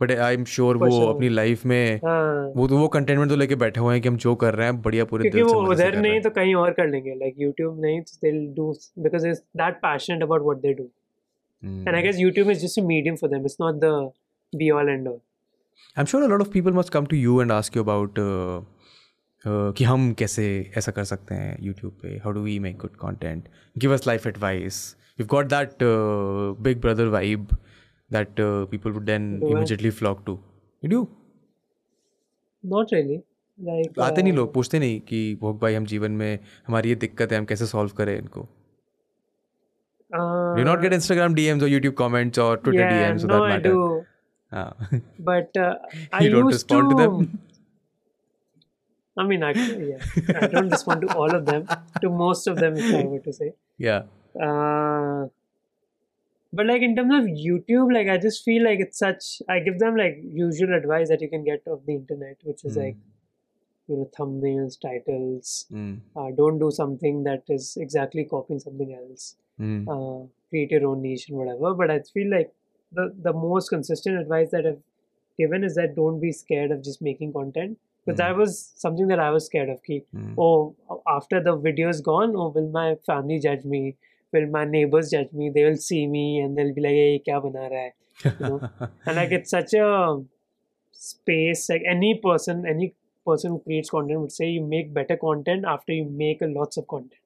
[0.00, 3.54] but I am sure वो अपनी लाइफ में हाँ। वो तो वो कंटेंटमेंट तो लेके
[3.62, 5.96] बैठे हुए हैं कि हम जो कर रहे हैं बढ़िया पूरे दिल से वो उधर
[5.98, 9.74] नहीं तो कहीं और कर लेंगे लाइक YouTube नहीं तो they do because it's that
[9.82, 10.84] passionate about what they do
[11.62, 13.92] and I guess YouTube is just a medium for them it's not the
[14.52, 17.40] be all and all I am sure a lot of people must come to you
[17.42, 18.14] and ask you about
[19.44, 20.44] कि हम कैसे
[20.78, 22.08] ऐसा कर सकते हैं YouTube पे?
[22.24, 24.84] How do we make good content give us life advice
[25.20, 25.82] you have got that
[26.62, 27.56] big brother vibe
[28.16, 29.50] that uh, people would then Do I?
[29.56, 30.36] immediately flock to
[30.82, 31.02] did you
[32.76, 33.18] not really
[33.68, 36.94] like आते नहीं uh, लोग पूछते नहीं कि भोग भाई हम जीवन में हमारी ये
[37.04, 38.40] दिक्कत है हम कैसे सॉल्व करें इनको
[40.18, 43.28] uh, do you not get Instagram DMs or YouTube comments or Twitter yeah, DMs for
[43.32, 43.70] no that matter.
[43.70, 44.06] I do
[44.60, 44.70] Ah.
[45.26, 45.74] but uh,
[46.12, 47.12] I you don't used respond to, them
[49.16, 49.50] I mean I,
[49.90, 50.00] yeah,
[50.40, 51.68] I don't respond to all of them
[52.04, 53.50] to most of them if I were to say
[53.86, 54.00] yeah
[54.46, 55.20] uh,
[56.52, 59.78] but like in terms of youtube like i just feel like it's such i give
[59.78, 62.80] them like usual advice that you can get of the internet which is Hmm.
[62.84, 62.96] like
[63.88, 65.98] you know thumbnails titles mm.
[66.16, 69.80] uh, don't do something that is exactly copying something else Mm.
[69.94, 72.50] uh, create your own niche and whatever but i feel like
[72.98, 74.78] the the most consistent advice that i've
[75.42, 78.22] given is that don't be scared of just making content because Hmm.
[78.22, 78.54] that was
[78.84, 80.32] something that i was scared of ki, Mm.
[80.46, 83.82] oh after the video is gone oh will my family judge me
[84.32, 87.40] will my neighbors judge me they will see me and they'll be like hey kya
[87.46, 88.60] bana raha hai you know?
[89.06, 89.88] and like it's such a
[91.06, 92.92] space like any person any
[93.30, 96.86] person who creates content would say you make better content after you make lots of
[96.94, 97.20] content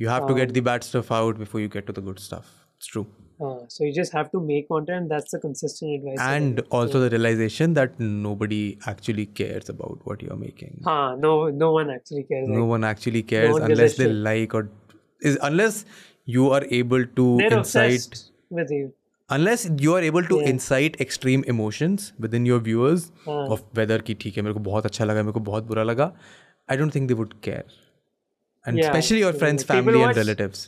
[0.00, 2.20] You have to get Um, the bad stuff out before you get to the good
[2.20, 2.50] stuff.
[2.76, 3.06] It's true.
[3.46, 6.18] Uh, so you just have to make content, that's the consistent advice.
[6.20, 10.80] And also the realization that nobody actually cares about what you're making.
[10.84, 12.48] Huh, no, no one actually cares.
[12.48, 14.14] No like, one actually cares one unless they shit.
[14.14, 14.68] like or
[15.20, 15.84] is unless
[16.36, 18.16] you are able to they're incite
[18.58, 18.86] with you.
[19.36, 20.50] unless you are able to Yeah.
[20.52, 23.38] incite extreme emotions within your viewers हाँ.
[23.56, 26.12] of whether कि ठीक है मेरे को बहुत अच्छा लगा मेरे को बहुत बुरा लगा
[26.68, 27.64] I don't think they would care
[28.64, 30.64] and Yeah, especially your friends people family and watch- relatives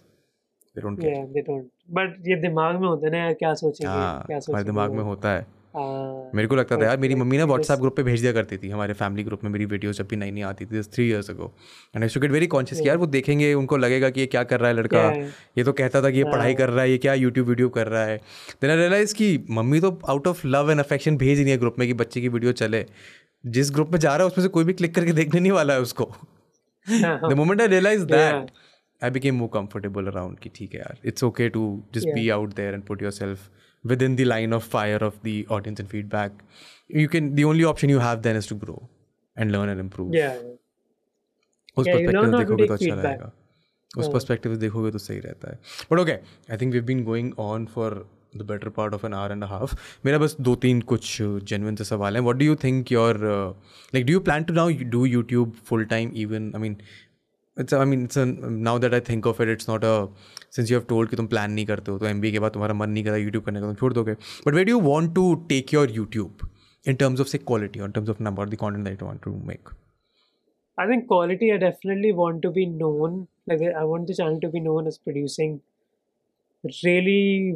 [0.74, 1.66] they don't care Yeah, they don't.
[1.98, 5.32] But ये दिमाग में होता है ना क्या सोचेंगे हाँ क्या सोचेंगे दिमाग में होता
[5.32, 8.32] है हाँ, मेरे को लगता था यार मेरी मम्मी ना व्हाट्सएप ग्रुप पे भेज दिया
[8.32, 11.08] करती थी हमारे फैमिली ग्रुप में मेरी वीडियोस जब भी नई नई आती थी three
[11.08, 11.52] years ago
[11.94, 14.60] and I should get very conscious यार वो देखेंगे उनको लगेगा कि ये क्या कर
[14.60, 15.02] रहा है लड़का।
[15.58, 17.86] ये तो कहता था कि ये पढ़ाई कर रहा है ये क्या यूट्यूब वीडियो कर
[17.86, 18.16] रहा है।
[18.62, 21.58] देन आई रियलाइज़ कि मम्मी तो out of love and affection भेज ही नहीं है
[21.58, 22.84] ग्रुप में कि बच्चे की वीडियो चले।
[23.44, 25.74] जिस ग्रुप में जा रहा है उसमें से कोई भी क्लिक करके देखने नहीं वाला
[25.74, 26.12] है उसको।
[26.86, 28.50] The moment I realise that
[29.02, 31.62] I became more comfortable around कि ठीक है यार it's okay to
[31.94, 33.48] just be out there and put yourself
[33.83, 36.43] within the line of fire of the audience and feedback
[37.01, 38.77] you can the only option you have then is to grow
[39.37, 40.37] and learn and improve Yeah.
[41.77, 43.05] उस Yeah, you perspective learn से how to देखोगे तो take अच्छा feedback.
[43.05, 43.31] रहेगा
[44.03, 45.59] उस perspective से देखोगे तो सही रहता है
[45.91, 46.11] but okay
[46.51, 47.93] I think we been going on for
[48.37, 49.75] the better part of an hour and half
[50.05, 53.17] मेरा बस दो तीन कुछ जेनविन से सवाल हैं what do you think your
[53.93, 56.77] like do you plan to now do YouTube full time even I mean
[57.59, 59.95] it's I mean it's now that I think of it it's not a
[60.55, 62.73] since you have told कि तुम plan नहीं करते हो तो M के बाद तुम्हारा
[62.81, 64.13] मन नहीं करता यूट्यूब करने का तुम छोड़ दोगे
[64.47, 66.49] but way do you want to take your YouTube
[66.91, 69.21] in terms of say quality or in terms of number the content that you want
[69.21, 69.69] to make
[70.77, 71.53] I think quality.
[71.53, 73.27] I definitely want to be known.
[73.47, 75.61] Like I want the channel to be known as producing
[76.83, 77.55] really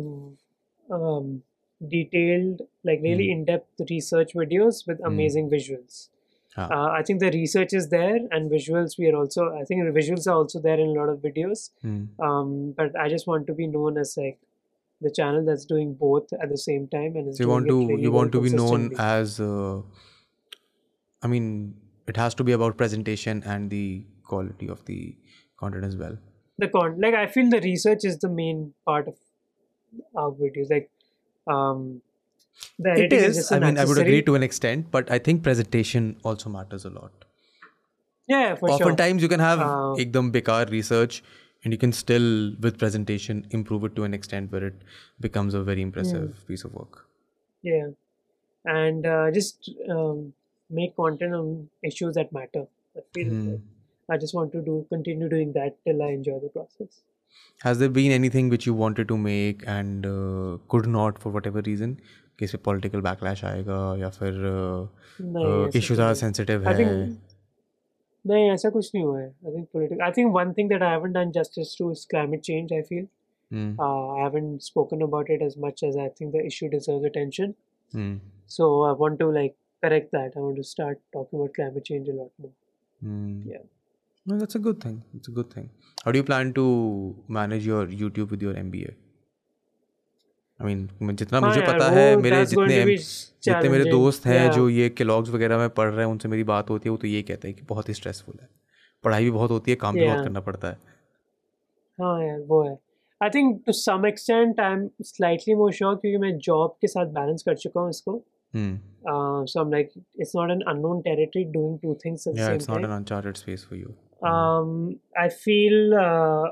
[0.89, 1.41] um,
[1.81, 6.09] detailed, like really in-depth research videos with amazing visuals.
[6.56, 6.68] Ah.
[6.70, 9.52] Uh, I think the research is there, and visuals we are also.
[9.60, 11.70] I think the visuals are also there in a lot of videos.
[11.82, 12.05] Hmm.
[12.22, 14.39] Um, but I just want to be known as like
[15.01, 18.02] the channel that's doing both at the same time, and so you want to really
[18.02, 19.81] you want to be known as uh,
[21.22, 21.74] i mean
[22.06, 25.16] it has to be about presentation and the quality of the
[25.62, 26.16] content as well
[26.64, 29.16] the con like i feel the research is the main part of
[30.22, 30.90] our videos like
[31.55, 32.02] um
[32.78, 33.52] it editing is.
[33.52, 36.85] i an mean i would agree to an extent but i think presentation also matters
[36.85, 37.24] a lot.
[38.28, 38.74] Yeah for sure.
[38.76, 41.22] Oftentimes you can have Uh, ekdam bekar research
[41.64, 42.28] and you can still
[42.66, 44.81] with presentation improve it to an extent where it
[45.26, 46.47] becomes a very impressive Hmm.
[46.48, 46.98] piece of work.
[47.62, 47.89] Yeah.
[48.64, 50.32] And uh, just um,
[50.70, 52.66] make content on issues that matter.
[52.97, 53.60] I feel like
[54.14, 56.98] i just want to do continue doing that till i enjoy the process.
[57.66, 61.62] Has there been anything which you wanted to make and uh, could not for whatever
[61.68, 61.94] reason
[62.39, 66.67] कि इसमें political backlash आएगा या फिर नहीं, ऐसा issue कुछ ज़्यादा नहीं। सेंसिटिव I
[66.67, 67.17] है think
[68.26, 70.89] नहीं ऐसा कुछ नहीं हुआ है I think political I think one thing that I
[70.89, 73.07] haven't done justice to is climate change I feel
[73.51, 73.69] Hmm.
[73.84, 77.53] uh, I haven't spoken about it as much as I think the issue deserves attention.
[77.93, 78.11] Hmm.
[78.55, 79.55] So I want to like
[79.85, 80.35] correct that.
[80.35, 82.51] I want to start talking about climate change a lot more.
[83.01, 83.31] Hmm.
[83.53, 83.63] Yeah.
[84.26, 84.99] No, that's a good thing.
[85.19, 85.71] It's a good thing.
[86.03, 86.65] How do you plan to
[87.39, 88.93] manage your YouTube with your MBA?
[90.60, 94.89] I mean, जितना हाँ मुझे पता है मेरे जितने जितने मेरे दोस्त हैं जो ये
[94.98, 97.48] क्लॉग्स वगैरह में पढ़ रहे हैं उनसे मेरी बात होती है वो तो ये कहते
[97.48, 98.48] हैं कि बहुत ही स्ट्रेसफुल है।
[99.05, 100.78] पढ़ाई भी बहुत होती है काम भी बहुत करना पड़ता है।
[102.01, 102.76] हाँ यार वो है।
[103.20, 107.06] I think to some extent I am slightly more sure क्योंकि मैं जॉब के साथ
[107.18, 108.22] बैलेंस कर चुका हूँ इसको.
[108.56, 109.90] So I am like
[110.20, 113.64] it's not an unknown territory doing two things at the same time an uncharted space
[113.70, 113.94] for you.
[114.28, 114.68] um,
[115.22, 116.44] I feel uh,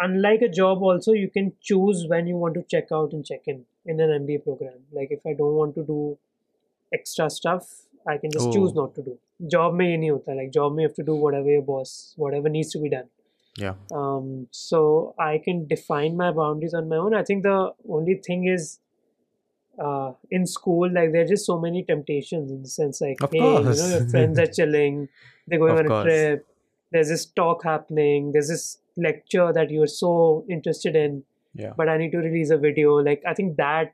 [0.00, 3.42] unlike a job also you can choose when you want to check out and check
[3.46, 4.80] in in an mba program.
[4.92, 6.18] Like if i don't want to do
[6.92, 7.68] extra stuff
[8.08, 8.52] i can just oh.
[8.52, 9.18] choose not to do.
[9.50, 12.70] Job may any other like job may have to do whatever your boss whatever needs
[12.72, 13.08] to be done.
[13.56, 13.74] Yeah.
[13.92, 17.14] Um so i can define my boundaries on my own.
[17.14, 18.78] I think the only thing is
[19.80, 23.30] uh, in school, like there are just so many temptations in the sense like, of
[23.32, 23.78] hey, course.
[23.78, 25.08] you know, your friends are chilling,
[25.46, 26.46] they're going of on a trip,
[26.92, 31.22] there's this talk happening, there's this lecture that you're so interested in
[31.60, 31.72] Yeah.
[31.78, 32.90] but i need to release a video.
[33.06, 33.92] Like i think that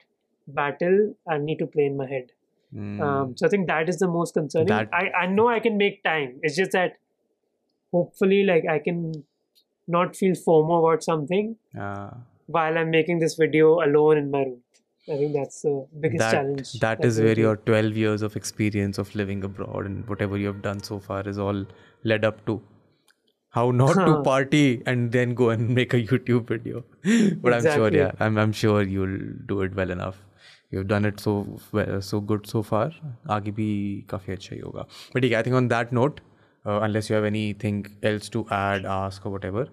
[0.59, 0.97] battle
[1.35, 2.32] i need to play in my head.
[2.74, 3.01] Hmm.
[3.06, 4.68] um, so i think that is the most concerning.
[4.68, 6.39] That- I, I know i can make time.
[6.43, 6.97] It's just that
[7.93, 9.01] hopefully like i can
[9.97, 11.51] not feel fomo about something
[11.89, 12.14] Ah.
[12.59, 14.62] while i'm making this video alone in my room.
[15.09, 15.73] I think that's the
[16.05, 20.09] biggest that, challenge that is where your 12 years of experience of living abroad and
[20.12, 21.60] whatever you have done so far is all
[22.12, 22.56] led up to
[23.56, 24.22] how not to Huh.
[24.26, 26.84] party and then go and make a youtube video
[27.41, 27.98] but i'm sure Exactly.
[27.99, 29.18] yeah I'm, I'm sure you'll
[29.53, 30.19] do it well enough
[30.69, 31.34] you've done it so
[31.78, 32.86] well, so good so far
[33.38, 33.69] आगे भी
[34.10, 36.22] काफ़ी अच्छा ही होगा but ठीक है I think on that note
[36.65, 39.65] uh, unless you have anything else to add ask or whatever